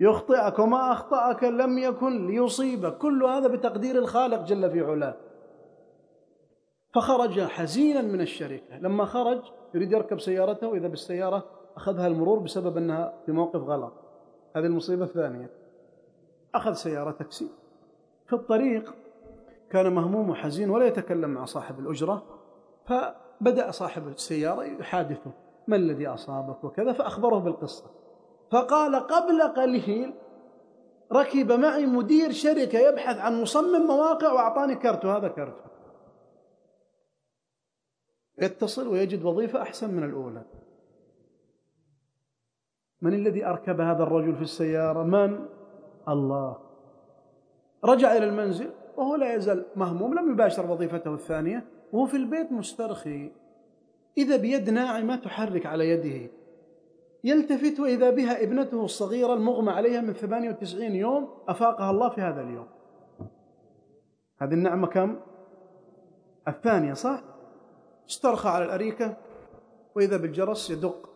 يخطئك 0.00 0.58
وما 0.58 0.92
أخطأك 0.92 1.44
لم 1.44 1.78
يكن 1.78 2.26
ليصيبك. 2.26 2.98
كل 2.98 3.24
هذا 3.24 3.48
بتقدير 3.48 3.98
الخالق 3.98 4.44
جل 4.44 4.70
في 4.70 4.80
علاه. 4.80 5.16
فخرج 6.94 7.40
حزينا 7.40 8.02
من 8.02 8.20
الشركة. 8.20 8.78
لما 8.78 9.04
خرج 9.04 9.42
يريد 9.74 9.92
يركب 9.92 10.20
سيارته 10.20 10.74
إذا 10.74 10.88
بالسيارة 10.88 11.44
أخذها 11.76 12.06
المرور 12.06 12.38
بسبب 12.38 12.76
أنها 12.76 13.14
في 13.26 13.32
موقف 13.32 13.60
غلط. 13.60 13.92
هذه 14.56 14.66
المصيبة 14.66 15.04
الثانية. 15.04 15.50
أخذ 16.54 16.72
سيارة 16.72 17.10
تاكسي. 17.10 17.48
في 18.26 18.32
الطريق 18.32 18.94
كان 19.70 19.92
مهموم 19.94 20.30
وحزين 20.30 20.70
ولا 20.70 20.86
يتكلم 20.86 21.30
مع 21.30 21.44
صاحب 21.44 21.78
الأجرة. 21.78 22.22
فبدأ 23.40 23.70
صاحب 23.70 24.08
السيارة 24.08 24.62
يحادثه 24.64 25.30
ما 25.68 25.76
الذي 25.76 26.06
أصابك؟ 26.06 26.64
وكذا 26.64 26.92
فأخبره 26.92 27.38
بالقصة. 27.38 27.84
فقال 28.50 28.96
قبل 28.96 29.42
قليل 29.42 30.14
ركب 31.12 31.52
معي 31.52 31.86
مدير 31.86 32.32
شركة 32.32 32.78
يبحث 32.78 33.18
عن 33.18 33.42
مصمم 33.42 33.86
مواقع 33.86 34.32
وأعطاني 34.32 34.74
كرت 34.74 35.04
وهذا 35.04 35.28
كرته 35.28 35.64
يتصل 38.38 38.88
ويجد 38.88 39.24
وظيفة 39.24 39.62
أحسن 39.62 39.94
من 39.94 40.04
الأولى. 40.04 40.42
من 43.02 43.14
الذي 43.14 43.46
أركب 43.46 43.80
هذا 43.80 44.02
الرجل 44.02 44.36
في 44.36 44.42
السيارة؟ 44.42 45.02
من؟ 45.02 45.46
الله. 46.08 46.56
رجع 47.84 48.16
إلى 48.16 48.24
المنزل 48.24 48.70
وهو 48.96 49.16
لا 49.16 49.34
يزال 49.34 49.66
مهموم 49.76 50.14
لم 50.14 50.32
يباشر 50.32 50.70
وظيفته 50.70 51.14
الثانية. 51.14 51.73
وهو 51.94 52.06
في 52.06 52.16
البيت 52.16 52.52
مسترخي 52.52 53.32
إذا 54.18 54.36
بيد 54.36 54.70
ناعمة 54.70 55.16
تحرك 55.16 55.66
على 55.66 55.88
يده 55.88 56.30
يلتفت 57.24 57.80
وإذا 57.80 58.10
بها 58.10 58.42
ابنته 58.42 58.84
الصغيرة 58.84 59.34
المغمى 59.34 59.72
عليها 59.72 60.00
من 60.00 60.12
98 60.12 60.82
يوم 60.82 61.28
أفاقها 61.48 61.90
الله 61.90 62.08
في 62.08 62.20
هذا 62.20 62.40
اليوم 62.40 62.66
هذه 64.38 64.54
النعمة 64.54 64.86
كم؟ 64.86 65.20
الثانية 66.48 66.92
صح؟ 66.92 67.22
استرخى 68.08 68.48
على 68.48 68.64
الأريكة 68.64 69.16
وإذا 69.96 70.16
بالجرس 70.16 70.70
يدق 70.70 71.10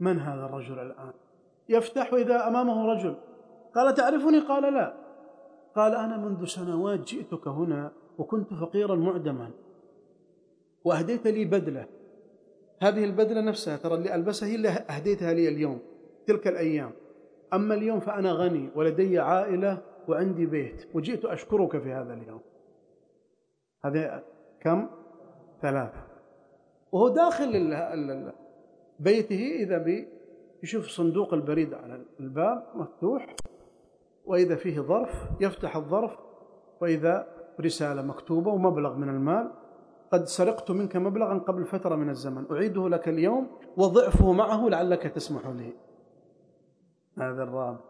من 0.00 0.18
هذا 0.18 0.44
الرجل 0.44 0.78
الآن؟ 0.78 1.12
يفتح 1.68 2.12
وإذا 2.12 2.48
أمامه 2.48 2.92
رجل 2.92 3.16
قال 3.74 3.94
تعرفني؟ 3.94 4.40
قال 4.40 4.74
لا 4.74 4.94
قال 5.76 5.94
أنا 5.94 6.16
منذ 6.16 6.44
سنوات 6.44 7.00
جئتك 7.00 7.48
هنا 7.48 8.03
وكنت 8.18 8.54
فقيرا 8.54 8.94
معدما. 8.94 9.50
وأهديت 10.84 11.26
لي 11.26 11.44
بدلة. 11.44 11.86
هذه 12.82 13.04
البدلة 13.04 13.40
نفسها 13.40 13.76
ترى 13.76 13.94
اللي 13.94 14.14
ألبسها 14.14 14.48
هي 14.48 14.54
اللي 14.54 14.68
أهديتها 14.68 15.32
لي 15.32 15.48
اليوم 15.48 15.78
تلك 16.26 16.48
الأيام. 16.48 16.92
أما 17.52 17.74
اليوم 17.74 18.00
فأنا 18.00 18.32
غني 18.32 18.70
ولدي 18.76 19.18
عائلة 19.18 19.82
وعندي 20.08 20.46
بيت 20.46 20.88
وجئت 20.94 21.24
أشكرك 21.24 21.78
في 21.78 21.92
هذا 21.92 22.14
اليوم. 22.14 22.40
هذه 23.84 24.22
كم؟ 24.60 24.88
ثلاثة. 25.62 26.06
وهو 26.92 27.08
داخل 27.08 27.50
بيته 29.00 29.56
إذا 29.60 29.78
بي 29.78 30.08
يشوف 30.62 30.86
صندوق 30.88 31.34
البريد 31.34 31.74
على 31.74 32.04
الباب 32.20 32.66
مفتوح 32.74 33.36
وإذا 34.24 34.56
فيه 34.56 34.80
ظرف 34.80 35.28
يفتح 35.40 35.76
الظرف 35.76 36.18
وإذا 36.80 37.33
رسالة 37.60 38.02
مكتوبة 38.02 38.50
ومبلغ 38.50 38.94
من 38.94 39.08
المال. 39.08 39.50
قد 40.12 40.24
سرقت 40.24 40.70
منك 40.70 40.96
مبلغا 40.96 41.38
قبل 41.38 41.64
فترة 41.64 41.96
من 41.96 42.10
الزمن. 42.10 42.46
أعيده 42.50 42.88
لك 42.88 43.08
اليوم 43.08 43.46
وضعفه 43.76 44.32
معه 44.32 44.68
لعلك 44.68 45.02
تسمح 45.02 45.46
لي. 45.46 45.72
هذا 47.18 47.42
الرابع. 47.42 47.80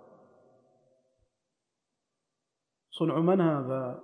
صنع 2.90 3.18
من 3.18 3.40
هذا؟ 3.40 4.00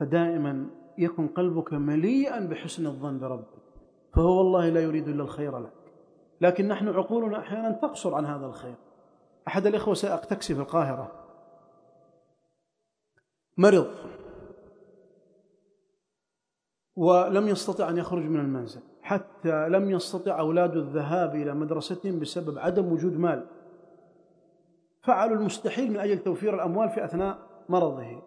فدائما 0.00 0.70
يكن 0.98 1.28
قلبك 1.28 1.72
مليئا 1.72 2.40
بحسن 2.40 2.86
الظن 2.86 3.18
بربك. 3.18 3.62
فهو 4.14 4.38
والله 4.38 4.68
لا 4.68 4.80
يريد 4.80 5.08
إلا 5.08 5.22
الخير 5.22 5.58
لك. 5.58 5.72
لكن 6.40 6.68
نحن 6.68 6.88
عقولنا 6.88 7.38
أحيانا 7.38 7.70
تقصر 7.70 8.14
عن 8.14 8.26
هذا 8.26 8.46
الخير. 8.46 8.74
أحد 9.48 9.66
الإخوة 9.66 9.94
سائق 9.94 10.40
في 10.52 10.52
القاهرة. 10.52 11.25
مرض. 13.58 13.86
ولم 16.96 17.48
يستطع 17.48 17.88
أن 17.88 17.98
يخرج 17.98 18.22
من 18.22 18.40
المنزل. 18.40 18.80
حتى 19.02 19.68
لم 19.68 19.90
يستطع 19.90 20.38
أولاد 20.38 20.76
الذهاب 20.76 21.34
إلى 21.34 21.54
مدرستهم 21.54 22.20
بسبب 22.20 22.58
عدم 22.58 22.92
وجود 22.92 23.18
مال. 23.18 23.46
فعلوا 25.02 25.36
المستحيل 25.36 25.90
من 25.90 25.96
أجل 25.96 26.18
توفير 26.18 26.54
الأموال 26.54 26.88
في 26.88 27.04
أثناء 27.04 27.38
مرضه. 27.68 28.22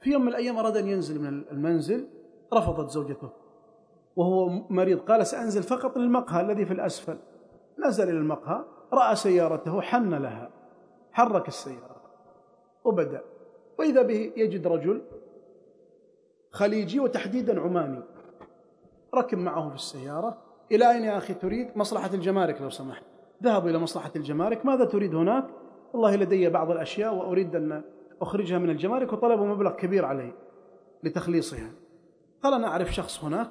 في 0.00 0.10
يوم 0.10 0.22
من 0.22 0.28
الأيام 0.28 0.58
أراد 0.58 0.76
أن 0.76 0.86
ينزل 0.86 1.20
من 1.20 1.44
المنزل 1.50 2.08
رفضت 2.54 2.90
زوجته. 2.90 3.30
وهو 4.16 4.48
مريض. 4.48 4.98
قال 4.98 5.26
سأنزل 5.26 5.62
فقط 5.62 5.98
للمقهى 5.98 6.40
الذي 6.40 6.66
في 6.66 6.72
الأسفل. 6.72 7.18
نزل 7.86 8.04
إلى 8.04 8.18
المقهى 8.18 8.64
رأى 8.92 9.16
سيارته 9.16 9.80
حن 9.80 10.14
لها. 10.14 10.50
حرك 11.12 11.48
السيارة. 11.48 12.02
وبدأ. 12.84 13.37
وإذا 13.78 14.02
به 14.02 14.32
يجد 14.36 14.66
رجل 14.66 15.02
خليجي 16.50 17.00
وتحديدا 17.00 17.60
عماني 17.60 18.02
ركب 19.14 19.38
معه 19.38 19.68
في 19.68 19.74
السيارة 19.74 20.38
إلى 20.72 20.90
أين 20.90 21.04
يا 21.04 21.18
أخي 21.18 21.34
تريد؟ 21.34 21.68
مصلحة 21.76 22.14
الجمارك 22.14 22.62
لو 22.62 22.70
سمحت. 22.70 23.02
ذهبوا 23.42 23.70
إلى 23.70 23.78
مصلحة 23.78 24.10
الجمارك. 24.16 24.66
ماذا 24.66 24.84
تريد 24.84 25.14
هناك؟ 25.14 25.44
والله 25.92 26.16
لدي 26.16 26.48
بعض 26.48 26.70
الأشياء 26.70 27.14
وأريد 27.14 27.56
أن 27.56 27.82
أخرجها 28.20 28.58
من 28.58 28.70
الجمارك 28.70 29.12
وطلبوا 29.12 29.46
مبلغ 29.46 29.72
كبير 29.72 30.04
علي 30.04 30.32
لتخليصها. 31.02 31.70
قال 32.42 32.54
أنا 32.54 32.66
أعرف 32.66 32.94
شخص 32.94 33.24
هناك؟ 33.24 33.50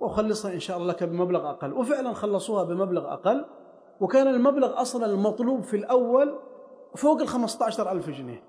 وأخلصها 0.00 0.52
إن 0.52 0.60
شاء 0.60 0.76
الله 0.76 0.92
لك 0.92 1.04
بمبلغ 1.04 1.50
أقل. 1.50 1.72
وفعلا 1.72 2.12
خلصوها 2.12 2.64
بمبلغ 2.64 3.12
أقل. 3.12 3.44
وكان 4.00 4.28
المبلغ 4.28 4.80
أصلا 4.80 5.06
المطلوب 5.06 5.62
في 5.62 5.76
الأول 5.76 6.38
فوق 6.96 7.22
عشر 7.62 7.92
ألف 7.92 8.10
جنيه. 8.10 8.42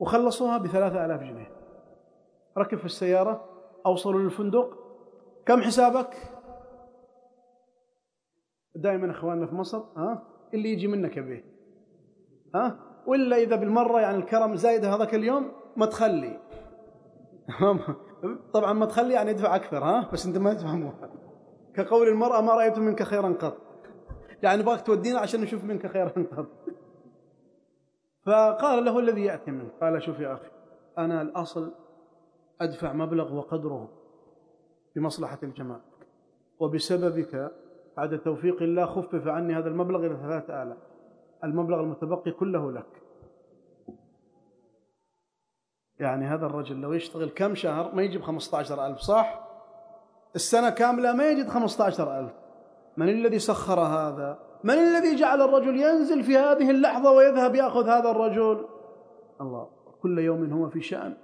وخلصوها 0.00 0.58
بثلاثة 0.58 1.04
ألاف 1.04 1.20
جنيه. 1.20 1.50
ركب 2.58 2.78
في 2.78 2.84
السيارة 2.84 3.44
أوصلوا 3.86 4.20
للفندق. 4.20 4.78
كم 5.46 5.60
حسابك؟ 5.60 6.16
دائما 8.74 9.10
إخواننا 9.10 9.46
في 9.46 9.54
مصر 9.54 9.78
ها؟ 9.78 10.22
اللي 10.54 10.72
يجي 10.72 10.86
منك 10.86 11.18
به 11.18 11.42
ها؟ 12.54 12.78
ولا 13.06 13.36
إذا 13.36 13.56
بالمرة 13.56 14.00
يعني 14.00 14.16
الكرم 14.16 14.56
زايد 14.56 14.84
هذاك 14.84 15.14
اليوم 15.14 15.52
ما 15.76 15.86
تخلي. 15.86 16.40
طبعا 18.54 18.72
ما 18.72 18.86
تخلي 18.86 19.14
يعني 19.14 19.30
ادفع 19.30 19.56
أكثر 19.56 19.84
ها؟ 19.84 20.10
بس 20.12 20.26
أنت 20.26 20.38
ما 20.38 20.54
تفهموها 20.54 21.10
كقول 21.74 22.08
المرأة 22.08 22.40
ما 22.40 22.54
رأيت 22.54 22.78
منك 22.78 23.02
خيرا 23.02 23.28
قط. 23.28 23.56
يعني 24.42 24.62
باغك 24.62 24.80
تودينا 24.86 25.18
عشان 25.18 25.40
نشوف 25.40 25.64
منك 25.64 25.86
خيرا 25.86 26.08
قط. 26.08 26.46
فقال 28.30 28.84
له 28.84 28.98
الذي 28.98 29.24
يأتي 29.24 29.50
منه 29.50 29.68
قال 29.80 30.02
شوف 30.02 30.20
يا 30.20 30.32
أخي 30.32 30.50
أنا 30.98 31.22
الأصل 31.22 31.72
أدفع 32.60 32.92
مبلغ 32.92 33.34
وقدره 33.34 33.88
بمصلحة 34.96 35.38
الجماعة 35.42 35.80
وبسببك 36.60 37.52
بعد 37.96 38.18
توفيق 38.18 38.62
الله 38.62 38.86
خفف 38.86 39.28
عني 39.28 39.54
هذا 39.54 39.68
المبلغ 39.68 40.06
إلى 40.06 40.16
ثلاثة 40.16 40.62
آلاف 40.62 40.76
المبلغ 41.44 41.80
المتبقي 41.80 42.30
كله 42.30 42.72
لك. 42.72 43.02
يعني 45.98 46.24
هذا 46.26 46.46
الرجل 46.46 46.80
لو 46.80 46.92
يشتغل 46.92 47.28
كم 47.28 47.54
شهر 47.54 47.94
ما 47.94 48.02
يجيب 48.02 48.22
خمسة 48.22 48.58
عشر 48.58 48.86
ألف 48.86 48.98
صح؟ 48.98 49.48
السنة 50.34 50.70
كاملة 50.70 51.12
ما 51.12 51.30
يجد 51.30 51.48
خمسة 51.48 51.84
عشر 51.84 52.20
ألف. 52.20 52.32
من 52.96 53.08
الذي 53.08 53.38
سخر 53.38 53.80
هذا؟ 53.80 54.49
من 54.64 54.74
الذي 54.74 55.16
جعل 55.16 55.42
الرجل 55.42 55.80
ينزل 55.80 56.22
في 56.22 56.36
هذه 56.36 56.70
اللحظة 56.70 57.12
ويذهب 57.12 57.54
يأخذ 57.54 57.88
هذا 57.88 58.10
الرجل؟ 58.10 58.66
الله 59.40 59.68
كل 60.02 60.18
يوم 60.18 60.52
هو 60.52 60.68
في 60.68 60.80
شأن. 60.80 61.16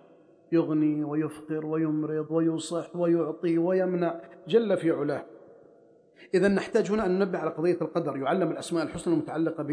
يغني 0.52 1.04
ويفقر 1.04 1.66
ويمرض 1.66 2.26
ويصح 2.30 2.96
ويعطي 2.96 3.58
ويمنع 3.58 4.20
جل 4.48 4.76
في 4.76 4.90
علاه. 4.90 5.24
إذا 6.34 6.48
نحتاج 6.48 6.90
هنا 6.90 7.06
أن 7.06 7.18
ننبه 7.18 7.38
على 7.38 7.50
قضية 7.50 7.78
القدر. 7.80 8.16
يعلم 8.16 8.50
الأسماء 8.50 8.84
الحسنى 8.84 9.14
المتعلقة 9.14 9.66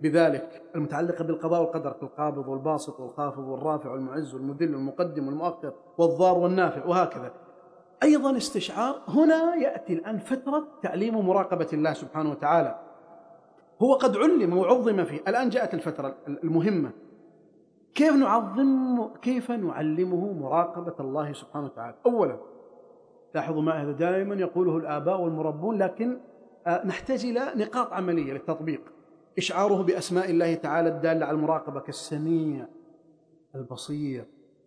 بذلك 0.00 0.62
المتعلقة 0.74 1.24
بالقضاء 1.24 1.60
والقدر 1.60 1.92
كالقابض 1.92 2.48
والباسط 2.48 3.00
والخافض 3.00 3.48
والرافع 3.48 3.90
والمعز 3.90 4.34
والمذل 4.34 4.74
والمقدم 4.74 5.26
والمؤخر 5.26 5.72
والضار 5.98 6.38
والنافع 6.38 6.86
وهكذا. 6.86 7.32
أيضا 8.02 8.36
استشعار 8.36 9.02
هنا 9.08 9.54
يأتي 9.54 9.92
الآن 9.92 10.18
فترة 10.18 10.68
تعليم 10.82 11.26
مراقبة 11.26 11.68
الله 11.72 11.92
سبحانه 11.92 12.30
وتعالى. 12.30 12.85
هو 13.82 13.94
قد 13.94 14.16
علم 14.16 14.58
وعظم 14.58 15.04
فيه. 15.04 15.20
الآن 15.28 15.48
جاءت 15.48 15.74
الفترة 15.74 16.16
المهمة. 16.28 16.90
كيف 17.94 18.12
نعظم 18.12 19.06
كيف 19.22 19.50
نعلمه 19.50 20.32
مراقبة 20.32 20.94
الله 21.00 21.32
سبحانه 21.32 21.66
وتعالى؟ 21.66 21.96
أولا 22.06 22.38
لاحظوا 23.34 23.62
ما 23.62 23.82
هذا 23.82 23.92
دائما 23.92 24.34
يقوله 24.34 24.76
الآباء 24.76 25.20
والمربون 25.20 25.78
لكن 25.78 26.18
آه، 26.66 26.86
نحتاج 26.86 27.26
إلى 27.26 27.52
نقاط 27.56 27.92
عملية 27.92 28.32
للتطبيق. 28.32 28.80
إشعاره 29.38 29.82
بأسماء 29.82 30.30
الله 30.30 30.54
تعالى 30.54 30.88
الدالة 30.88 31.26
على 31.26 31.36
المراقبة 31.36 31.80
كالسميع 31.80 32.66
البصير 33.54 34.24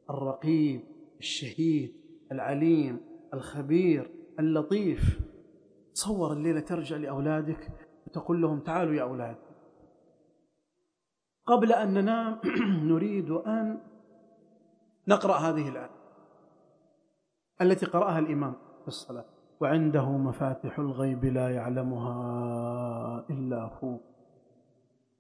الرقيب 0.09 0.81
الشهيد 1.19 1.93
العليم 2.31 2.97
الخبير 3.33 4.11
اللطيف. 4.39 5.19
تصور 5.93 6.33
الليلة 6.33 6.59
ترجع 6.59 6.97
لأولادك 6.97 7.71
وتقول 8.09 8.41
لهم 8.41 8.59
تعالوا 8.59 8.93
يا 8.93 9.01
أولاد. 9.01 9.35
قبل 11.45 11.73
أن 11.73 11.93
ننام 11.93 12.39
نريد 12.91 13.31
أن 13.31 13.81
نقرأ 15.07 15.33
هذه 15.33 15.69
الآية 15.69 15.89
التي 17.61 17.85
قرأها 17.85 18.19
الإمام 18.19 18.53
في 18.81 18.87
الصلاة. 18.87 19.25
وعنده 19.59 20.11
مفاتح 20.11 20.79
الغيب 20.79 21.25
لا 21.25 21.49
يعلمها 21.55 23.25
إلا 23.29 23.63
هو. 23.83 23.99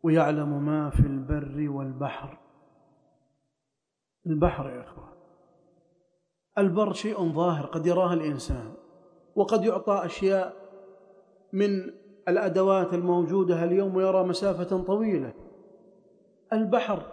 ويعلم 0.03 0.65
ما 0.65 0.89
في 0.89 1.07
البر 1.07 1.69
والبحر. 1.69 2.37
البحر 4.27 4.69
يا 4.69 4.81
إخوان 4.81 5.09
البر 6.57 6.93
شيء 6.93 7.31
ظاهر 7.31 7.65
قد 7.65 7.85
يراه 7.85 8.13
الإنسان. 8.13 8.73
وقد 9.35 9.65
يعطى 9.65 10.05
أشياء 10.05 10.55
من 11.53 11.98
الأدوات 12.27 12.93
الموجودة 12.93 13.63
اليوم 13.63 13.95
ويرى 13.95 14.23
مسافة 14.23 14.83
طويلة. 14.83 15.33
البحر 16.53 17.03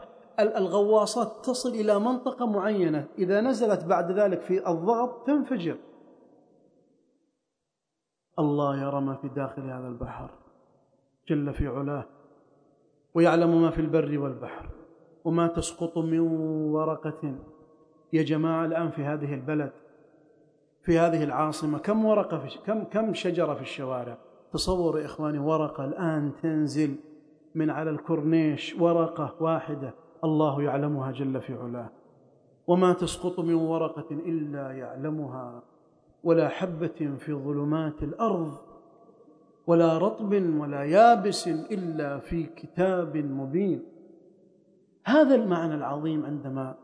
الغواصات 0.41 1.45
تصل 1.45 1.69
إلى 1.69 1.99
منطقة 1.99 2.47
معينة. 2.47 3.07
إذا 3.19 3.41
نزلت 3.41 3.85
بعد 3.85 4.13
ذلك 4.13 4.41
في 4.41 4.71
الضغط 4.71 5.27
تنفجر. 5.27 5.77
الله 8.39 8.83
يرى 8.83 9.01
ما 9.01 9.15
في 9.15 9.29
داخل 9.29 9.63
هذا 9.63 9.89
البحر. 9.89 10.31
جل 11.29 11.55
في 11.55 11.67
علاه. 11.67 12.05
ويعلم 13.15 13.63
ما 13.63 13.71
في 13.71 13.81
البر 13.81 14.19
والبحر. 14.19 14.69
وما 15.25 15.47
تسقط 15.47 15.99
من 15.99 16.21
ورقة. 16.71 17.35
يا 18.13 18.23
جماعة 18.23 18.65
الآن 18.65 18.91
في 18.91 19.03
هذه 19.03 19.35
البلد 19.35 19.73
في 20.87 20.99
هذه 20.99 21.25
العاصمة 21.25 21.79
كم 21.79 22.05
ورقة 22.05 22.39
في 22.39 22.59
كم 22.59 22.85
كم 22.85 23.15
شجرة 23.15 23.55
في 23.55 23.61
الشوارع؟ 23.61 24.19
تصوروا 24.57 25.01
يا 25.01 25.07
إخواني 25.07 25.39
ورقة 25.39 25.85
الآن 25.85 26.33
تنزل 26.43 26.95
من 27.55 27.71
على 27.71 27.91
الكورنيش 27.91 28.77
ورقة 28.81 29.35
واحدة. 29.41 29.95
الله 30.25 30.63
يعلمها 30.63 31.13
جل 31.13 31.41
في 31.41 31.55
علاه. 31.55 31.91
وما 32.67 32.93
تسقط 32.93 33.41
من 33.41 33.55
ورقة 33.55 34.07
إلا 34.11 34.73
يعلمها. 34.73 35.63
ولا 36.25 36.49
حبة 36.49 37.17
في 37.19 37.35
ظلمات 37.35 38.03
الأرض 38.03 38.53
ولا 39.67 39.99
رطب 39.99 40.33
ولا 40.33 40.85
يابس 40.85 41.49
إلا 41.49 42.19
في 42.19 42.43
كتاب 42.43 43.17
مبين. 43.17 43.83
هذا 45.05 45.35
المعنى 45.35 45.75
العظيم 45.75 46.27
عندما 46.27 46.75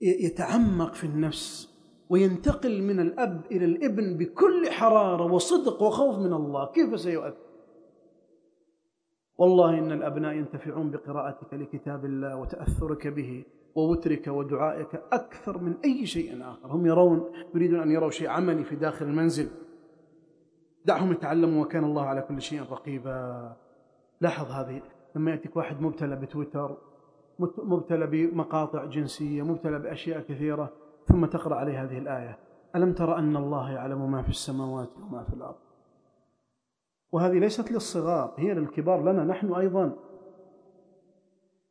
يتعمق 0.00 0.94
في 0.94 1.04
النفس 1.04 1.73
وينتقل 2.08 2.82
من 2.82 3.00
الأب 3.00 3.44
إلى 3.50 3.64
الابن 3.64 4.16
بكل 4.16 4.70
حرارة 4.70 5.32
وصدق 5.32 5.82
وخوف 5.82 6.18
من 6.18 6.32
الله. 6.32 6.66
كيف 6.66 7.00
سيؤثر 7.00 7.44
والله 9.38 9.78
إن 9.78 9.92
الأبناء 9.92 10.32
ينتفعون 10.32 10.90
بقراءتك 10.90 11.54
لكتاب 11.54 12.04
الله 12.04 12.36
وتأثرك 12.36 13.06
به 13.06 13.44
ووترك 13.74 14.26
ودعائك 14.26 15.02
أكثر 15.12 15.58
من 15.58 15.74
أي 15.84 16.06
شيء 16.06 16.42
آخر. 16.42 16.68
هم 16.68 16.86
يرون 16.86 17.32
يريدون 17.54 17.80
أن 17.80 17.90
يروا 17.90 18.10
شيء 18.10 18.28
عملي 18.28 18.64
في 18.64 18.76
داخل 18.76 19.06
المنزل. 19.06 19.48
دعهم 20.84 21.12
يتعلموا 21.12 21.64
وكان 21.64 21.84
الله 21.84 22.02
على 22.02 22.22
كل 22.22 22.42
شيء 22.42 22.62
رقيبا. 22.70 23.56
لاحظ 24.20 24.50
هذه 24.50 24.82
لما 25.16 25.30
يأتيك 25.30 25.56
واحد 25.56 25.80
مبتلى 25.80 26.16
بتويتر 26.16 26.76
مبتلى 27.58 28.06
بمقاطع 28.06 28.84
جنسية 28.84 29.42
مبتلى 29.42 29.78
بأشياء 29.78 30.20
كثيرة 30.20 30.72
ثم 31.08 31.26
تقرأ 31.26 31.56
عليه 31.56 31.84
هذه 31.84 31.98
الآية. 31.98 32.38
ألم 32.76 32.92
ترى 32.92 33.18
أن 33.18 33.36
الله 33.36 33.70
يعلم 33.72 34.10
ما 34.10 34.22
في 34.22 34.28
السماوات 34.28 34.88
وما 34.98 35.24
في 35.24 35.34
الأرض؟ 35.34 35.56
وهذه 37.12 37.38
ليست 37.38 37.72
للصغار 37.72 38.34
هي 38.36 38.54
للكبار 38.54 39.02
لنا 39.02 39.24
نحن 39.24 39.52
أيضا. 39.52 39.96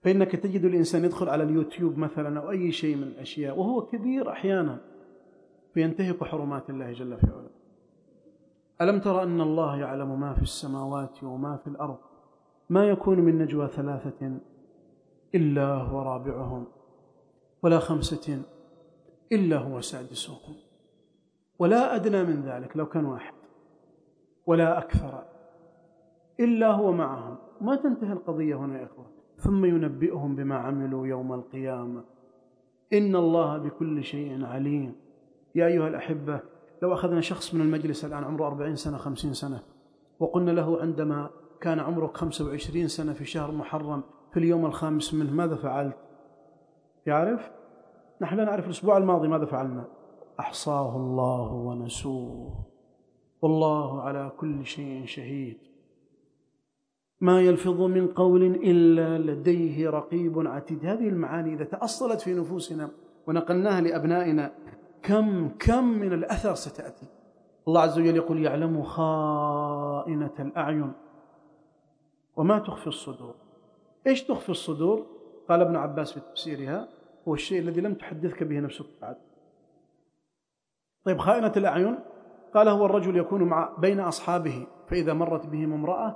فإنك 0.02 0.32
تجد 0.32 0.66
الإنسان 0.66 1.06
يدخل 1.06 1.30
على 1.30 1.44
اليوتيوب 1.44 1.98
مثلا 1.98 2.40
أو 2.40 2.52
أي 2.52 2.72
شيء 2.72 2.96
من 2.96 3.04
الأشياء 3.04 3.60
وهو 3.60 3.86
كبير 3.86 4.30
أحيانا 4.32 4.78
فينتهك 5.74 6.24
حرمات 6.24 6.70
الله 6.70 6.92
جل 6.92 7.18
في 7.18 7.28
علاه. 7.28 7.50
ألم 8.82 9.00
ترى 9.00 9.24
أن 9.24 9.42
الله 9.42 9.78
يعلم 9.78 10.20
ما 10.20 10.34
في 10.34 10.42
السماوات 10.42 11.24
وما 11.24 11.58
في 11.58 11.68
الأرض؟ 11.68 11.98
ما 12.70 12.90
يكون 12.90 13.20
من 13.20 13.38
نجوى 13.38 13.68
ثلاثة 13.68 14.40
إلا 15.36 15.74
هو 15.74 16.02
رابعهم 16.02 16.66
ولا 17.64 17.80
خمسة 17.80 18.42
إلا 19.34 19.58
هو 19.58 19.82
سادسهم 19.82 20.56
ولا 21.60 21.96
أدنى 21.96 22.24
من 22.24 22.42
ذلك 22.42 22.78
لو 22.78 22.86
كان 22.86 23.06
واحد. 23.06 23.34
ولا 24.46 24.78
أكثر. 24.78 25.24
إلا 26.40 26.72
هو 26.72 26.92
معهم. 26.92 27.38
ما 27.62 27.76
تنتهي 27.76 28.14
القضية 28.14 28.56
هنا 28.56 28.80
يا 28.80 28.86
إخوة. 28.86 29.06
ثم 29.38 29.66
ينبئهم 29.66 30.36
بما 30.36 30.56
عملوا 30.56 31.08
يوم 31.08 31.34
القيامة. 31.34 32.04
إن 32.94 33.16
الله 33.16 33.58
بكل 33.58 34.04
شيء 34.04 34.46
عليم. 34.46 34.96
يا 35.56 35.68
أيها 35.68 35.88
الأحبة 35.88 36.40
لو 36.82 36.94
أخذنا 36.94 37.22
شخص 37.22 37.54
من 37.54 37.62
المجلس 37.62 38.06
الآن 38.06 38.24
عمره 38.24 38.48
أربعين 38.48 38.76
سنة 38.76 38.98
خمسين 38.98 39.34
سنة 39.34 39.60
وقلنا 40.20 40.52
له 40.52 40.82
عندما 40.82 41.30
كان 41.62 41.80
عمرك 41.80 42.18
خمسة 42.18 42.46
وعشرين 42.46 42.88
سنة 42.88 43.14
في 43.14 43.26
شهر 43.26 43.52
محرم 43.52 44.04
في 44.32 44.40
اليوم 44.40 44.66
الخامس 44.66 45.14
منه 45.14 45.34
ماذا 45.34 45.56
فعلت؟ 45.56 45.98
يعرف؟ 47.06 47.52
نحن 48.24 48.36
لا 48.36 48.46
نعرف 48.46 48.66
الأسبوع 48.66 48.98
الماضي 48.98 49.28
ماذا 49.28 49.46
فعلنا؟ 49.46 49.86
أحصاه 50.40 50.96
الله 50.96 51.54
ونسوه. 51.54 52.66
والله 53.42 54.02
على 54.02 54.32
كل 54.38 54.66
شيء 54.66 55.06
شهيد. 55.06 55.58
ما 57.22 57.42
يلفظ 57.42 57.82
من 57.82 58.08
قول 58.08 58.44
إلا 58.44 59.32
لديه 59.32 59.90
رقيب 59.90 60.48
عتيد. 60.48 60.86
هذه 60.86 61.08
المعاني 61.10 61.54
إذا 61.54 61.64
تأصلت 61.64 62.22
في 62.22 62.34
نفوسنا 62.34 62.90
ونقلناها 63.28 63.82
لأبنائنا 63.82 64.52
كم 65.02 65.50
كم 65.50 65.84
من 65.84 66.14
الأثر 66.14 66.54
ستأتي؟ 66.54 67.06
الله 67.68 67.82
عز 67.82 68.00
وجل 68.00 68.16
يقول 68.16 68.46
يعلم 68.46 68.84
خائنة 68.84 70.36
الأعين. 70.40 70.94
وما 72.36 72.60
تخفي 72.60 72.88
الصدور. 72.88 73.36
إيش 74.08 74.24
تخفي 74.24 74.50
الصدور؟ 74.50 75.06
قال 75.50 75.62
ابن 75.62 75.76
عباس 75.76 76.14
في 76.14 76.20
تفسيرها 76.20 76.88
هو 77.28 77.34
الشيء 77.34 77.60
الذي 77.60 77.82
لم 77.82 77.94
تحدثك 77.94 78.44
به 78.44 78.60
نفسك 78.60 78.86
بعد. 79.02 79.16
طيب 81.06 81.18
خائنة 81.18 81.52
الأعين؟ 81.58 82.00
قال 82.54 82.68
هو 82.68 82.86
الرجل 82.86 83.18
يكون 83.18 83.44
مع 83.44 83.70
بين 83.78 84.00
أصحابه 84.00 84.68
فإذا 84.88 85.14
مرت 85.14 85.46
بهم 85.46 85.74
امرأة 85.74 86.16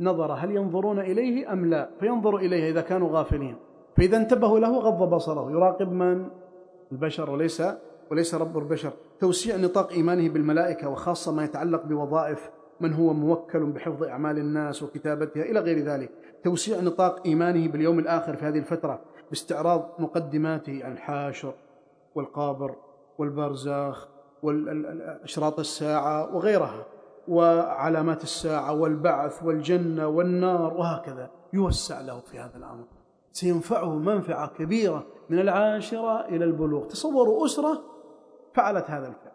نظر 0.00 0.32
هل 0.32 0.50
ينظرون 0.50 0.98
إليه 0.98 1.52
أم 1.52 1.66
لا؟ 1.66 1.90
فينظر 2.00 2.36
إليها 2.36 2.68
إذا 2.68 2.80
كانوا 2.80 3.18
غافلين. 3.18 3.56
فإذا 3.96 4.16
انتبهوا 4.16 4.58
له 4.58 4.78
غض 4.78 5.14
بصره. 5.14 5.50
يراقب 5.50 5.92
من؟ 5.92 6.28
البشر 6.92 7.30
وليس 7.30 7.62
وليس 8.10 8.34
رب 8.34 8.58
البشر. 8.58 8.92
توسيع 9.20 9.56
نطاق 9.56 9.92
إيمانه 9.92 10.28
بالملائكة 10.28 10.88
وخاصة 10.88 11.32
ما 11.32 11.44
يتعلق 11.44 11.84
بوظائف 11.86 12.50
من 12.80 12.92
هو 12.92 13.12
موكل 13.12 13.66
بحفظ 13.66 14.04
أعمال 14.04 14.38
الناس 14.38 14.82
وكتابتها 14.82 15.42
إلى 15.42 15.60
غير 15.60 15.78
ذلك. 15.78 16.10
توسيع 16.44 16.80
نطاق 16.80 17.26
إيمانه 17.26 17.68
باليوم 17.68 17.98
الآخر 17.98 18.36
في 18.36 18.44
هذه 18.44 18.58
الفترة. 18.58 19.00
باستعراض 19.30 19.90
مقدماته 19.98 20.84
عن 20.84 20.92
الحاشر 20.92 21.54
والقابر 22.14 22.74
والبرزاخ 23.18 24.08
وأشراط 24.42 25.58
الساعة 25.58 26.36
وغيرها 26.36 26.86
وعلامات 27.28 28.22
الساعة 28.22 28.72
والبعث 28.72 29.42
والجنة 29.42 30.06
والنار 30.08 30.74
وهكذا 30.74 31.30
يوسع 31.52 32.00
له 32.00 32.20
في 32.20 32.38
هذا 32.38 32.56
الأمر. 32.56 32.84
سينفعه 33.32 33.94
منفعة 33.94 34.46
كبيرة 34.46 35.06
من 35.30 35.38
العاشرة 35.38 36.28
إلى 36.28 36.44
البلوغ. 36.44 36.86
تصوروا 36.86 37.44
أسرة 37.44 37.82
فعلت 38.54 38.90
هذا 38.90 39.06
الفعل. 39.06 39.32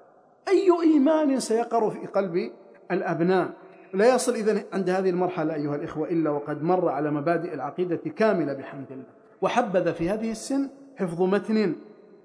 أي 0.47 0.71
إيمان 0.81 1.39
سيقر 1.39 1.89
في 1.89 2.07
قلب 2.07 2.51
الأبناء؟ 2.91 3.53
لا 3.93 4.15
يصل 4.15 4.33
إذن 4.33 4.63
عند 4.73 4.89
هذه 4.89 5.09
المرحلة 5.09 5.53
أيها 5.53 5.75
الإخوة 5.75 6.09
إلا 6.09 6.29
وقد 6.29 6.63
مر 6.63 6.89
على 6.89 7.11
مبادئ 7.11 7.53
العقيدة 7.53 7.95
كاملة 7.95 8.53
بحمد 8.53 8.91
الله. 8.91 9.18
وحبذ 9.41 9.93
في 9.93 10.09
هذه 10.09 10.31
السن 10.31 10.69
حفظ 10.95 11.21
متن 11.21 11.75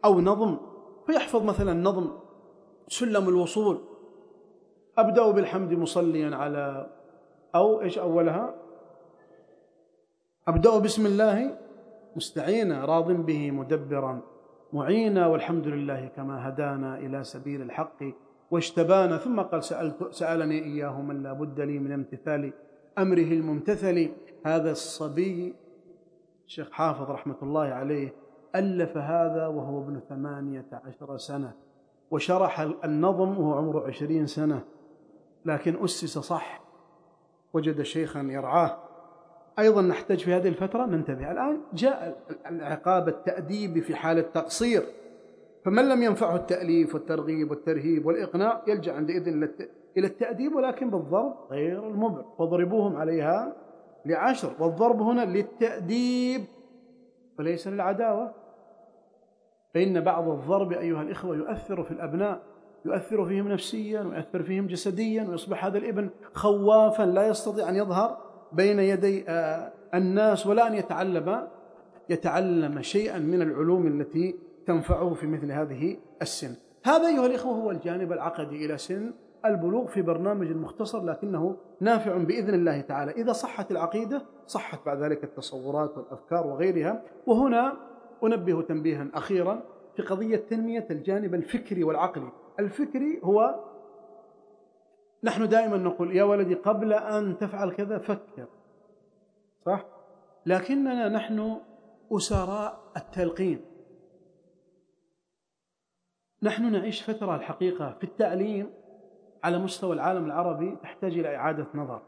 أو 0.04 0.20
نظم 0.20 0.56
فيحفظ 1.06 1.42
مثلا 1.42 1.72
نظم 1.72 2.10
سلم 2.88 3.28
الوصول. 3.28 3.80
أبدأ 4.98 5.30
بالحمد 5.30 5.72
مصليا 5.72 6.36
على 6.36 6.90
أو 7.54 7.80
إيش 7.80 7.98
أولها؟ 7.98 8.54
أبدأ 10.48 10.78
بسم 10.78 11.06
الله 11.06 11.58
مستعينا 12.16 12.84
راض 12.84 13.12
به 13.12 13.50
مدبرا. 13.50 14.20
معينا 14.72 15.26
والحمد 15.26 15.66
لله 15.66 16.06
كما 16.16 16.48
هدانا 16.48 16.98
إلى 16.98 17.24
سبيل 17.24 17.62
الحق 17.62 18.04
واجتبانا. 18.50 19.16
ثم 19.18 19.40
قال 19.40 19.64
سألت 19.64 20.14
سألني 20.14 20.64
إياه 20.64 21.02
من 21.02 21.22
لا 21.22 21.32
بد 21.32 21.60
لي 21.60 21.78
من 21.78 21.92
امتثال 21.92 22.52
أمره 22.98 23.30
الممتثل. 23.38 24.10
هذا 24.46 24.70
الصبي 24.70 25.54
الشيخ 26.54 26.70
حافظ 26.70 27.10
رحمة 27.10 27.36
الله 27.42 27.62
عليه 27.62 28.14
ألف 28.54 28.96
هذا 28.96 29.46
وهو 29.46 29.78
ابن 29.82 30.00
ثمانية 30.08 30.66
عشر 30.72 31.16
سنة 31.16 31.52
وشرح 32.10 32.60
النظم 32.60 33.38
وهو 33.38 33.58
عمره 33.58 33.86
عشرين 33.86 34.26
سنة 34.26 34.64
لكن 35.44 35.84
أسس 35.84 36.18
صح 36.18 36.60
وجد 37.52 37.82
شيخا 37.82 38.20
يرعاه. 38.20 38.78
أيضا 39.58 39.82
نحتاج 39.82 40.18
في 40.18 40.32
هذه 40.32 40.48
الفترة 40.48 40.86
ننتبه 40.86 41.32
الآن 41.32 41.60
جاء 41.72 42.18
العقاب 42.50 43.08
التأديبي 43.08 43.80
في 43.80 43.94
حال 43.94 44.18
التقصير 44.18 44.82
فمن 45.64 45.88
لم 45.88 46.02
ينفعه 46.02 46.36
التأليف 46.36 46.94
والترغيب 46.94 47.50
والترهيب 47.50 48.06
والإقناع 48.06 48.62
يلجأ 48.68 48.92
عندئذ 48.92 49.28
إلى 49.96 50.06
التأديب 50.06 50.54
ولكن 50.54 50.90
بالضرب 50.90 51.34
غير 51.50 51.86
المبر 51.86 52.24
واضربوهم 52.38 52.96
عليها 52.96 53.63
لعشر 54.06 54.52
والضرب 54.58 55.02
هنا 55.02 55.24
للتأديب. 55.24 56.44
وليس 57.38 57.68
للعداوة. 57.68 58.34
فإن 59.74 60.00
بعض 60.00 60.28
الضرب 60.28 60.72
أيها 60.72 61.02
الإخوة 61.02 61.36
يؤثر 61.36 61.82
في 61.82 61.90
الأبناء 61.90 62.42
يؤثر 62.84 63.24
فيهم 63.24 63.48
نفسيا 63.48 64.00
ويؤثر 64.00 64.42
فيهم 64.42 64.66
جسديا 64.66 65.22
ويصبح 65.22 65.64
هذا 65.64 65.78
الإبن 65.78 66.10
خوافا 66.32 67.02
لا 67.02 67.28
يستطيع 67.28 67.68
أن 67.68 67.76
يظهر 67.76 68.18
بين 68.52 68.78
يدي 68.78 69.24
آه، 69.28 69.72
الناس 69.94 70.46
ولا 70.46 70.66
أن 70.66 70.74
يتعلم 70.74 71.48
يتعلم 72.08 72.82
شيئا 72.82 73.18
من 73.18 73.42
العلوم 73.42 73.86
التي 73.86 74.34
تنفعه 74.66 75.14
في 75.14 75.26
مثل 75.26 75.52
هذه 75.52 75.96
السن. 76.22 76.54
هذا 76.84 77.08
أيها 77.08 77.26
الإخوة 77.26 77.52
هو 77.52 77.70
الجانب 77.70 78.12
العقدي 78.12 78.66
إلى 78.66 78.78
سن 78.78 79.12
البلوغ 79.44 79.86
في 79.86 80.02
برنامج 80.02 80.50
مختصر 80.50 81.04
لكنه 81.04 81.56
نافع 81.80 82.16
بإذن 82.16 82.54
الله 82.54 82.80
تعالى. 82.80 83.12
إذا 83.12 83.32
صحت 83.32 83.70
العقيدة 83.70 84.26
صحت 84.46 84.86
بعد 84.86 85.02
ذلك 85.02 85.24
التصورات 85.24 85.98
والأفكار 85.98 86.46
وغيرها. 86.46 87.02
وهنا 87.26 87.76
أنبه 88.24 88.62
تنبيها 88.62 89.08
أخيرا 89.14 89.62
في 89.96 90.02
قضية 90.02 90.36
تنمية 90.36 90.86
الجانب 90.90 91.34
الفكري 91.34 91.84
والعقلي. 91.84 92.32
الفكري 92.60 93.20
هو 93.24 93.64
نحن 95.24 95.48
دائما 95.48 95.76
نقول 95.76 96.16
يا 96.16 96.24
ولدي 96.24 96.54
قبل 96.54 96.92
أن 96.92 97.38
تفعل 97.38 97.72
كذا 97.72 97.98
فكر. 97.98 98.46
صح؟ 99.66 99.86
لكننا 100.46 101.08
نحن 101.08 101.56
أسراء 102.12 102.92
التلقين. 102.96 103.64
نحن 106.42 106.72
نعيش 106.72 107.10
فترة 107.10 107.36
الحقيقة 107.36 107.96
في 107.98 108.04
التعليم 108.04 108.70
على 109.44 109.58
مستوى 109.58 109.94
العالم 109.94 110.26
العربي 110.26 110.76
تحتاج 110.82 111.18
إلى 111.18 111.36
إعادة 111.36 111.66
نظر. 111.74 112.00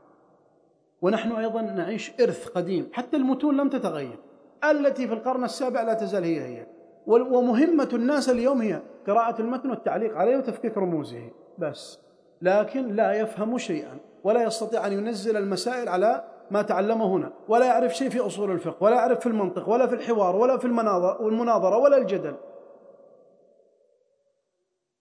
ونحن 1.02 1.32
أيضا 1.32 1.60
نعيش 1.60 2.12
إرث 2.20 2.48
قديم 2.48 2.88
حتى 2.92 3.16
المتون 3.16 3.56
لم 3.56 3.68
تتغير. 3.68 4.18
التي 4.70 5.08
في 5.08 5.14
القرن 5.14 5.44
السابع 5.44 5.82
لا 5.82 5.94
تزال 5.94 6.24
هي 6.24 6.40
هي. 6.40 6.66
ومهمة 7.06 7.88
الناس 7.92 8.28
اليوم 8.28 8.60
هي 8.62 8.80
قراءة 9.06 9.40
المتن 9.40 9.70
والتعليق 9.70 10.16
عليه 10.16 10.36
وتفكيك 10.36 10.78
رموزه. 10.78 11.30
بس. 11.58 12.00
لكن 12.42 12.88
لا 12.88 13.12
يفهم 13.12 13.58
شيئا 13.58 13.98
ولا 14.24 14.42
يستطيع 14.42 14.86
أن 14.86 14.92
ينزل 14.92 15.36
المسائل 15.36 15.88
على 15.88 16.24
ما 16.50 16.62
تعلمه 16.62 17.06
هنا. 17.06 17.32
ولا 17.48 17.66
يعرف 17.66 17.96
شيء 17.96 18.08
في 18.08 18.20
أصول 18.20 18.50
الفقه 18.50 18.84
ولا 18.84 18.96
يعرف 18.96 19.20
في 19.20 19.26
المنطق 19.26 19.68
ولا 19.68 19.86
في 19.86 19.94
الحوار 19.94 20.36
ولا 20.36 20.58
في 20.58 20.64
المناظرة 20.64 21.76
ولا 21.76 21.96
الجدل. 21.96 22.34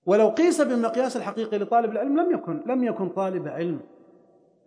ولو 0.05 0.29
قيس 0.29 0.61
بالمقياس 0.61 1.17
الحقيقي 1.17 1.57
لطالب 1.57 1.91
العلم 1.91 2.19
لم 2.19 2.31
يكن 2.31 2.61
لم 2.65 2.83
يكن 2.83 3.09
طالب 3.09 3.47
علم. 3.47 3.79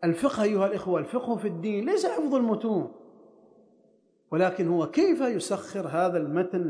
الفقه 0.05 0.43
أيها 0.43 0.67
الإخوة 0.67 1.01
الفقه 1.01 1.37
في 1.37 1.49
الدين 1.49 1.85
ليس 1.85 2.07
حفظ 2.07 2.35
المتون 2.35 2.93
ولكن 4.31 4.69
هو 4.69 4.87
كيف 4.87 5.21
يسخر 5.21 5.89
هذا 5.89 6.19
المتن 6.19 6.61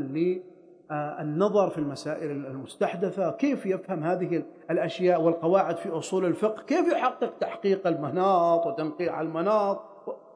للنظر 0.91 1.69
في 1.69 1.77
المسائل 1.77 2.31
المستحدثة؟ 2.31 3.31
كيف 3.31 3.65
يفهم 3.65 4.03
هذه 4.03 4.43
الأشياء 4.71 5.21
والقواعد 5.21 5.77
في 5.77 5.89
أصول 5.89 6.25
الفقه؟ 6.25 6.63
كيف 6.63 6.87
يحقق 6.87 7.37
تحقيق 7.37 7.87
المناط 7.87 8.65
وتنقيع 8.65 9.21
المناط؟ 9.21 9.81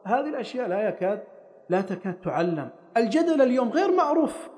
هذه 0.04 0.28
الأشياء 0.28 0.68
لا 0.68 0.88
يكاد 0.88 1.22
لا 1.68 1.80
تكاد 1.80 2.14
تعلم. 2.14 2.68
الجدل 2.96 3.42
اليوم 3.42 3.68
غير 3.68 3.92
معروف. 3.96 4.48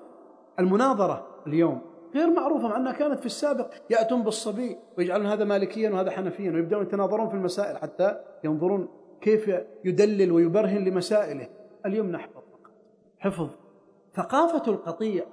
المناظرة 0.59 1.27
اليوم 1.47 1.81
غير 2.17 2.31
معروفة 2.31 2.69
مع 2.69 2.77
أنها 2.77 2.93
كانت 2.93 3.21
في 3.21 3.27
السابق 3.27 3.71
يأتون 3.91 4.23
بالصبي 4.23 4.77
ويجعلون 4.99 5.27
هذا 5.27 5.45
مالكيا 5.45 5.91
وهذا 5.91 6.11
حنفيا 6.11 6.51
ويبدأون 6.51 6.83
يتناظرون 6.83 7.29
في 7.29 7.35
المسائل 7.35 7.77
حتى 7.77 8.21
ينظرون 8.45 8.89
كيف 9.21 9.51
يدلل 9.85 10.33
ويبرهن 10.33 10.85
لمسائله. 10.85 11.49
اليوم 11.87 12.11
نحفظ 12.11 12.43
حفظ. 13.19 13.51
ثقافة 14.15 14.73
القطيع 14.73 15.25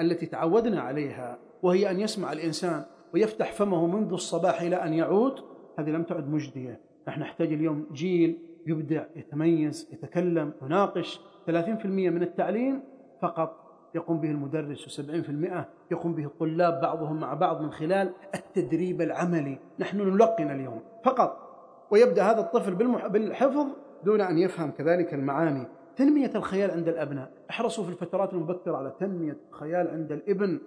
التي 0.00 0.26
تعودنا 0.26 0.80
عليها 0.80 1.38
وهي 1.62 1.90
أن 1.90 2.00
يسمع 2.00 2.32
الإنسان 2.32 2.84
ويفتح 3.14 3.52
فمه 3.52 3.86
منذ 3.86 4.12
الصباح 4.12 4.60
إلى 4.60 4.76
أن 4.76 4.94
يعود 4.94 5.40
هذه 5.78 5.90
لم 5.90 6.02
تعد 6.02 6.28
مجدية. 6.28 6.80
نحن 7.08 7.20
نحتاج 7.20 7.52
اليوم 7.52 7.86
جيل 7.92 8.38
يبدع 8.66 9.04
يتميز 9.16 9.88
يتكلم 9.92 10.52
يناقش. 10.62 11.20
30% 11.46 11.50
من 11.86 12.22
التعليم 12.22 12.82
فقط 13.22 13.67
يقوم 13.94 14.20
به 14.20 14.30
المدرس 14.30 15.00
و70% 15.00 15.64
يقوم 15.90 16.14
به 16.14 16.24
الطلاب 16.24 16.80
بعضهم 16.80 17.20
مع 17.20 17.34
بعض 17.34 17.62
من 17.62 17.70
خلال 17.70 18.12
التدريب 18.34 19.02
العملي. 19.02 19.58
نحن 19.78 19.98
نلقن 20.00 20.50
اليوم 20.50 20.80
فقط 21.04 21.48
ويبدأ 21.90 22.22
هذا 22.22 22.40
الطفل 22.40 22.74
بالحفظ 23.08 23.66
دون 24.04 24.20
أن 24.20 24.38
يفهم 24.38 24.70
كذلك 24.70 25.14
المعاني. 25.14 25.66
تنمية 25.96 26.30
الخيال 26.34 26.70
عند 26.70 26.88
الأبناء. 26.88 27.30
احرصوا 27.50 27.84
في 27.84 27.90
الفترات 27.90 28.32
المبكرة 28.32 28.76
على 28.76 28.92
تنمية 29.00 29.36
الخيال 29.50 29.88
عند 29.88 30.12
الإبن. 30.12 30.60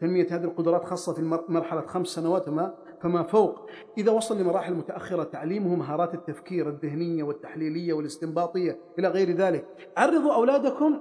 تنمية 0.00 0.26
هذه 0.30 0.44
القدرات 0.44 0.84
خاصة 0.84 1.14
في 1.14 1.22
مرحلة 1.48 1.80
خمس 1.80 2.06
سنوات 2.06 2.48
وما 2.48 2.74
فما 3.00 3.22
فوق. 3.22 3.70
إذا 3.98 4.12
وصل 4.12 4.40
لمراحل 4.40 4.74
متأخرة 4.74 5.24
تعليمه 5.24 5.74
مهارات 5.74 6.14
التفكير 6.14 6.68
الذهنية 6.68 7.22
والتحليلية 7.22 7.92
والاستنباطية. 7.92 8.78
إلى 8.98 9.08
غير 9.08 9.30
ذلك 9.30 9.64
عرضوا 9.96 10.34
أولادكم 10.34 10.98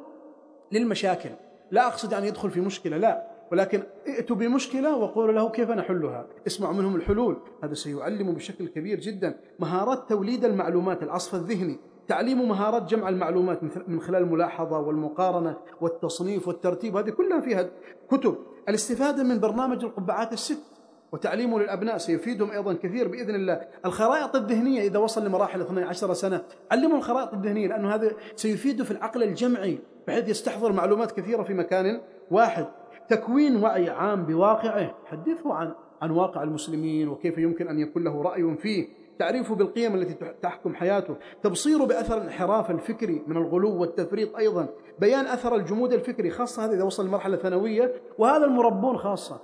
للمشاكل. 0.71 1.29
لا 1.71 1.87
أقصد 1.87 2.13
أن 2.13 2.23
يدخل 2.23 2.51
في 2.51 2.61
مشكلة 2.61 2.97
لا. 2.97 3.27
ولكن 3.51 3.83
ائتوا 4.07 4.35
بمشكلة 4.35 4.97
وقولوا 4.97 5.33
له 5.33 5.49
كيف 5.49 5.71
نحلها. 5.71 6.27
اسمعوا 6.47 6.73
منهم 6.73 6.95
الحلول. 6.95 7.37
هذا 7.63 7.73
سيعلم 7.73 8.33
بشكل 8.33 8.67
كبير 8.67 8.99
جدا 8.99 9.39
مهارات 9.59 10.09
توليد 10.09 10.45
المعلومات 10.45 11.03
العصف 11.03 11.35
الذهني. 11.35 11.79
تعليم 12.07 12.49
مهارات 12.49 12.83
جمع 12.83 13.09
المعلومات 13.09 13.59
من 13.87 14.01
خلال 14.01 14.21
الملاحظة 14.21 14.79
والمقارنة 14.79 15.57
والتصنيف 15.81 16.47
والترتيب. 16.47 16.97
هذه 16.97 17.09
كلها 17.09 17.41
فيها 17.41 17.69
كتب. 18.11 18.37
الاستفادة 18.69 19.23
من 19.23 19.39
برنامج 19.39 19.83
القبعات 19.83 20.33
الست. 20.33 20.63
وتعليمه 21.11 21.59
للأبناء 21.59 21.97
سيفيدهم 21.97 22.51
أيضا 22.51 22.73
كثير 22.73 23.07
بإذن 23.07 23.35
الله. 23.35 23.61
الخرائط 23.85 24.35
الذهنية 24.35 24.81
إذا 24.81 24.99
وصل 24.99 25.25
لمراحل 25.25 25.61
12 25.61 26.13
سنة 26.13 26.43
علموا 26.71 26.97
الخرائط 26.97 27.33
الذهنية 27.33 27.67
لأنه 27.67 27.95
هذا 27.95 28.11
سيفيده 28.35 28.83
في 28.83 28.91
العقل 28.91 29.23
الجمعي 29.23 29.79
بحيث 30.07 30.29
يستحضر 30.29 30.71
معلومات 30.71 31.11
كثيرة 31.11 31.43
في 31.43 31.53
مكان 31.53 32.01
واحد. 32.31 32.67
تكوين 33.09 33.63
وعي 33.63 33.89
عام 33.89 34.25
بواقعه 34.25 34.95
حدثه 35.05 35.53
عن 35.53 35.73
عن 36.01 36.11
واقع 36.11 36.43
المسلمين 36.43 37.07
وكيف 37.07 37.37
يمكن 37.37 37.67
أن 37.67 37.79
يكون 37.79 38.03
له 38.03 38.21
رأي 38.21 38.55
فيه. 38.55 38.87
تعريفه 39.19 39.55
بالقيم 39.55 39.95
التي 39.95 40.33
تحكم 40.41 40.75
حياته. 40.75 41.15
تبصيره 41.43 41.83
بأثر 41.83 42.17
الانحراف 42.17 42.71
الفكري 42.71 43.23
من 43.27 43.37
الغلو 43.37 43.81
والتفريط 43.81 44.35
أيضا. 44.35 44.67
بيان 44.99 45.25
أثر 45.25 45.55
الجمود 45.55 45.93
الفكري 45.93 46.29
خاصة 46.29 46.65
هذا 46.65 46.73
إذا 46.73 46.83
وصل 46.83 47.07
لمرحلة 47.07 47.37
ثانوية 47.37 47.93
وهذا 48.17 48.45
المربون 48.45 48.97
خاصة. 48.97 49.39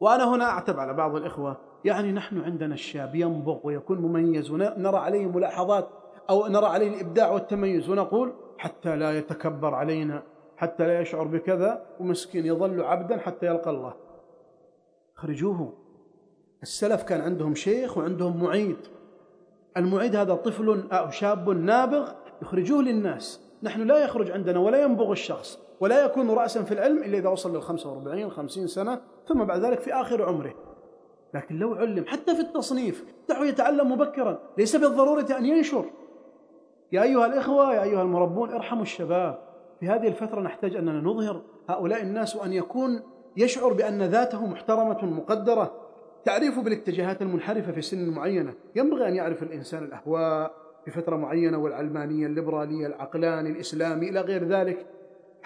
وأنا 0.00 0.34
هنا 0.34 0.44
أعتب 0.44 0.80
على 0.80 0.94
بعض 0.94 1.16
الإخوة 1.16 1.56
يعني 1.84 2.12
نحن 2.12 2.40
عندنا 2.40 2.74
الشاب 2.74 3.14
ينبغ 3.14 3.58
ويكون 3.64 3.98
مميز 3.98 4.50
ونرى 4.50 4.98
عليه 4.98 5.26
ملاحظات 5.26 5.88
أو 6.30 6.46
نرى 6.46 6.66
عليه 6.66 6.88
الإبداع 6.88 7.30
والتميز 7.30 7.88
ونقول 7.88 8.32
حتى 8.58 8.96
لا 8.96 9.18
يتكبر 9.18 9.74
علينا 9.74 10.22
حتى 10.56 10.86
لا 10.86 11.00
يشعر 11.00 11.24
بكذا 11.24 11.86
ومسكين 12.00 12.46
يظل 12.46 12.80
عبدا 12.82 13.16
حتى 13.18 13.46
يلقى 13.46 13.70
الله. 13.70 13.94
خرجوه. 15.14 15.72
السلف 16.62 17.02
كان 17.02 17.20
عندهم 17.20 17.54
شيخ 17.54 17.98
وعندهم 17.98 18.42
معيد. 18.42 18.76
المعيد 19.76 20.16
هذا 20.16 20.34
طفل 20.34 20.88
أو 20.92 21.10
شاب 21.10 21.50
نابغ 21.50 22.12
يخرجوه 22.42 22.82
للناس. 22.82 23.40
نحن 23.62 23.82
لا 23.82 24.04
يخرج 24.04 24.30
عندنا 24.30 24.58
ولا 24.58 24.82
ينبغ 24.82 25.12
الشخص. 25.12 25.65
ولا 25.80 26.04
يكون 26.04 26.30
رأسا 26.30 26.62
في 26.62 26.72
العلم 26.72 26.98
إلا 26.98 27.18
إذا 27.18 27.28
وصل 27.28 27.56
لل 27.56 27.62
45 27.62 28.30
50 28.30 28.66
سنة 28.66 29.00
ثم 29.28 29.44
بعد 29.44 29.64
ذلك 29.64 29.80
في 29.80 29.94
آخر 29.94 30.22
عمره. 30.22 30.54
لكن 31.34 31.58
لو 31.58 31.74
علم 31.74 32.04
حتى 32.06 32.34
في 32.34 32.40
التصنيف 32.40 33.04
دعوا 33.28 33.44
يتعلم 33.44 33.92
مبكرا 33.92 34.38
ليس 34.58 34.76
بالضرورة 34.76 35.26
أن 35.38 35.46
ينشر. 35.46 35.84
يا 36.92 37.02
أيها 37.02 37.26
الإخوة 37.26 37.74
يا 37.74 37.82
أيها 37.82 38.02
المربون 38.02 38.50
ارحموا 38.50 38.82
الشباب. 38.82 39.38
في 39.80 39.88
هذه 39.88 40.08
الفترة 40.08 40.40
نحتاج 40.40 40.76
أننا 40.76 41.00
نظهر 41.00 41.42
هؤلاء 41.68 42.02
الناس 42.02 42.36
وأن 42.36 42.52
يكون 42.52 43.02
يشعر 43.36 43.72
بأن 43.72 44.02
ذاته 44.02 44.46
محترمة 44.46 45.04
مقدرة. 45.04 45.72
تعريفه 46.24 46.62
بالاتجاهات 46.62 47.22
المنحرفة 47.22 47.72
في 47.72 47.82
سن 47.82 48.08
معينة. 48.08 48.54
ينبغي 48.76 49.08
أن 49.08 49.14
يعرف 49.14 49.42
الإنسان 49.42 49.84
الأهواء 49.84 50.54
في 50.84 50.90
فترة 50.90 51.16
معينة 51.16 51.58
والعلمانية 51.58 52.26
الليبرالية 52.26 52.86
العقلاني 52.86 53.50
الإسلامي 53.50 54.08
إلى 54.08 54.20
غير 54.20 54.44
ذلك. 54.44 54.86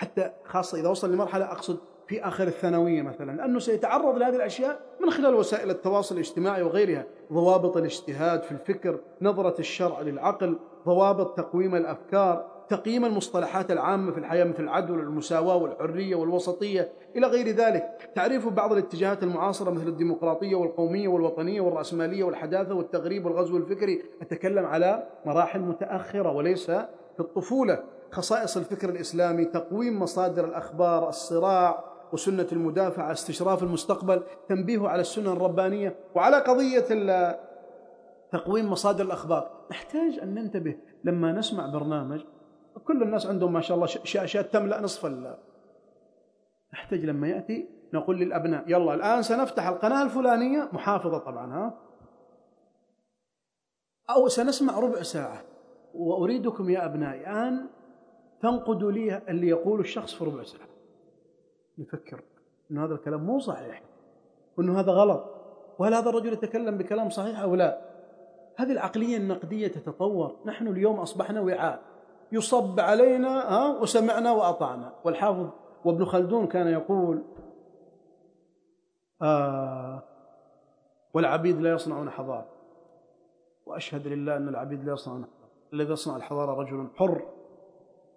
حتى 0.00 0.30
خاصة 0.44 0.80
إذا 0.80 0.88
وصل 0.88 1.12
لمرحلة 1.12 1.44
أقصد 1.44 1.78
في 2.06 2.24
آخر 2.24 2.46
الثانوية 2.46 3.02
مثلا 3.02 3.36
لأنه 3.36 3.58
سيتعرض 3.58 4.18
لهذه 4.18 4.36
الأشياء 4.36 4.80
من 5.00 5.10
خلال 5.10 5.34
وسائل 5.34 5.70
التواصل 5.70 6.14
الاجتماعي 6.14 6.62
وغيرها 6.62 7.04
ضوابط 7.32 7.76
الاجتهاد 7.76 8.42
في 8.42 8.52
الفكر 8.52 9.00
نظرة 9.22 9.54
الشرع 9.58 10.00
للعقل 10.00 10.58
ضوابط 10.86 11.36
تقويم 11.36 11.74
الأفكار 11.74 12.46
تقييم 12.68 13.04
المصطلحات 13.04 13.70
العامة 13.70 14.12
في 14.12 14.18
الحياة 14.18 14.44
مثل 14.44 14.62
العدل 14.62 14.98
والمساواة 14.98 15.56
والحرية 15.56 16.14
والوسطية 16.14 16.92
إلى 17.16 17.26
غير 17.26 17.48
ذلك. 17.48 18.10
تعريف 18.14 18.48
بعض 18.48 18.72
الاتجاهات 18.72 19.22
المعاصرة 19.22 19.70
مثل 19.70 19.88
الديمقراطية 19.88 20.54
والقومية 20.54 21.08
والوطنية 21.08 21.60
والرأسمالية 21.60 22.24
والحداثة 22.24 22.74
والتغريب 22.74 23.26
والغزو 23.26 23.56
الفكري 23.56 24.02
أتكلم 24.22 24.66
على 24.66 25.06
مراحل 25.26 25.60
متأخرة 25.60 26.32
وليس 26.32 26.70
في 27.16 27.20
الطفولة. 27.20 27.82
خصائص 28.12 28.56
الفكر 28.56 28.88
الإسلامي 28.88 29.44
تقويم 29.44 30.02
مصادر 30.02 30.44
الأخبار 30.44 31.08
الصراع 31.08 31.84
وسنة 32.12 32.46
المدافعة 32.52 33.12
استشراف 33.12 33.62
المستقبل 33.62 34.22
تنبيه 34.48 34.88
على 34.88 35.00
السنة 35.00 35.32
الربانية 35.32 35.96
وعلى 36.14 36.36
قضية 36.36 37.38
تقويم 38.32 38.70
مصادر 38.70 39.04
الأخبار. 39.04 39.50
نحتاج 39.70 40.18
أن 40.22 40.34
ننتبه 40.34 40.76
لما 41.04 41.32
نسمع 41.32 41.66
برنامج 41.66 42.20
كل 42.84 43.02
الناس 43.02 43.26
عندهم 43.26 43.52
ما 43.52 43.60
شاء 43.60 43.74
الله 43.74 43.86
شاشات 43.86 44.52
تملأ 44.52 44.80
نصف 44.80 45.06
ال 45.06 45.36
نحتاج 46.72 47.04
لما 47.04 47.28
يأتي 47.28 47.68
نقول 47.94 48.18
للأبناء 48.18 48.64
يلا 48.66 48.94
الآن 48.94 49.22
سنفتح 49.22 49.68
القناة 49.68 50.02
الفلانية 50.02 50.68
محافظة 50.72 51.18
طبعا 51.18 51.54
ها؟ 51.54 51.78
أو 54.10 54.28
سنسمع 54.28 54.78
ربع 54.78 55.02
ساعة. 55.02 55.42
وأريدكم 55.94 56.70
يا 56.70 56.84
أبنائي 56.84 57.20
الآن 57.20 57.66
تنقدوا 58.40 58.92
لي 58.92 59.22
اللي 59.28 59.48
يقول 59.48 59.80
الشخص 59.80 60.14
في 60.14 60.24
ربع 60.24 60.42
ساعة. 60.42 60.68
نفكر 61.78 62.22
أن 62.70 62.78
هذا 62.78 62.94
الكلام 62.94 63.24
مو 63.24 63.38
صحيح 63.38 63.82
وأنه 64.58 64.80
هذا 64.80 64.92
غلط 64.92 65.24
وهل 65.78 65.94
هذا 65.94 66.08
الرجل 66.08 66.32
يتكلم 66.32 66.78
بكلام 66.78 67.10
صحيح 67.10 67.40
أو 67.40 67.54
لا؟ 67.54 67.80
هذه 68.56 68.72
العقلية 68.72 69.16
النقدية 69.16 69.68
تتطور. 69.68 70.36
نحن 70.44 70.66
اليوم 70.66 71.00
أصبحنا 71.00 71.40
وعاء. 71.40 71.82
يصب 72.32 72.80
علينا 72.80 73.28
ها 73.28 73.78
وسمعنا 73.80 74.32
وأطعنا. 74.32 74.92
والحافظ 75.04 75.50
وابن 75.84 76.04
خلدون 76.04 76.46
كان 76.46 76.66
يقول 76.66 77.22
آه 79.22 80.02
والعبيد 81.14 81.60
لا 81.60 81.72
يصنعون 81.72 82.10
حضارة. 82.10 82.48
وأشهد 83.66 84.06
لله 84.06 84.36
أن 84.36 84.48
العبيد 84.48 84.84
لا 84.84 84.92
يصنعون 84.92 85.24
حضارة. 85.24 85.50
الذي 85.72 85.92
يصنع 85.92 86.16
الحضارة 86.16 86.54
رجل 86.54 86.86
حر. 86.96 87.22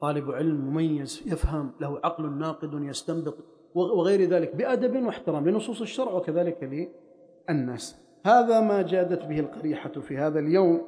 طالب 0.04 0.32
علم 0.32 0.56
مميز 0.56 1.24
يفهم 1.26 1.72
له 1.82 2.00
عقل 2.04 2.32
ناقد 2.32 2.74
يستنبط 2.74 3.38
وغير 3.76 4.30
ذلك 4.30 4.56
بأدب 4.56 5.06
واحترام 5.06 5.50
لنصوص 5.50 5.82
الشرع 5.82 6.12
وكذلك 6.12 6.88
للناس. 7.50 8.02
هذا 8.26 8.62
ما 8.62 8.82
جادت 8.82 9.26
به 9.26 9.40
القريحة 9.40 9.90
في 9.90 10.18
هذا 10.18 10.40
اليوم 10.40 10.82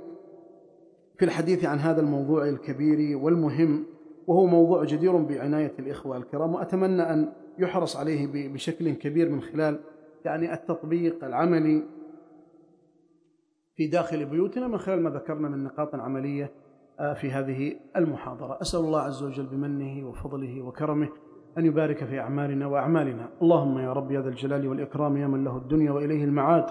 في 1.17 1.25
الحديث 1.25 1.65
عن 1.65 1.77
هذا 1.77 2.01
الموضوع 2.01 2.49
الكبير 2.49 3.17
والمهم 3.17 3.85
وهو 4.27 4.45
موضوع 4.45 4.83
جدير 4.83 5.17
بعناية 5.17 5.73
الإخوة 5.79 6.17
الكرام 6.17 6.53
وأتمنى 6.53 7.01
أن 7.01 7.33
يحرص 7.59 7.95
عليه 7.95 8.49
بشكل 8.53 8.93
كبير 8.93 9.29
من 9.29 9.41
خلال 9.41 9.79
يعني 10.25 10.53
التطبيق 10.53 11.23
العملي 11.23 11.83
في 13.75 13.87
داخل 13.87 14.25
بيوتنا 14.25 14.67
من 14.67 14.77
خلال 14.77 15.01
ما 15.01 15.09
ذكرنا 15.09 15.49
من 15.49 15.63
نقاط 15.63 15.95
عملية 15.95 16.64
في 16.97 17.31
هذه 17.31 17.75
المحاضرة. 17.95 18.57
أسأل 18.61 18.79
الله 18.79 18.99
عز 18.99 19.23
وجل 19.23 19.45
بمنه 19.45 20.07
وفضله 20.07 20.61
وكرمه 20.61 21.09
أن 21.57 21.65
يبارك 21.65 22.03
في 22.03 22.19
أعمالنا 22.19 22.67
وأعمالنا. 22.67 23.29
اللهم 23.41 23.77
يا 23.77 23.93
رب 23.93 24.11
يا 24.11 24.21
ذا 24.21 24.29
الجلال 24.29 24.67
والإكرام 24.67 25.17
يا 25.17 25.27
من 25.27 25.43
له 25.43 25.57
الدنيا 25.57 25.91
وإليه 25.91 26.23
المعاد. 26.23 26.65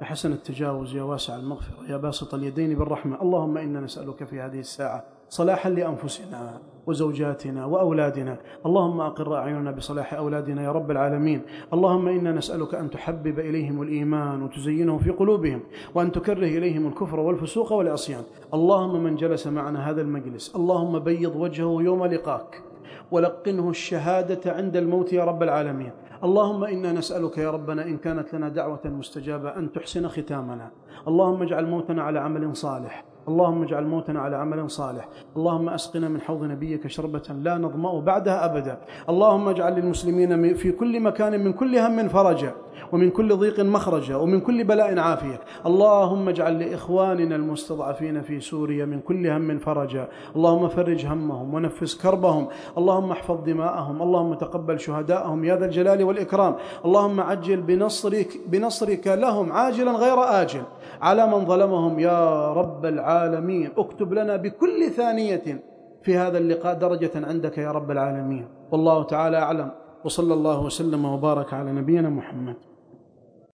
يا 0.00 0.04
حسن 0.04 0.32
التجاوز 0.32 0.96
يا 0.96 1.02
واسع 1.02 1.36
المغفرة 1.36 1.84
يا 1.88 1.96
باسط 1.96 2.34
اليدين 2.34 2.78
بالرحمة. 2.78 3.22
اللهم 3.22 3.58
إنا 3.58 3.80
نسألك 3.80 4.24
في 4.24 4.40
هذه 4.40 4.58
الساعة 4.58 5.04
صلاحا 5.30 5.70
لأنفسنا 5.70 6.60
وزوجاتنا 6.86 7.66
وأولادنا. 7.66 8.36
اللهم 8.66 9.00
أقر 9.00 9.36
أعيننا 9.36 9.70
بصلاح 9.70 10.14
أولادنا 10.14 10.62
يا 10.62 10.72
رب 10.72 10.90
العالمين. 10.90 11.42
اللهم 11.72 12.08
إنا 12.08 12.32
نسألك 12.32 12.74
أن 12.74 12.90
تحبب 12.90 13.38
إليهم 13.38 13.82
الإيمان 13.82 14.42
وتزينه 14.42 14.98
في 14.98 15.10
قلوبهم 15.10 15.60
وأن 15.94 16.12
تكره 16.12 16.46
إليهم 16.58 16.86
الكفر 16.86 17.20
والفسوق 17.20 17.72
والعصيان. 17.72 18.22
اللهم 18.54 19.02
من 19.02 19.16
جلس 19.16 19.46
معنا 19.46 19.90
هذا 19.90 20.02
المجلس. 20.02 20.56
اللهم 20.56 20.98
بيض 20.98 21.36
وجهه 21.36 21.82
يوم 21.82 22.04
لقاك. 22.06 22.62
ولقنه 23.10 23.70
الشهادة 23.70 24.52
عند 24.52 24.76
الموت 24.76 25.12
يا 25.12 25.24
رب 25.24 25.42
العالمين. 25.42 25.90
اللهم 26.24 26.64
إنا 26.64 26.92
نسألك 26.92 27.38
يا 27.38 27.50
ربنا 27.50 27.84
إن 27.84 27.96
كانت 27.96 28.34
لنا 28.34 28.48
دعوة 28.48 28.80
مستجابة 28.84 29.56
أن 29.56 29.72
تحسن 29.72 30.08
ختامنا. 30.08 30.70
اللهم 31.08 31.42
اجعل 31.42 31.66
موتنا 31.66 32.02
على 32.02 32.18
عمل 32.18 32.56
صالح. 32.56 33.09
اللهم 33.28 33.62
اجعل 33.62 33.86
موتنا 33.86 34.20
على 34.20 34.36
عمل 34.36 34.70
صالح. 34.70 35.08
اللهم 35.36 35.68
أسقنا 35.68 36.08
من 36.08 36.20
حوض 36.20 36.42
نبيك 36.44 36.86
شربة 36.86 37.22
لا 37.42 37.58
نظمأ 37.58 38.00
بعدها 38.00 38.44
أبدا. 38.44 38.78
اللهم 39.08 39.48
اجعل 39.48 39.74
للمسلمين 39.74 40.54
في 40.54 40.72
كل 40.72 41.00
مكان 41.00 41.44
من 41.44 41.52
كل 41.52 41.78
هم 41.78 42.08
فرجا 42.08 42.52
ومن 42.92 43.10
كل 43.10 43.36
ضيق 43.36 43.60
مخرجا 43.60 44.16
ومن 44.16 44.40
كل 44.40 44.64
بلاء 44.64 44.98
عافية. 44.98 45.40
اللهم 45.66 46.28
اجعل 46.28 46.58
لإخواننا 46.58 47.36
المستضعفين 47.36 48.22
في 48.22 48.40
سوريا 48.40 48.84
من 48.84 49.00
كل 49.00 49.26
هم 49.26 49.58
فرجا. 49.58 50.08
اللهم 50.36 50.68
فرج 50.68 51.06
همهم 51.06 51.54
ونفس 51.54 51.94
كربهم. 52.02 52.46
اللهم 52.78 53.10
احفظ 53.10 53.44
دماءهم. 53.46 54.02
اللهم 54.02 54.34
تقبل 54.34 54.80
شهداءهم 54.80 55.44
يا 55.44 55.56
ذا 55.56 55.64
الجلال 55.64 56.04
والإكرام. 56.04 56.54
اللهم 56.84 57.20
عجل 57.20 57.60
بنصرك, 57.60 58.40
بنصرك 58.46 59.06
لهم 59.06 59.52
عاجلا 59.52 59.92
غير 59.92 60.18
آجل. 60.42 60.62
على 61.02 61.26
من 61.26 61.46
ظلمهم 61.46 61.98
يا 61.98 62.52
رب 62.52 62.86
العالمين. 63.10 63.70
اكتب 63.78 64.14
لنا 64.14 64.36
بكل 64.36 64.90
ثانية 64.90 65.62
في 66.02 66.16
هذا 66.16 66.38
اللقاء 66.38 66.74
درجة 66.78 67.10
عندك 67.14 67.58
يا 67.58 67.70
رب 67.70 67.90
العالمين. 67.90 68.48
والله 68.70 69.02
تعالى 69.02 69.36
أعلم. 69.36 69.70
وصلى 70.04 70.34
الله 70.34 70.64
وسلم 70.64 71.04
وبارك 71.04 71.54
على 71.54 71.72
نبينا 71.72 72.08
محمد. 72.08 72.69